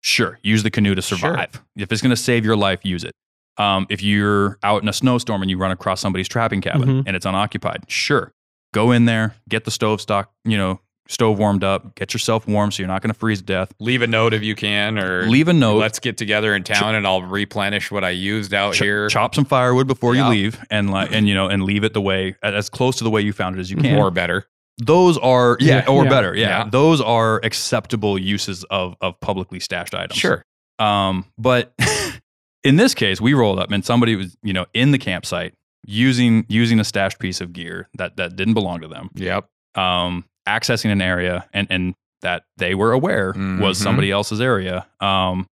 [0.00, 1.18] Sure, use the canoe to Sure.
[1.18, 1.62] survive.
[1.76, 3.12] If it's going to save your life, use it.
[3.58, 7.02] Um, if you're out in a snowstorm and you run across somebody's trapping cabin Mhm.
[7.06, 8.32] and it's unoccupied, sure,
[8.74, 12.70] go in there, get the stove stock, you know, stove warmed up, get yourself warm
[12.72, 13.72] so you're not going to freeze to death.
[13.78, 15.76] Leave a note if you can, or Leave a note.
[15.76, 19.08] Let's get together in town, and I'll replenish what I used out Ch- here.
[19.08, 20.24] chop some firewood before Yeah.
[20.24, 23.04] you leave, and like, and you know, and leave it the way as close to
[23.04, 23.98] the way you found it as you can.
[23.98, 24.46] or better.
[24.78, 26.10] Those are yeah, or yeah.
[26.10, 26.48] better yeah.
[26.64, 26.68] Yeah.
[26.70, 30.42] those are acceptable uses of of publicly stashed items Sure.
[30.78, 31.74] um but
[32.64, 35.54] in this case we rolled up and somebody was you know in the campsite
[35.86, 39.46] using using a stashed piece of gear that that didn't belong to them Yep.
[39.74, 43.82] um accessing an area and and that they were aware was Mhm.
[43.82, 45.46] somebody else's area um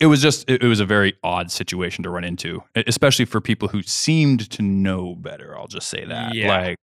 [0.00, 3.40] it was just it, it was a very odd situation to run into especially for
[3.40, 6.48] people who seemed to know better i'll just say that Yeah.
[6.48, 6.76] like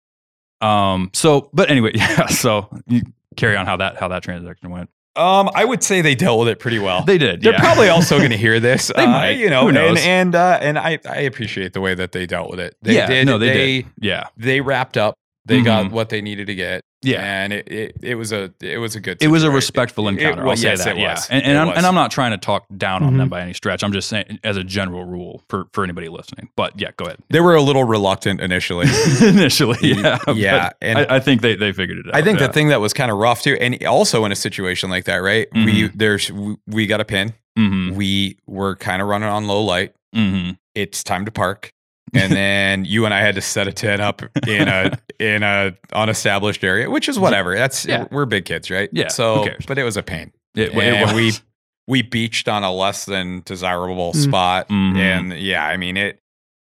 [0.62, 3.02] um so but anyway yeah so you
[3.38, 6.48] carry on how that how that transaction went Um, I would say they dealt with
[6.48, 7.04] it pretty well.
[7.04, 7.60] they did They're yeah.
[7.60, 8.88] probably also going to hear this.
[8.96, 9.32] They uh, might.
[9.32, 10.06] you know, Who and knows?
[10.06, 12.76] and uh, and I I appreciate the way that they dealt with it.
[12.82, 13.26] They Yeah, did.
[13.28, 13.92] no, they they did.
[14.00, 15.16] yeah they wrapped up.
[15.46, 15.92] They got Mhm.
[15.92, 16.82] what they needed to get.
[17.04, 19.18] Yeah and it, it, it was a it was a good.
[19.22, 19.56] it was a situation.
[19.56, 20.42] respectful It- encounter.
[20.42, 20.98] I'll well, say yes, that.
[20.98, 21.28] it yeah, was.
[21.30, 21.78] and, and It I'm was.
[21.78, 23.32] and I'm not trying to talk down on them Mhm.
[23.32, 23.84] by any stretch.
[23.84, 26.50] I'm just saying as a general rule for for anybody listening.
[26.56, 27.18] But yeah, go ahead.
[27.30, 28.88] They were a little reluctant initially.
[29.22, 32.16] Initially, yeah, yeah, and I, I think they they figured it out.
[32.16, 32.48] I think yeah.
[32.48, 35.18] the thing that was kind of rough too, and also in a situation like that,
[35.18, 35.48] right?
[35.54, 35.92] We Mhm.
[35.96, 37.34] there's we- we got a pin.
[37.58, 39.94] Mhm, We were kind of running on low light.
[40.16, 40.58] mhm.
[40.76, 41.72] It's time to park.
[42.14, 45.74] And then you and I had to set a tent up in a in a
[45.94, 47.56] unestablished area, which is whatever.
[47.56, 48.06] That's Yeah.
[48.12, 48.90] we're big kids, right?
[48.92, 50.32] Yeah, So, but it was a pain.
[50.56, 51.42] It, and it we was.
[51.88, 54.24] we beached on a less than desirable Mm.
[54.24, 54.98] spot, Mhm.
[54.98, 56.20] and yeah, I mean it.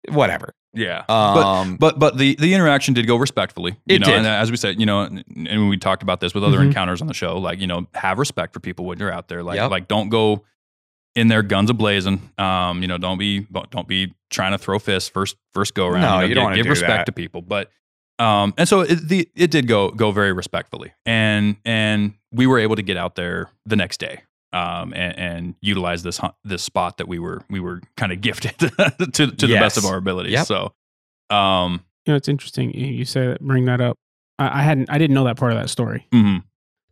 [0.08, 0.54] Whatever.
[0.72, 1.02] yeah.
[1.08, 3.72] Um, But but the the interaction did go respectfully.
[3.86, 4.16] You It know, did.
[4.18, 6.66] And as we said, you know, and, and we talked about this with other Mhm.
[6.66, 7.36] encounters on the show.
[7.38, 9.42] Like you know, have respect for people when you're out there.
[9.42, 9.70] Like Yep.
[9.70, 10.44] like don't go
[11.14, 12.30] in there guns a blazing.
[12.38, 16.02] Um, you know, don't be don't be trying to throw fists first first go around.
[16.02, 17.06] No, know, you give, don't wanna give do respect that.
[17.06, 17.42] to people.
[17.42, 17.70] But
[18.18, 22.58] um, and so it the it did go go very respectfully, and and we were
[22.58, 24.22] able to get out there the next day.
[24.52, 28.20] Um, and, and utilize this hunt, this spot that we were we were kind of
[28.20, 28.66] gifted to
[29.30, 30.32] to the best of our abilities.
[30.32, 30.46] Yep.
[30.48, 30.72] So,
[31.30, 32.72] um, You know, it's interesting.
[32.74, 33.96] You you say that, bring that up.
[34.40, 36.04] I, I hadn't, I didn't know that part of that story.
[36.12, 36.42] mhm.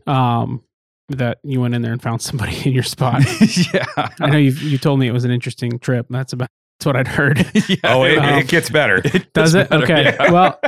[0.07, 0.63] Um,
[1.09, 3.23] that you went in there and found somebody in your spot.
[3.75, 3.85] yeah.
[4.21, 6.07] I know you you told me it was an interesting trip.
[6.11, 6.49] That's about
[6.79, 7.39] that's what I'd heard.
[7.69, 7.77] yeah.
[7.85, 8.99] oh, it, Um, it gets better.
[9.05, 9.71] it Does gets it?
[9.71, 10.03] better, Okay.
[10.05, 10.31] yeah.
[10.31, 10.61] Well,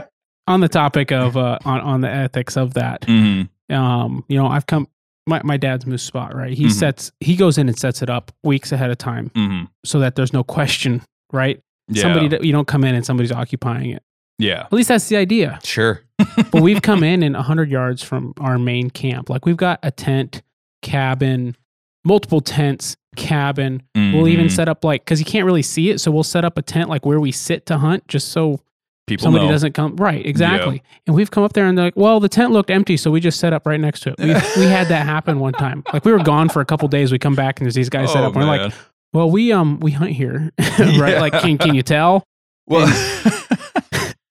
[0.48, 3.48] on the topic of uh, on on the ethics of that, Mhm.
[3.70, 4.88] um, you know, I've come.
[5.26, 6.52] My, my dad's moose spot, right?
[6.52, 6.72] He Mhm.
[6.72, 9.68] sets, he goes in and sets it up weeks ahead of time Mhm.
[9.84, 11.02] so that there's no question,
[11.32, 11.60] right?
[11.88, 12.02] Yeah.
[12.02, 14.02] Somebody, that- you don't come in and somebody's occupying it.
[14.40, 14.62] Yeah.
[14.62, 15.58] At least that's the idea.
[15.64, 16.00] Sure.
[16.50, 19.30] but we've come in in 100 yards from our main camp.
[19.30, 20.42] Like we've got a tent,
[20.82, 21.56] cabin,
[22.04, 23.82] multiple tents, cabin.
[23.94, 24.50] We'll even Mhm.
[24.50, 26.00] set up like, because you can't really see it.
[26.00, 28.60] So we'll set up a tent like where we sit to hunt just so
[29.06, 29.50] people somebody know.
[29.52, 29.96] doesn't come.
[29.96, 30.82] Right, exactly.
[31.06, 32.96] And we've come up there and they're like, well, the tent looked empty.
[32.96, 34.18] So we just set up right next to it.
[34.18, 34.26] We,
[34.64, 35.82] we had that happen one time.
[35.92, 37.10] Like we were gone for a couple days.
[37.12, 38.36] We come back and there's these guys set Oh, up.
[38.36, 38.72] And we're like,
[39.12, 40.50] well, we, um, we hunt here.
[40.58, 40.78] right.
[41.14, 41.20] Yeah.
[41.20, 42.22] Like, can, can you tell?
[42.68, 42.86] well,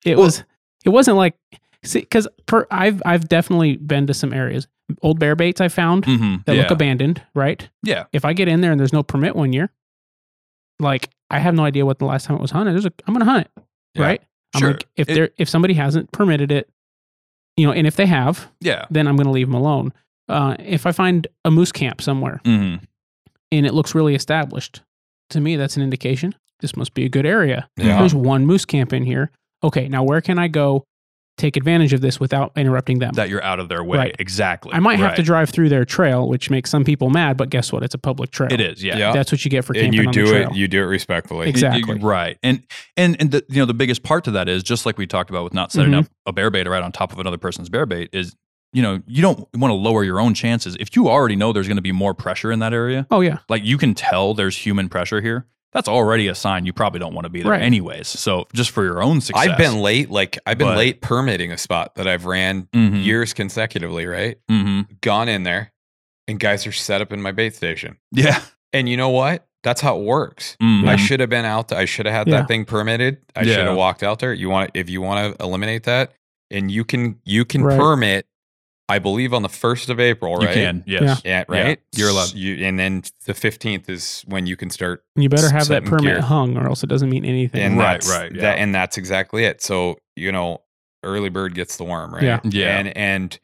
[0.04, 0.44] It was.
[0.84, 1.34] It wasn't like
[1.84, 4.66] see because per I've I've definitely been to some areas.
[5.02, 6.44] Old bear baits I found Mhm.
[6.46, 6.62] that yeah.
[6.62, 7.22] look abandoned.
[7.34, 7.68] Right.
[7.84, 8.04] yeah.
[8.12, 9.70] If I get in there and there's no permit one year,
[10.78, 12.72] like I have no idea what the last time it was hunted.
[12.72, 13.62] There's a I'm gonna hunt it.
[13.94, 14.02] Yeah.
[14.04, 14.22] Right.
[14.54, 14.70] I'm Sure.
[14.72, 16.68] like if It- they're if somebody hasn't permitted it,
[17.56, 18.86] you know, and if they have, Yeah.
[18.90, 19.92] then I'm gonna leave them alone.
[20.28, 22.80] Uh, if I find a moose camp somewhere Mhm.
[23.52, 24.80] and it looks really established,
[25.30, 27.68] to me that's an indication this must be a good area.
[27.78, 27.98] Yeah.
[28.00, 29.30] There's one moose camp in here.
[29.62, 30.84] Okay, now where can I go
[31.36, 33.12] take advantage of this without interrupting them?
[33.14, 33.96] That you're out of their way.
[33.98, 34.16] Right.
[34.18, 34.72] Exactly.
[34.74, 37.72] I might have to drive through their trail, which makes some people mad, but guess
[37.72, 37.82] what?
[37.82, 38.52] It's a public trail.
[38.52, 38.82] It is.
[38.84, 38.98] Yeah.
[38.98, 39.12] Yeah.
[39.12, 40.50] That's what you get for camping and you on do the trail.
[40.50, 40.56] it.
[40.56, 41.48] You do it respectfully.
[41.48, 41.80] Exactly.
[41.94, 42.36] You- you- right.
[42.42, 42.62] And
[42.96, 45.30] and and the you know the biggest part to that is just like we talked
[45.30, 46.00] about with not setting Mhm.
[46.04, 48.36] up a bear bait right on top of another person's bear bait is
[48.74, 51.66] you know you don't want to lower your own chances if you already know there's
[51.68, 54.56] going to be more pressure in that area oh yeah, like you can tell there's
[54.58, 57.62] human pressure here that's already a sign you probably don't want to be there Right.
[57.62, 60.10] anyways so just for your own success I've been late.
[60.10, 63.04] Like I've been But- late permitting a spot that I've ran Mhm.
[63.04, 64.06] years consecutively.
[64.06, 64.38] Right.
[64.50, 65.00] Mhm.
[65.00, 65.72] Gone in there,
[66.28, 67.98] and guys are set up in my bait station.
[68.12, 68.40] yeah
[68.72, 69.46] And you know what?
[69.62, 70.56] That's how it works.
[70.62, 70.88] Mhm.
[70.88, 71.70] I should have been out.
[71.72, 72.36] I should have had Yeah.
[72.38, 73.18] that thing permitted.
[73.36, 73.54] I Yeah.
[73.56, 74.32] should have walked out there.
[74.32, 76.12] You want if you want to eliminate that,
[76.50, 77.78] and you can you can Right.
[77.78, 78.26] permit.
[78.90, 80.42] I believe on the first of April, right?
[80.42, 80.54] you right?
[80.54, 81.80] can yes Yeah, Yeah, right.
[81.96, 82.32] you're allowed.
[82.34, 85.04] You, and then the fifteenth is when you can start.
[85.16, 86.20] you better have that permit gear.
[86.20, 87.60] hung, or else it doesn't mean anything.
[87.62, 88.40] And Right, that's, right, yeah.
[88.42, 89.62] That, and that's exactly it.
[89.62, 90.62] So you know,
[91.04, 92.22] early bird gets the worm, right?
[92.22, 92.40] Yeah.
[92.44, 92.78] Yeah.
[92.78, 93.38] And and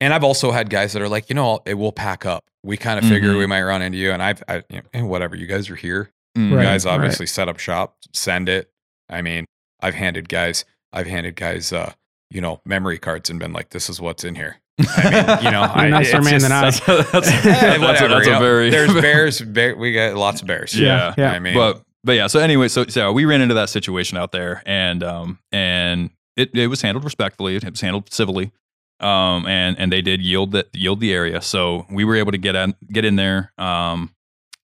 [0.00, 2.44] and I've also had guys that are like, you know, it will pack up.
[2.62, 3.38] We kind of figure Mhm.
[3.38, 5.34] we might run into you, and I've, I, you know, and whatever.
[5.36, 6.10] You guys are here.
[6.36, 6.50] Mhm.
[6.50, 6.94] You Right, guys right.
[6.94, 8.70] obviously set up shop, send it.
[9.10, 9.44] I mean,
[9.80, 11.92] I've handed guys, I've handed guys, uh,
[12.30, 14.56] you know, memory cards and been like, this is what's in here.
[14.78, 16.60] I mean, you know, You're a I, nicer it's man just- than I.
[16.62, 18.38] that's, that's, that's, that's, a, you know.
[18.38, 19.40] very There's bears.
[19.40, 20.78] Bear, we got lots of bears.
[20.78, 21.14] Yeah.
[21.18, 21.32] yeah.
[21.32, 24.30] I mean, but but yeah so anyway so so we ran into that situation out
[24.30, 28.52] there and um and it, it was handled respectfully it was handled civilly
[29.00, 32.38] um and and they did yield that yield the area so we were able to
[32.38, 34.14] get in get in there um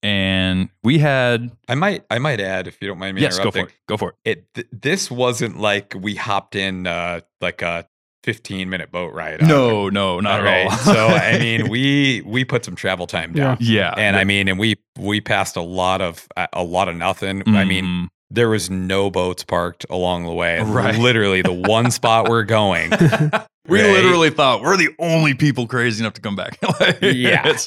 [0.03, 3.49] and we had I might, I might add, if you don't mind me yes go
[3.51, 4.53] for it go for it it.
[4.53, 7.87] th- this wasn't like we hopped in uh, like a
[8.23, 9.41] 15 minute boat ride.
[9.45, 10.65] no no not All right.
[10.65, 13.57] at all so I mean, we we put some travel time down.
[13.59, 16.95] yeah And I mean, and we we passed a lot of a a lot of
[16.95, 17.43] nothing.
[17.47, 18.07] I mean, Mhm.
[18.31, 20.59] there was no boats parked along the way.
[20.61, 20.95] Right.
[20.97, 22.89] Literally, the one spot we're going.
[23.67, 23.91] we right?
[23.91, 27.57] literally thought we're the only people crazy enough to come back Like, Yeah.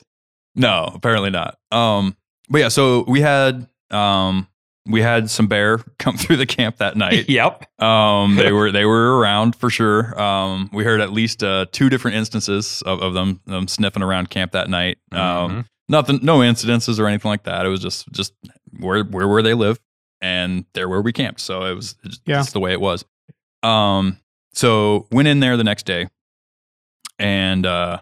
[0.54, 2.16] no apparently not um
[2.48, 4.46] but yeah so we had um
[4.88, 7.64] we had some bear come through the camp that night yep.
[7.82, 10.18] Um, they were they were around for sure.
[10.20, 14.30] Um, we heard at least uh, two different instances of, of them them sniffing around
[14.30, 14.98] camp that night.
[15.12, 15.64] Um, Mhm.
[15.88, 17.66] nothing, no incidences or anything like that.
[17.66, 18.32] It was just just
[18.78, 19.78] where where where they live,
[20.20, 21.40] and they're where we camped.
[21.40, 22.42] So it was just, Yeah.
[22.42, 23.04] the way it was.
[23.62, 24.18] Um,
[24.52, 26.08] so went in there the next day,
[27.18, 28.00] and uh,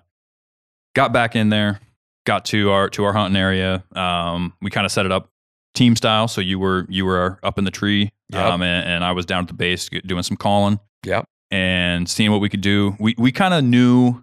[0.94, 1.80] got back in there.
[2.26, 3.84] Got to our to our hunting area.
[3.94, 5.30] Um, we kind of set it up
[5.74, 6.28] team style.
[6.28, 8.42] So you were you were up in the tree, Yep.
[8.44, 11.24] um, and, and I was down at the base doing some calling Yep.
[11.50, 12.96] and seeing what we could do.
[12.98, 14.22] We we kind of knew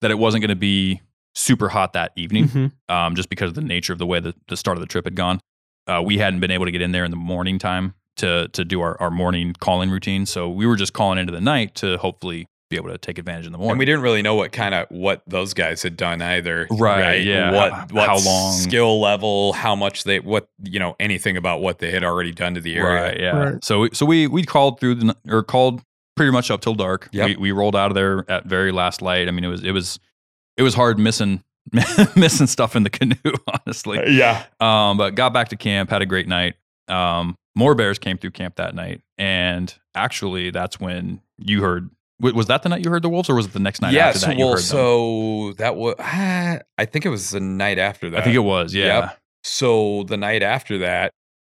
[0.00, 1.00] that it wasn't going to be
[1.34, 2.72] super hot that evening, Mhm.
[2.88, 5.04] um, just because of the nature of the way the, the start of the trip
[5.04, 5.40] had gone.
[5.86, 8.64] Uh, we hadn't been able to get in there in the morning time to to
[8.64, 11.96] do our, our morning calling routine, so we were just calling into the night to
[11.98, 13.72] hopefully be able to take advantage in the morning.
[13.72, 16.66] And we didn't really know what kind of what those guys had done either.
[16.70, 17.50] Right, yeah.
[17.50, 21.78] What, what How long- skill level, how much they what you know, anything about what
[21.78, 23.02] they had already done to the area.
[23.02, 23.20] Right.
[23.20, 23.36] Yeah.
[23.52, 23.64] Right.
[23.64, 25.82] So we, so we we called through the or called
[26.16, 27.08] pretty much up till dark.
[27.12, 27.26] Yep.
[27.26, 29.28] We we rolled out of there at very last light.
[29.28, 29.98] I mean, it was it was
[30.56, 31.42] it was hard missing
[32.16, 33.14] missing stuff in the canoe,
[33.66, 33.98] honestly.
[34.16, 34.44] Yeah.
[34.60, 36.54] Um, but got back to camp, had a great night.
[36.88, 41.90] Um, more bears came through camp that night, and actually, that's when you heard.
[42.20, 43.92] Wa- Was that the night you heard the wolves, or was it the next night
[43.92, 44.08] yeah.
[44.08, 44.64] after So, that you well, heard them?
[44.66, 48.20] so that was I think it was the night after that.
[48.20, 48.74] I think it was.
[48.74, 49.00] Yeah.
[49.00, 49.18] Yep.
[49.44, 51.12] So the night after that,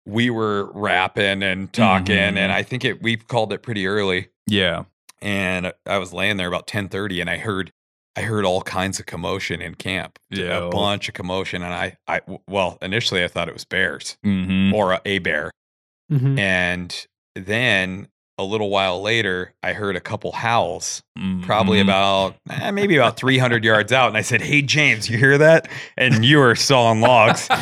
[0.06, 2.38] we were rapping and talking, Mhm.
[2.38, 4.30] and I think it we called it pretty early.
[4.48, 4.84] Yeah.
[5.24, 7.72] and I was laying there about 10:30 and I heard
[8.16, 10.18] I heard all kinds of commotion in camp.
[10.32, 10.66] Yeah.
[10.66, 14.74] A bunch of commotion and I I well, initially I thought it was bears Mm-hmm.
[14.74, 15.52] or a, a bear.
[16.12, 16.38] Mhm.
[16.40, 17.06] And
[17.36, 18.08] then
[18.42, 21.44] a little while later, I heard a couple howls, Mm-hmm.
[21.44, 25.38] probably about eh, maybe about 300 yards out and I said, "Hey James, you hear
[25.38, 27.48] that?" And you were sawing logs.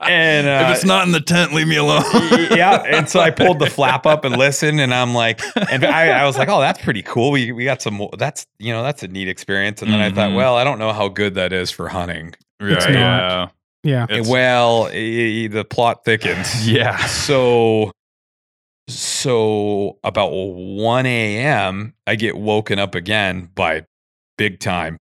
[0.00, 2.02] And uh, if it's not in the tent, leave me alone.
[2.50, 2.82] yeah.
[2.82, 6.24] And so I pulled the flap up and listened, and I'm like, and I, I
[6.24, 7.30] was like, oh, that's pretty cool.
[7.30, 8.00] We we got some.
[8.16, 9.82] That's you know, that's a neat experience.
[9.82, 10.36] And then I thought, Mhm.
[10.36, 12.34] well, I don't know how good that is for hunting.
[12.60, 13.00] It's Right, not.
[13.02, 13.48] yeah.
[13.82, 14.04] yeah.
[14.04, 16.66] It's- well, eh, the plot thickens.
[16.70, 16.96] Yeah.
[17.04, 17.90] So.
[18.88, 23.84] So about 1 a.m., I get woken up again by
[24.36, 24.98] big time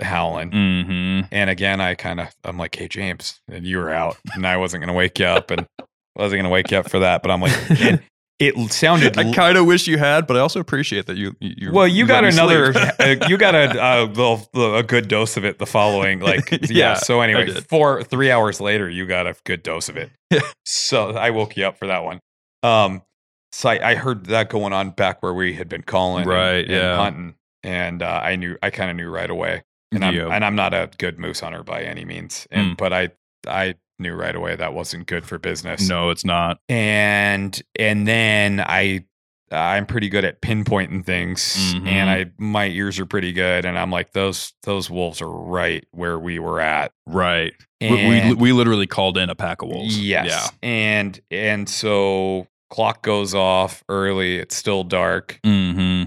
[0.00, 0.50] howling.
[0.50, 1.26] Mm-hmm.
[1.32, 4.56] And again, I kind of, I'm like, hey, James, and you were out, and I
[4.56, 5.66] wasn't going to wake you up, and
[6.14, 7.22] wasn't going to wake you up for that.
[7.22, 8.02] But I'm like, and
[8.38, 9.18] it sounded.
[9.18, 11.34] I kind of wish you had, but I also appreciate that you.
[11.40, 15.58] you well, you, got another, uh, you got a, uh, a good dose of it
[15.58, 16.58] the following, like, yeah.
[16.70, 20.10] Yeah, so anyway, four, three hours later, you got a good dose of it.
[20.64, 22.20] so I woke you up for that one.
[22.62, 23.02] Um,
[23.52, 26.70] so I, I heard that going on back where we had been calling, Right, and
[26.70, 26.96] yeah.
[26.96, 29.62] hunting, and uh, I knew, I kind of knew right away.
[29.92, 30.28] and I'm Yeah.
[30.28, 32.46] and I'm not a good moose hunter by any means.
[32.50, 32.76] And Mm.
[32.76, 33.10] but I
[33.46, 35.88] I knew right away that wasn't good for business.
[35.88, 36.58] no, it's not.
[36.68, 39.04] And and then I
[39.52, 41.86] I'm pretty good at pinpointing things Mhm.
[41.86, 45.86] and I my ears are pretty good and I'm like those those wolves are right
[45.92, 46.90] where we were at.
[47.06, 47.52] Right.
[47.80, 49.98] We, we we literally called in a pack of wolves.
[50.02, 50.50] Yes.
[50.64, 56.04] And and so clock goes off early, it's still dark, Mm-hmm.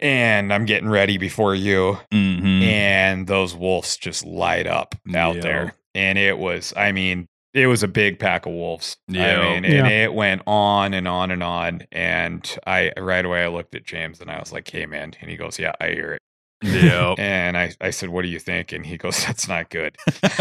[0.00, 1.98] and I'm getting ready before you.
[2.12, 2.62] Mm-hmm.
[2.62, 5.42] and those wolves just light up out Yeah.
[5.42, 5.74] there.
[5.94, 8.96] And it was, I mean, it was a big pack of wolves.
[9.06, 9.38] Yeah.
[9.40, 11.82] I mean, and it went on and on and on.
[11.92, 15.30] And I right away I looked at James and I was like, "Hey, man," and
[15.30, 16.20] he goes, "Yeah, I hear it."
[16.62, 17.14] Yeah.
[17.18, 19.96] And I, I said, "What do you think?" And he goes, "That's not good."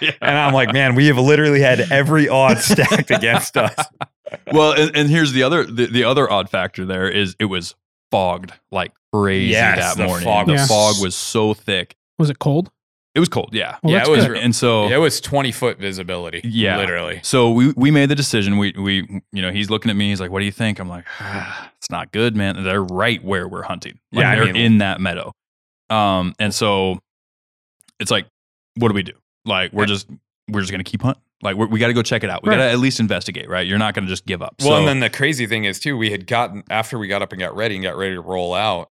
[0.00, 0.12] Yeah.
[0.22, 3.74] And I'm like, "Man, we have literally had every odds stacked against us."
[4.52, 7.74] Well, and, and here's the other the, the other odd factor there is it was
[8.10, 10.24] fogged like crazy Yes, that the morning.
[10.24, 11.96] fog the was- fog was so thick.
[12.18, 12.70] Was it cold?
[13.14, 13.50] It was cold.
[13.52, 13.76] Yeah.
[13.82, 14.36] Well, Yeah, it was good.
[14.36, 16.42] And so It was 20 foot visibility.
[16.44, 16.76] Yeah.
[16.76, 17.18] literally.
[17.24, 18.56] So we we made the decision.
[18.56, 20.10] We we you know he's looking at me.
[20.10, 22.62] He's like, "What do you think?" I'm like, ah, "It's not good, man.
[22.62, 23.98] They're right where we're hunting.
[24.12, 25.32] Like, Yeah, they're mean- in that meadow."
[25.88, 27.00] Um, and so
[27.98, 28.26] it's like,
[28.76, 29.14] what do we do?
[29.44, 30.08] Like, we're just
[30.48, 31.22] we're just gonna keep hunting.
[31.42, 32.42] Like, we're, we got to go check it out.
[32.42, 32.56] We Right.
[32.56, 33.66] got to at least investigate, right?
[33.66, 34.56] You're not gonna just give up.
[34.60, 37.22] Well, so, and then the crazy thing is too, we had gotten after we got
[37.22, 38.88] up and got ready and got ready to roll out,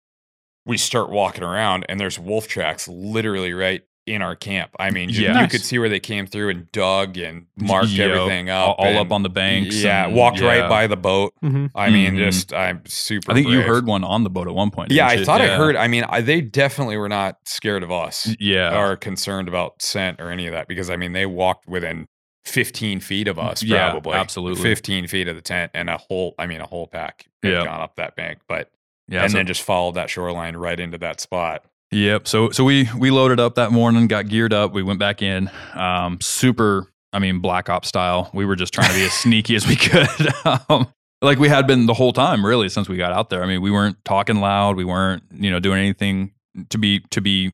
[0.64, 4.70] we start walking around and there's wolf tracks literally right in our camp.
[4.78, 5.28] I mean, you, Yeah.
[5.28, 5.50] you Nice.
[5.50, 8.86] could see where they came through and dug and marked Yo, everything all, up, all
[8.86, 9.76] and- up on the banks.
[9.82, 10.46] Yeah, and- walked yeah.
[10.60, 11.34] right by the boat.
[11.42, 12.24] hmm I mean, Mhm.
[12.24, 13.30] just I'm super.
[13.30, 14.90] I think you heard one on the boat at one point.
[14.92, 15.24] Yeah, I you?
[15.26, 15.76] thought I heard.
[15.76, 20.18] I mean, I, they definitely were not scared of us Yeah, or concerned about scent
[20.22, 22.06] or any of that because I mean, they walked within
[22.44, 24.62] 15 feet of us, Yeah, probably absolutely.
[24.62, 26.35] 15 feet of the tent and a whole.
[26.39, 27.65] I mean, a whole pack had Yeah.
[27.65, 28.70] gone up that bank, but
[29.09, 29.23] yeah.
[29.23, 31.65] and so- then just followed that shoreline right into that spot.
[31.90, 32.28] Yep.
[32.28, 34.73] So so we we loaded up that morning, got geared up.
[34.73, 36.86] We went back in, um, super.
[37.15, 38.31] I mean, black ops style.
[38.35, 40.06] We were just trying to be as sneaky as we could,
[40.69, 40.86] um,
[41.23, 43.43] like we had been the whole time, really, since we got out there.
[43.43, 44.77] I mean, we weren't talking loud.
[44.77, 46.32] We weren't, you know, doing anything
[46.69, 47.51] to be to be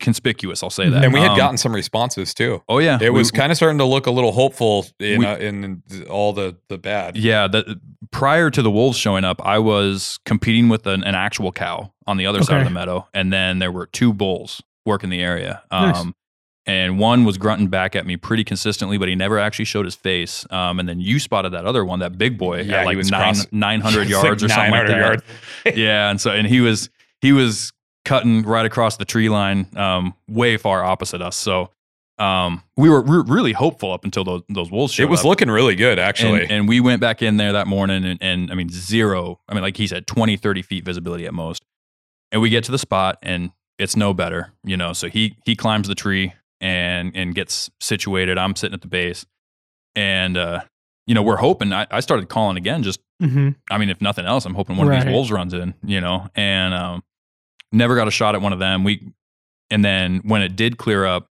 [0.00, 0.62] conspicuous.
[0.62, 1.04] I'll say that.
[1.04, 2.62] And we had Um, gotten some responses too.
[2.68, 5.26] Oh yeah, It We- was kind of starting to look a little hopeful in We-
[5.26, 7.16] uh, in all the the bad.
[7.16, 7.66] Yeah, that
[8.10, 12.16] prior to the wolves showing up, I was competing with an, an actual cow on
[12.16, 15.62] the other side of the meadow, and then there were two bulls working the area.
[15.70, 16.04] Um, Nice.
[16.66, 19.94] and one was grunting back at me pretty consistently, but he never actually showed his
[19.94, 20.46] face.
[20.50, 22.96] Um, and then you spotted that other one, that big boy, Yeah, at he like
[22.96, 24.96] was nine, 900 yards like or something like that.
[24.98, 25.22] yards.
[25.76, 26.88] yeah, and so and he was
[27.20, 27.72] he was
[28.08, 31.36] cutting right across the tree line, um, way far opposite us.
[31.36, 31.70] So
[32.18, 35.26] um, we were re- really hopeful up until those those wolves showed It was up.
[35.26, 36.42] looking really good, actually.
[36.42, 39.38] And, and we went back in there that morning and, and I mean, zero.
[39.48, 41.62] I mean, like he said, 20, 30 feet visibility at most.
[42.32, 44.92] And we get to the spot and it's no better, you know.
[44.92, 48.36] So he he climbs the tree and and gets situated.
[48.36, 49.24] I'm sitting at the base.
[49.94, 50.62] And uh,
[51.06, 54.26] you know, we're hoping I, I started calling again, just hmm I mean, if nothing
[54.26, 57.02] else, I'm hoping one of these wolves runs in, you know, and um,
[57.72, 58.84] never got a shot at one of them.
[58.84, 59.12] We,
[59.70, 61.28] and then when it did clear up,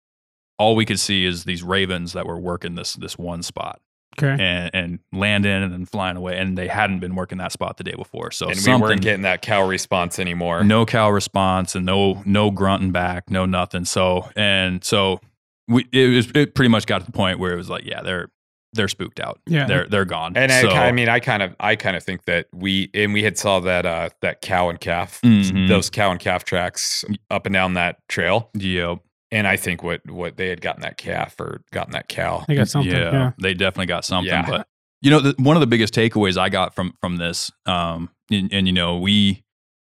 [0.58, 3.80] all we could see is these ravens that were working this this one spot
[4.18, 4.42] Okay.
[4.42, 7.84] and and landing and then flying away, and they hadn't been working that spot the
[7.84, 8.30] day before.
[8.30, 10.64] So and we weren't getting that cow response anymore.
[10.64, 13.84] no cow response and no no grunting back, no nothing.
[13.84, 15.20] So and so
[15.68, 18.00] we it was it pretty much got to the point where it was like, yeah,
[18.02, 18.28] they're
[18.76, 19.40] they're spooked out.
[19.46, 19.66] Yeah.
[19.66, 20.36] they're they're gone.
[20.36, 22.90] And I, so, ki- I mean, I kind of, I kind of think that we,
[22.94, 25.68] and we had saw that, uh, that cow and calf, Mhm.
[25.68, 28.50] those cow and calf tracks up and down that trail.
[28.54, 28.98] Yep.
[29.32, 32.44] And I think what, what they had gotten that calf or gotten that cow.
[32.46, 32.92] They got something.
[32.92, 33.32] Yeah.
[33.40, 34.32] they definitely got something.
[34.32, 34.46] Yeah.
[34.48, 34.68] But
[35.02, 38.52] you know, the, one of the biggest takeaways I got from from this, um, and,
[38.52, 39.42] and you know, we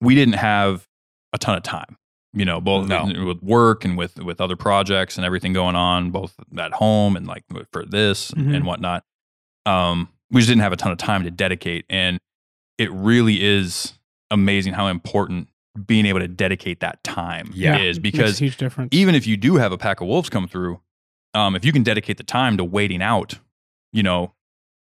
[0.02, 0.88] we didn't have
[1.32, 1.96] a ton of time.
[2.34, 3.06] You know, both No.
[3.26, 7.26] with, work and with with other projects and everything going on, both at home and
[7.26, 8.56] like for this Mhm.
[8.56, 9.04] and whatnot.
[9.66, 12.20] Um, we just didn't have a ton of time to dedicate, and
[12.78, 13.94] it really is
[14.30, 15.50] amazing how important
[15.88, 17.78] being able to dedicate that time Yeah.
[17.80, 18.90] is because huge difference.
[18.92, 20.80] even if you do have a pack of wolves come through,
[21.34, 23.40] um, if you can dedicate the time to waiting out,
[23.92, 24.34] you know,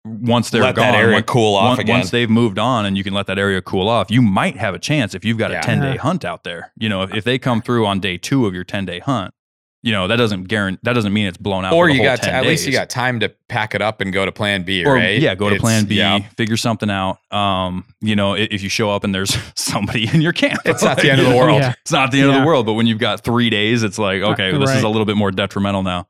[0.09, 1.95] once they're Let gone, that area once, cool off once, again.
[1.99, 4.73] once they've moved on, and you can let that area cool off, you might have
[4.73, 5.59] a chance if you've got Yeah.
[5.59, 6.71] a ten day hunt out there.
[6.77, 9.33] You know, if, if they come through on day two of your ten day hunt,
[9.81, 11.71] you know that doesn't guarantee that doesn't mean it's blown out.
[11.73, 13.73] or for the you whole got, to, 10 at least you got time to pack
[13.73, 15.21] it up and go to plan B, or right?
[15.21, 16.19] yeah, go to It's- plan B, yeah.
[16.35, 17.19] figure something out.
[17.33, 20.83] Um, you know, i- if you show up and there's somebody in your camp, It's
[20.83, 21.61] not the end of the world.
[21.61, 21.73] Yeah.
[21.81, 24.21] It's not the end of the world, but when you've got three days, it's like,
[24.21, 26.07] okay, this is a little bit more detrimental now.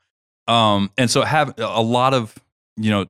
[0.48, 2.34] Um, and so have a lot of,
[2.76, 3.06] you know,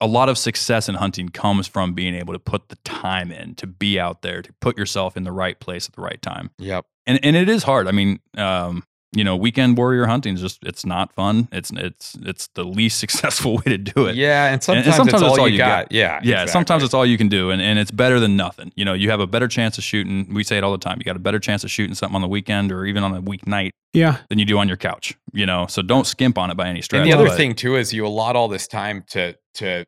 [0.00, 3.54] a lot of success in hunting comes from being able to put the time in
[3.56, 6.50] to be out there, to put yourself in the right place at the right time.
[6.58, 6.86] Yep.
[7.06, 7.88] And and it is hard.
[7.88, 11.48] I mean, um, you know, weekend warrior hunting is just it's not fun.
[11.52, 14.16] It's it's it's the least successful way to do it.
[14.16, 14.46] Yeah.
[14.46, 15.90] And sometimes, sometimes it's all, you got.
[15.92, 16.20] Yeah.
[16.22, 18.72] Yeah, sometimes it's all you can do, and, and it's better than nothing.
[18.76, 20.32] You know, you have a better chance of shooting.
[20.32, 20.98] We say it all the time.
[20.98, 23.20] You got a better chance of shooting something on the weekend or even on a
[23.20, 24.18] weeknight yeah.
[24.28, 25.16] than you do on your couch.
[25.32, 27.00] You know, so don't skimp on it by any stretch.
[27.00, 29.84] And the other but- thing too is you allot all this time to to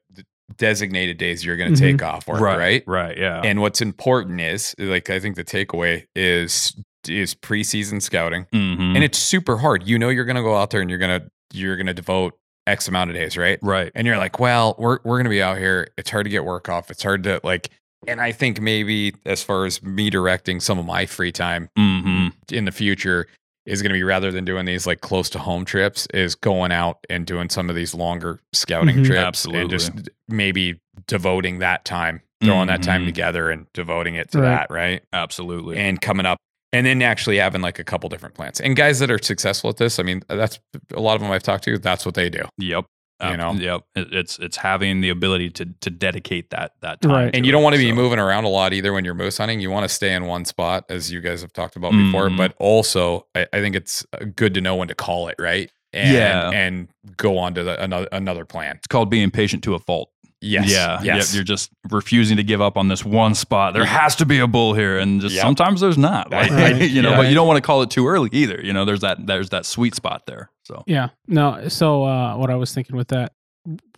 [0.57, 2.85] designated days you're going to take off work, right, right?
[2.87, 6.77] right, yeah, And what's important is like I think the takeaway is
[7.09, 8.47] is preseason scouting.
[8.53, 8.95] Mhm.
[8.95, 9.87] And it's super hard.
[9.87, 12.39] You know you're going to go out there and you're going to you're to devote
[12.67, 13.59] X amount of days, right?
[13.61, 15.89] right, And you're like, well, we're we're going to be out here.
[15.99, 16.91] It's hard to get work off.
[16.91, 17.71] It's hard to like
[18.07, 22.29] and I think maybe as far as me directing some of my free time hmm
[22.51, 23.27] in the future
[23.67, 26.73] is going to be rather than doing these like close to home trips is going
[26.73, 29.05] out and doing some of these longer scouting Mhm.
[29.07, 29.61] trips Absolutely.
[29.63, 29.93] and just
[30.29, 33.07] maybe devoting that time throwing that time Mhm.
[33.07, 34.49] together and devoting it to Right.
[34.49, 35.77] that right absolutely.
[35.79, 36.39] and coming up
[36.73, 39.77] and then actually having like a couple different plants and guys that are successful at
[39.77, 40.59] this i mean that's
[40.93, 42.85] a lot of them i've talked to that's what they do yep,
[43.23, 43.53] you Uh, know?
[43.55, 43.83] yep.
[43.95, 47.31] It, it's it's having the ability to to dedicate that that time, Right.
[47.35, 47.95] and you don't want to be so.
[47.95, 49.61] moving around a lot either when you're moose hunting.
[49.61, 52.29] You want to stay in one spot, as you guys have talked about before.
[52.29, 52.37] Mhm.
[52.37, 55.71] But also, I, I think it's uh, good to know when to call it, right?
[55.95, 56.51] And, Yeah.
[56.51, 58.77] and go on to the, another another plan.
[58.77, 60.09] It's called being patient to a fault.
[60.45, 61.01] Yes, Yeah.
[61.05, 61.29] yes.
[61.31, 63.75] Yep, you're just refusing to give up on this one spot.
[63.75, 65.43] There has to be a bull here, and just Yep.
[65.43, 66.33] sometimes there's not.
[66.33, 66.81] Like, Right.
[66.91, 67.17] you know, Yeah.
[67.19, 68.61] but you don't want to call it too early either.
[68.61, 70.51] You know, there's that there's that sweet spot there.
[70.65, 71.09] So Yeah.
[71.27, 71.69] No.
[71.69, 73.33] So uh, what I was thinking with that,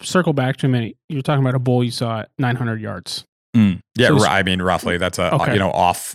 [0.03, 0.97] circle back to a minute.
[1.09, 3.25] You're talking about a bull you saw at 900 yards.
[3.55, 3.75] yeah.
[4.09, 5.53] so- ru- I mean, roughly, that's a Okay.
[5.55, 6.15] you know off,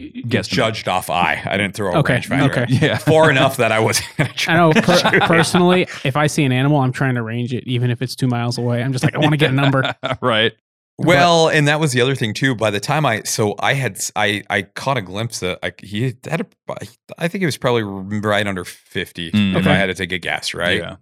[0.00, 0.48] Guesstimate.
[0.48, 1.42] judged off eye.
[1.44, 2.66] I didn't throw a Okay, rangefinder okay.
[2.68, 4.00] yeah, far enough that I was.
[4.46, 7.90] I know per- personally, if I see an animal, I'm trying to range it, even
[7.90, 8.80] if it's two miles away.
[8.80, 9.92] I'm just like, I want to get a number.
[10.20, 10.52] right.
[10.98, 12.54] Well, and that was the other thing too.
[12.56, 16.16] By the time I, so I had, I, I caught a glimpse of, like he
[16.28, 16.46] had a,
[17.18, 19.50] I think it was probably right under 50 Mm.
[19.52, 19.70] if Okay.
[19.70, 20.80] I had to take a guess, right?
[20.80, 20.96] Yeah.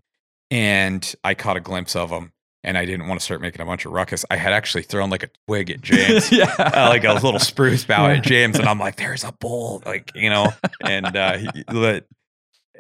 [0.51, 2.33] And I caught a glimpse of him
[2.63, 4.25] and I didn't want to start making a bunch of ruckus.
[4.31, 6.31] I had actually thrown like a twig at James.
[6.33, 6.53] yeah.
[6.59, 10.11] uh, like a little spruce bough at James, and I'm like, "There's a bull," like
[10.17, 10.49] you know,
[10.85, 12.07] and uh, he, but,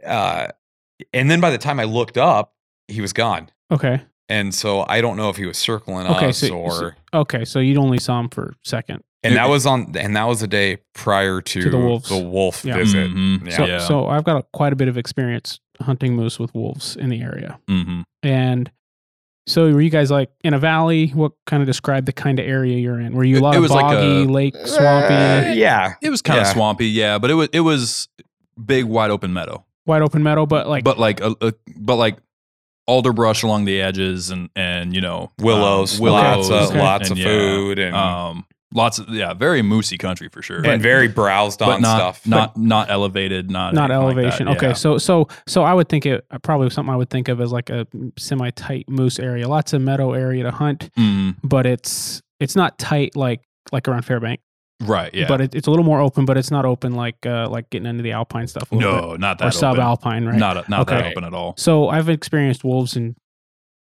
[0.05, 0.49] uh,
[1.13, 2.53] and then by the time I looked up,
[2.89, 4.03] he was gone, Okay.
[4.28, 6.28] And so I don't know if he was circling Okay.
[6.28, 7.44] us So, or so- okay.
[7.44, 9.03] So you only saw him for a second.
[9.23, 12.09] and that was on, and that was a day prior to, To the wolves.
[12.09, 12.77] the wolf Yeah.
[12.77, 13.11] visit.
[13.11, 13.47] Mhm.
[13.47, 13.57] Yeah.
[13.57, 13.78] So, Yeah.
[13.78, 17.20] so I've got a, quite a bit of experience hunting moose with wolves in the
[17.20, 17.59] area.
[17.69, 18.70] hmm And
[19.48, 21.09] so were you guys like in a valley?
[21.09, 23.15] What kind of describe the kind of area you're in?
[23.15, 25.94] Were you a It- lot it of was like boggy, a- lake, swampy, Uh, yeah,
[26.03, 28.09] It was kind of swampy, yeah, but it was it was
[28.65, 29.65] big, wide open meadow.
[29.86, 30.47] wide open meadow?
[30.47, 32.19] But like, but like a, a, but like
[32.87, 36.81] alder brush along the edges and and you know willows, um, willows, lots of Okay.
[36.83, 40.65] lots and of yeah, food, and um lots of yeah very moosey country for sure
[40.67, 42.27] and very browsed but on not stuff.
[42.27, 44.49] not not elevated not not anything like elevation.
[44.49, 44.73] okay, yeah.
[44.73, 47.53] so so so I would think it uh, probably something I would think of as
[47.53, 47.87] like a
[48.19, 49.49] semi tight moose area.
[49.49, 51.37] Lots of meadow area to hunt, Mhm.
[51.43, 53.41] but it's it's not tight like
[53.73, 54.39] like around Fairbank.
[54.81, 57.48] Right yeah But it, it's a little more open, but it's not open like uh
[57.48, 58.70] like getting into the alpine stuff.
[58.73, 59.01] A little bit.
[59.11, 59.82] no not or that sub open.
[59.85, 60.36] alpine, right?
[60.39, 63.16] not not that open at all So I've experienced wolves and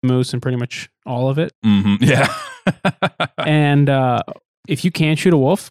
[0.03, 1.51] moose and pretty much all of it.
[1.63, 2.33] hmm yeah
[3.37, 4.21] and uh,
[4.67, 5.69] if you can shoot a wolf,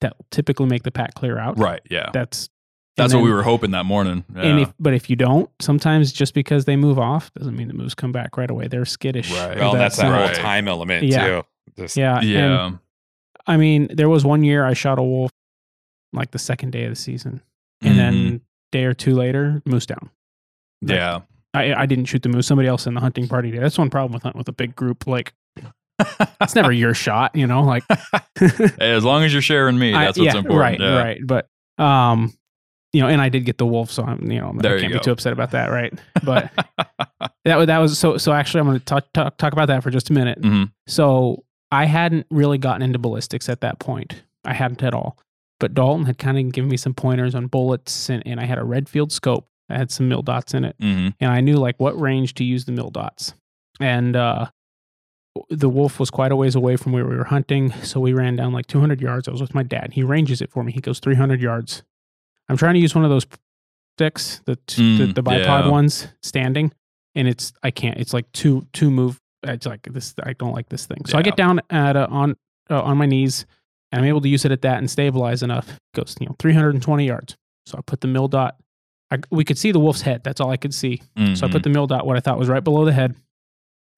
[0.00, 1.58] that will typically make the pack clear out.
[1.58, 2.48] right yeah That's
[2.96, 6.12] that's and what we were hoping that morning And if, but if you don't, sometimes
[6.12, 8.68] just because they move off doesn't mean the moose come back right away.
[8.68, 9.30] They're skittish.
[9.32, 9.56] Right.
[9.58, 10.36] well, that's that Right.
[10.36, 11.26] whole time element Yeah.
[11.26, 11.42] too.
[11.78, 12.18] Just, Yeah.
[12.18, 12.70] And, yeah
[13.50, 15.30] I mean, there was one year I shot a wolf
[16.12, 17.42] like the second day of the season,
[17.82, 17.96] and Mhm.
[17.96, 18.40] then
[18.72, 20.10] day or two later, moose down.
[20.82, 21.20] like- yeah
[21.52, 22.46] I, I didn't shoot the moose.
[22.46, 23.60] Somebody else in the hunting party did.
[23.60, 25.08] That's one problem with hunting with a big group.
[25.08, 25.34] Like,
[26.40, 27.62] it's never your shot, you know.
[27.62, 27.82] Like,
[28.80, 30.96] as long as you're sharing me I- that's what's yeah, important Right, yeah.
[30.96, 31.20] right.
[31.26, 31.48] But
[31.82, 32.32] um,
[32.92, 34.92] you know, and I did get the wolf, so I'm you know There I can't
[34.92, 35.92] be too upset about that, right?
[36.24, 36.50] But
[37.44, 38.32] that was that was so so.
[38.32, 40.40] Actually, I'm going to talk, talk talk about that for just a minute.
[40.40, 40.70] Mhm.
[40.86, 44.22] So I hadn't really gotten into ballistics at that point.
[44.44, 45.16] I hadn't at all.
[45.60, 48.58] But Dalton had kind of given me some pointers on bullets, and, and I had
[48.58, 49.46] a Redfield scope.
[49.68, 51.14] that had some mil dots in it Mhm.
[51.20, 53.34] and I knew like what range to use the mil dots.
[53.78, 54.46] And uh,
[55.48, 58.34] the wolf was quite a ways away from where we were hunting, so we ran
[58.34, 59.28] down like 200 yards.
[59.28, 59.92] I was with my dad.
[59.92, 60.72] He ranges it for me.
[60.72, 61.84] He goes 300 yards.
[62.48, 63.26] I'm trying to use one of those
[63.96, 65.68] sticks, the t- the, Mm, the bipod yeah.
[65.68, 66.72] ones, standing,
[67.14, 67.96] and it's I can't.
[67.98, 69.20] It's like two two move.
[69.42, 70.14] It's like this.
[70.22, 71.04] I don't like this thing.
[71.06, 72.36] So I get down at uh, on
[72.68, 73.46] uh, on my knees,
[73.92, 75.68] and I'm able to use it at that and stabilize enough.
[75.70, 77.36] It goes you know 320 yards.
[77.66, 78.56] So I put the mil dot.
[79.10, 80.22] I, we could see the wolf's head.
[80.24, 81.02] That's all I could see.
[81.36, 83.14] So I put the mil dot, what I thought was right below the head,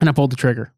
[0.01, 0.73] and I pulled the trigger.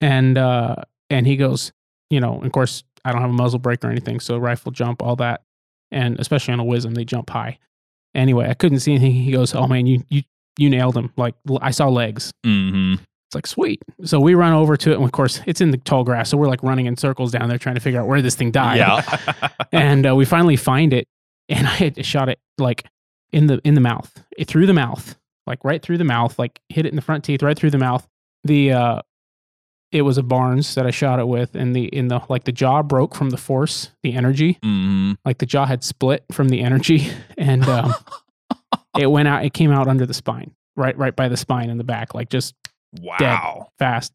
[0.00, 0.76] And uh,
[1.10, 1.72] and he goes,
[2.10, 5.02] you know, of course I don't have a muzzle brake or anything, so rifle jump,
[5.02, 5.42] all that,
[5.90, 7.58] and especially on a wisdom, they jump high.
[8.14, 9.12] Anyway, I couldn't see anything.
[9.12, 10.22] He goes, "Oh man, you you
[10.58, 11.12] you nailed him!
[11.16, 13.00] Like I saw legs." Mhm.
[13.28, 13.82] It's like sweet.
[14.04, 16.36] So we run over to it, and of course it's in the tall grass, so
[16.36, 18.78] we're like running in circles down there trying to figure out where this thing died.
[18.78, 19.48] Yeah.
[19.72, 21.08] And uh, we finally find it
[21.48, 22.84] and i had shot it like
[23.32, 24.24] in the in the mouth.
[24.38, 25.16] It through the mouth
[25.46, 27.78] like right through the mouth like hit it in the front teeth right through the
[27.78, 28.06] mouth.
[28.44, 29.02] The uh
[29.92, 32.52] it was a barnes that i shot it with and the in the like the
[32.52, 34.58] jaw broke from the force the energy.
[34.64, 35.16] Mhm.
[35.24, 37.08] like the jaw had split from the energy
[37.38, 37.92] and um
[38.98, 41.78] it went out it came out under the spine right right by the spine in
[41.78, 42.54] the back like just
[43.00, 44.12] wow fast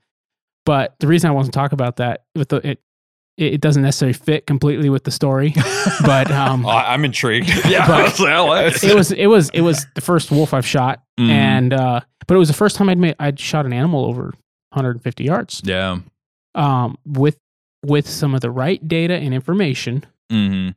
[0.65, 2.79] but the reason i wasn't talk about that with the it
[3.37, 5.53] it it doesn't necessarily fit completely with the story
[6.05, 7.47] but um I'm intrigued.
[7.65, 10.31] yeah But- I was like, I like it was it was it was the first
[10.31, 11.29] wolf I've shot, Mhm.
[11.29, 14.33] and uh, but it was the first time I'd made I'd shot an animal over
[14.71, 15.99] 150 yards, yeah
[16.55, 17.37] um, with
[17.85, 20.69] with some of the right data and information, hmm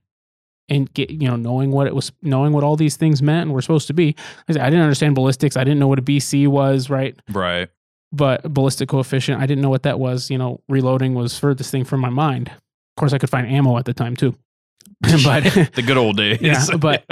[0.70, 3.52] and get you know knowing what it was, knowing what all these things meant and
[3.52, 4.14] were supposed to be.
[4.48, 5.56] I didn't understand ballistics.
[5.56, 7.14] I didn't know what a BC was, right?
[7.32, 7.68] right
[8.14, 10.30] But ballistic coefficient, I didn't know what that was.
[10.30, 12.48] You know, reloading was furthest thing from my mind.
[12.48, 14.36] Of course, I could find ammo at the time too,
[15.00, 15.42] but
[15.74, 17.04] the good old days Yeah, but-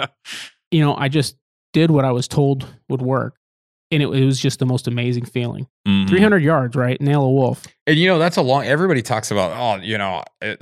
[0.71, 1.37] you know, I just
[1.73, 3.35] did what I was told would work.
[3.93, 5.69] And it, it was just the most amazing feeling.
[5.87, 6.09] Mhm.
[6.09, 7.01] 300 yards, right?
[7.01, 7.63] Nail a wolf.
[7.87, 8.65] And you know, that's a long.
[8.65, 10.55] Everybody talks about, oh, you know, uh,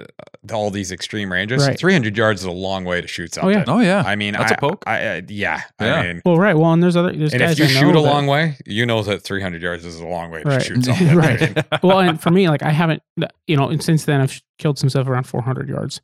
[0.52, 1.66] all these extreme ranges.
[1.66, 1.78] Right.
[1.78, 3.48] 300 yards is a long way to shoot something.
[3.48, 3.64] Oh, yeah.
[3.64, 3.74] something.
[3.74, 4.84] oh yeah I mean, That's I- a poke.
[4.86, 5.94] I, I, yeah, Yeah.
[5.94, 6.56] I mean, Well, right.
[6.56, 8.84] Well, and there's other there's and guys if you shoot a that- long way, you
[8.84, 10.62] know that 300 yards is a long way to Right.
[10.64, 11.14] shoot something.
[11.16, 11.64] Right.
[11.84, 13.02] well, and for me, like I haven't,
[13.46, 16.00] you know, and since then I've killed some stuff around 400 yards,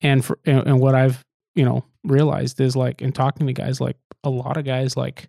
[0.00, 1.24] and for and, and what I've
[1.54, 5.28] you know realized is like in talking to guys, like a lot of guys like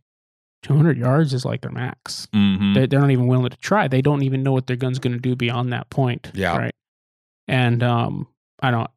[0.64, 2.28] 200 yards is like their max.
[2.34, 2.74] Mhm.
[2.74, 3.88] They, they're not even willing to try.
[3.88, 6.32] They don't even know what their gun's going to do beyond that point.
[6.34, 6.58] Yeah.
[6.58, 6.76] Right.
[7.48, 8.28] And um,
[8.62, 8.90] I don't.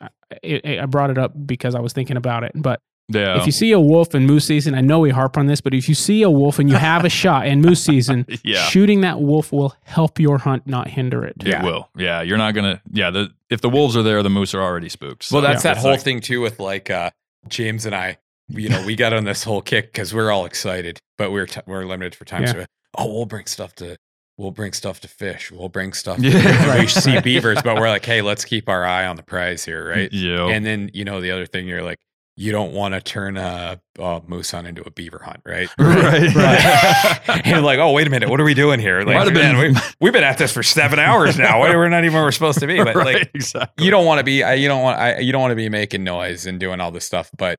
[0.00, 0.08] I,
[0.44, 2.80] I I brought it up because I was thinking about it, but
[3.10, 5.60] yeah if you see a wolf in moose season, I know we harp on this,
[5.60, 8.64] but if you see a wolf and you have a shot in moose season, yeah
[8.64, 11.34] shooting that wolf will help your hunt, not hinder it.
[11.44, 11.88] It will.
[11.96, 12.80] Yeah, you're not gonna.
[12.90, 15.30] Yeah, the if the wolves are there, the moose are already spooked.
[15.30, 17.10] Well, So that's that it's whole like- thing too with like uh,
[17.48, 18.18] James and I.
[18.48, 21.60] You know, we got on this whole kick because we're all excited, but we're t-
[21.66, 22.42] we're limited for time.
[22.42, 22.52] Yeah.
[22.52, 22.66] So,
[22.98, 23.96] oh, we'll bring stuff to
[24.36, 25.50] we'll bring stuff to fish.
[25.50, 26.18] We'll bring stuff.
[26.18, 26.74] Yeah.
[26.74, 29.64] To we see beavers, but we're like, hey, let's keep our eye on the prize
[29.64, 30.12] here, right?
[30.12, 30.46] Yeah.
[30.48, 31.98] And then you know the other thing, you're like,
[32.36, 35.68] you don't want to turn a, a moose hunt into a beaver hunt, right?
[35.78, 37.28] Right.
[37.28, 39.02] and you're like, oh, wait a minute, what are we doing here?
[39.02, 41.60] Like, man, been- we, we've been at this for seven hours now.
[41.60, 42.78] We're not even where we're supposed to be.
[42.82, 43.84] But right, like, exactly.
[43.84, 45.68] you don't want to be, I- you don't want, I, you don't want to be
[45.68, 47.30] making noise and doing all this stuff.
[47.36, 47.58] But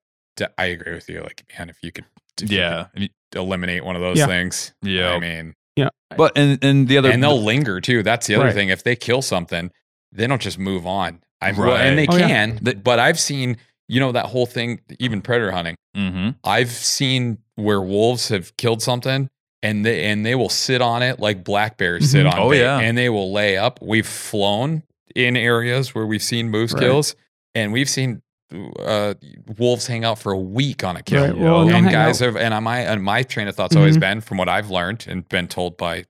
[0.58, 1.22] I agree with you.
[1.22, 2.06] Like, man, if you could,
[2.42, 2.88] if you yeah.
[2.94, 4.28] could eliminate one of those Yeah.
[4.28, 5.12] things, Yeah.
[5.12, 5.90] I mean, Yeah.
[6.16, 8.02] But and and the other and they'll linger too.
[8.04, 8.54] That's the other Right.
[8.56, 8.70] thing.
[8.70, 9.72] If they kill something,
[10.12, 11.20] they don't just move on.
[11.42, 11.82] I'm Right.
[11.86, 13.58] and they Oh, can, They- but I've seen,
[13.90, 15.76] you know, that whole thing, even predator hunting.
[15.94, 19.30] hmm I've seen where wolves have killed something
[19.64, 22.34] and they and they will sit on it like black bears sit Mhm.
[22.34, 22.80] on Oh, bait, yeah.
[22.80, 23.80] and they will lay up.
[23.82, 24.84] We've flown
[25.16, 26.82] in areas where we've seen moose Right.
[26.84, 27.16] kills
[27.54, 28.22] and we've seen
[28.80, 29.14] uh,
[29.58, 31.24] wolves hang out for a week on a kill.
[31.26, 34.02] Right, well, and guys have and my and my train of thought's always Mhm.
[34.02, 36.06] been from what I've learned and been told by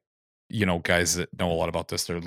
[0.50, 2.06] you know guys that know a lot about this.
[2.06, 2.22] They're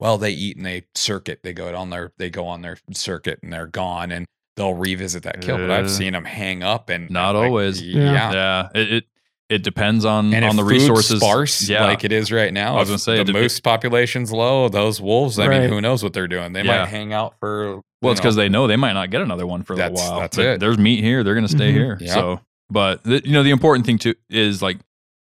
[0.00, 1.40] well, they eat and they circuit.
[1.42, 4.26] They go on their they go on their circuit and they're gone and
[4.56, 5.56] they'll revisit that kill.
[5.58, 7.82] But Uh, I've seen them hang up and Not like, always.
[7.82, 8.32] Yeah.
[8.32, 8.68] yeah.
[8.74, 9.04] It, it
[9.50, 11.20] it depends on And on the resources.
[11.20, 11.84] sparse, Yeah.
[11.84, 12.76] like it is right now.
[12.76, 14.68] I was gonna say, the moose population's low.
[14.70, 16.54] Those wolves, I mean, who knows what they're doing?
[16.54, 16.78] They Yeah.
[16.80, 17.82] might hang out for.
[18.04, 20.10] Well, it's because they know they might not get another one for a little That's-
[20.10, 20.20] while.
[20.20, 20.60] that's But it.
[20.60, 21.74] There's meat here; they're going to stay Mhm.
[21.74, 21.98] here.
[22.00, 22.14] Yeah.
[22.14, 22.40] So,
[22.70, 24.78] but the, you know, the important thing too is like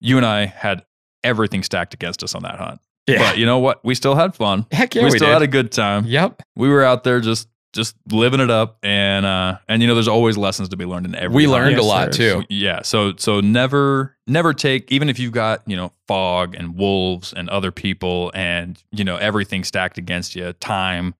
[0.02, 0.84] you and I had
[1.24, 2.80] everything stacked against us on that hunt.
[3.08, 3.20] yeah.
[3.20, 3.84] But you know what?
[3.86, 4.66] We still had fun.
[4.72, 5.34] Heck yeah, we, we, still did.
[5.34, 6.06] had a good time.
[6.06, 6.42] Yep.
[6.56, 10.08] We were out there just just living it up, and uh, and you know, there's
[10.08, 11.36] always lessons to be learned in every.
[11.36, 11.54] We hunt.
[11.54, 12.40] learned a Yes, lot there too.
[12.42, 12.46] is.
[12.50, 12.82] Yeah.
[12.84, 17.50] So so never never take even if you've got you know fog and wolves and
[17.50, 21.16] other people and you know everything stacked against you, time,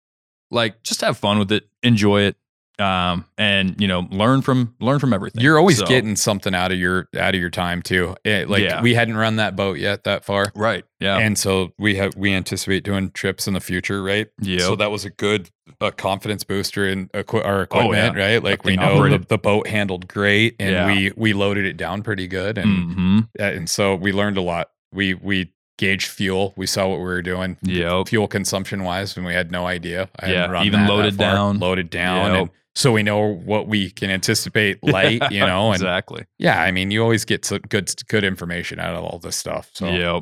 [0.54, 2.36] like just have fun with it, enjoy it,
[2.80, 5.42] um, and you know learn from learn from everything.
[5.44, 8.16] You're always So- getting something out of your out of your time too.
[8.24, 8.82] It- like Yeah.
[8.82, 10.52] we hadn't run that boat yet that far.
[10.56, 10.84] right.
[11.00, 11.18] Yeah.
[11.18, 14.28] And so we have we anticipate doing trips in the future, right?
[14.42, 14.60] Yeah.
[14.60, 15.50] So that was a good
[15.82, 18.24] uh, confidence booster in equi- our Oh, equipment, yeah.
[18.24, 18.44] right?
[18.44, 20.88] Like we know the, the boat handled great, and Yeah.
[20.88, 24.42] we we loaded it down pretty good, and hmm uh, and so we learned a
[24.42, 24.70] lot.
[24.92, 26.54] We we gauged fuel.
[26.56, 27.58] We saw what we were doing.
[27.62, 30.10] yeah, Fuel consumption wise, and we had no idea.
[30.20, 31.60] I Yeah, even loaded down.
[31.60, 32.42] loaded down, Yep.
[32.42, 35.32] and so we know what we can anticipate light.
[35.32, 36.26] You know, and exactly.
[36.40, 39.70] yeah, I mean, you always get good good information out of all this stuff.
[39.74, 40.22] So Yep.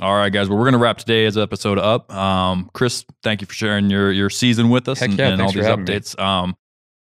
[0.00, 0.48] All right, guys.
[0.48, 2.10] Well, we're going to wrap today's episode up.
[2.14, 5.42] Um, Chris, thank you for sharing your your season with us Heck and, yeah, and
[5.42, 5.70] all these me.
[5.70, 6.18] updates.
[6.18, 6.54] Um,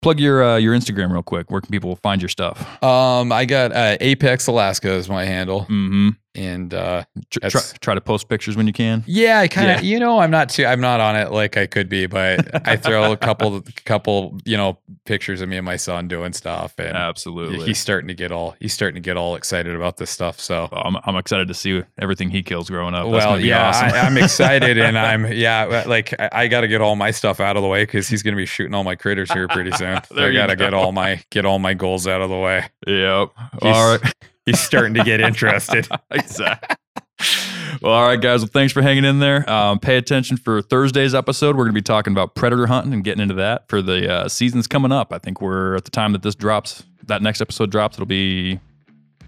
[0.04, 1.50] plug your uh, your Instagram real quick.
[1.50, 2.62] Where can people find your stuff?
[2.84, 6.10] Um, I got uh, Apex Alaska is my handle, Mm-hmm.
[6.38, 9.04] And uh, Try, try to post pictures when you can.
[9.08, 9.90] yeah, I kind of, Yeah.
[9.94, 12.76] you know, I'm not too, I'm not on it like I could be, but I
[12.78, 16.96] throw a couple, couple, you know, pictures of me and my son doing stuff, and
[16.96, 17.66] Absolutely.
[17.66, 20.40] he's starting to get all, he's starting to get all excited about this stuff.
[20.40, 23.12] So, I'm, I'm excited to see everything he kills growing up.
[23.12, 23.90] That's well, yeah, awesome.
[23.92, 27.40] I, I'm excited, and I'm, yeah, like I, I got to get all my stuff
[27.40, 29.72] out of the way because he's going to be shooting all my critters here pretty
[29.72, 30.00] soon.
[30.04, 30.66] So There I got to go.
[30.66, 32.66] get all my, get all my goals out of the way.
[32.86, 33.30] yep.
[33.62, 34.14] He's- All right.
[34.48, 35.88] He's starting to get interested.
[36.12, 36.76] exactly.
[37.82, 38.40] Well, all right, guys.
[38.42, 39.48] Well, thanks for hanging in there.
[39.50, 41.58] Um, pay attention for Thursday's episode.
[41.58, 44.30] We're going to be talking about predator hunting and getting into that for the uh,
[44.30, 45.12] seasons coming up.
[45.12, 48.60] I think we're at the time that this drops, that next episode drops, it'll be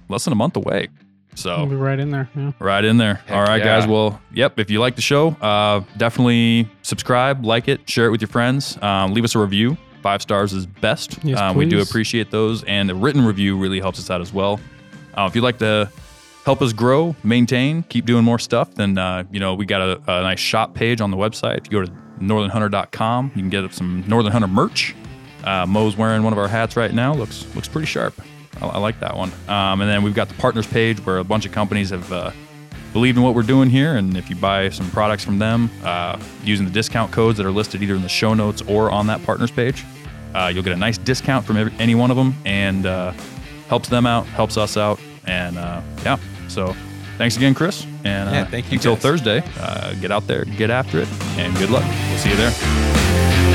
[0.07, 0.87] less than a month away.
[1.35, 2.29] So We'll be right in there.
[2.35, 2.53] Yeah.
[2.59, 3.15] Right in there.
[3.15, 3.79] Heck All right, yeah.
[3.79, 3.87] guys.
[3.87, 4.57] Well, yep.
[4.57, 8.81] If you like the show, uh, definitely subscribe, like it, share it with your friends.
[8.81, 9.77] Um, leave us a review.
[10.01, 11.19] Five stars is best.
[11.23, 14.31] Yes, um, we do appreciate those, and a written review really helps us out as
[14.31, 14.59] well.
[15.13, 15.89] Uh, if you'd like to
[16.45, 20.01] help us grow, maintain, keep doing more stuff, then uh, you know we got a,
[20.07, 21.57] a nice shop page on the website.
[21.57, 24.95] If you go to northernhunter.com, you can get some Northern Hunter merch.
[25.43, 27.13] Uh, Mo's wearing one of our hats right now.
[27.13, 28.13] looks looks pretty sharp.
[28.61, 29.31] I, I like that one.
[29.47, 32.31] Um, and then we've got the partners page where a bunch of companies have uh,
[32.93, 33.95] believed in what we're doing here.
[33.95, 37.51] And if you buy some products from them uh, using the discount codes that are
[37.51, 39.83] listed either in the show notes or on that partners page,
[40.33, 43.13] uh, you'll get a nice discount from every, any one of them and uh,
[43.69, 44.99] helps them out, helps us out.
[45.25, 46.17] And uh, yeah,
[46.47, 46.75] so
[47.17, 47.85] thanks again, Chris.
[48.03, 49.03] And uh, Yeah, thank you, until guys.
[49.03, 51.85] Thursday, uh, get out there, get after it, and good luck.
[52.09, 53.48] We'll see you there.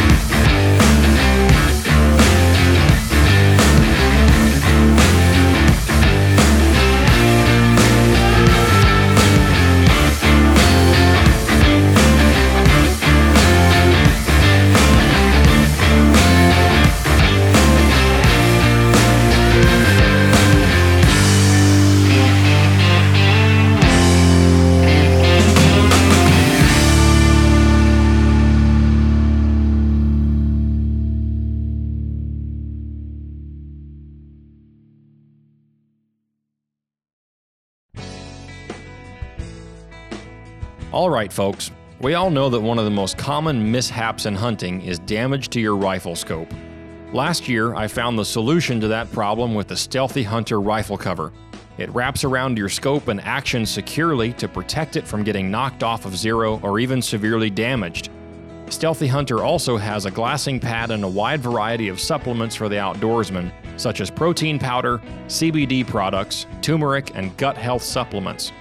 [41.04, 41.70] All right, folks.
[42.00, 45.60] We all know that one of the most common mishaps in hunting is damage to
[45.60, 46.50] your rifle scope.
[47.12, 51.30] Last year, I found the solution to that problem with the Sthealthy Hunter rifle cover.
[51.76, 56.06] It wraps around your scope and action securely to protect it from getting knocked off
[56.06, 58.08] of zero or even severely damaged.
[58.70, 62.76] Sthealthy Hunter also has a glassing pad and a wide variety of supplements for the
[62.76, 68.52] outdoorsman, such as protein powder, CBD products, turmeric, and gut health supplements.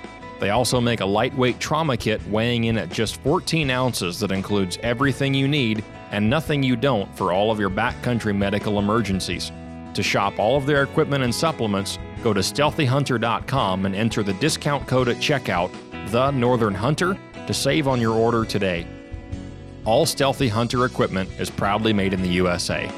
[0.44, 4.78] They also make a lightweight trauma kit weighing in at just 14 ounces that includes
[4.84, 9.54] everything you need and nothing you don't for all of your backcountry medical emergencies.
[9.94, 14.86] To shop all of their equipment and supplements, go to sthealthyhunter.com and enter the discount
[14.86, 15.72] code at checkout,
[16.12, 17.18] The Northern Hunter,
[17.48, 18.86] to save on your order today.
[19.86, 22.92] All Sthealthy Hunter equipment is proudly made in the USA.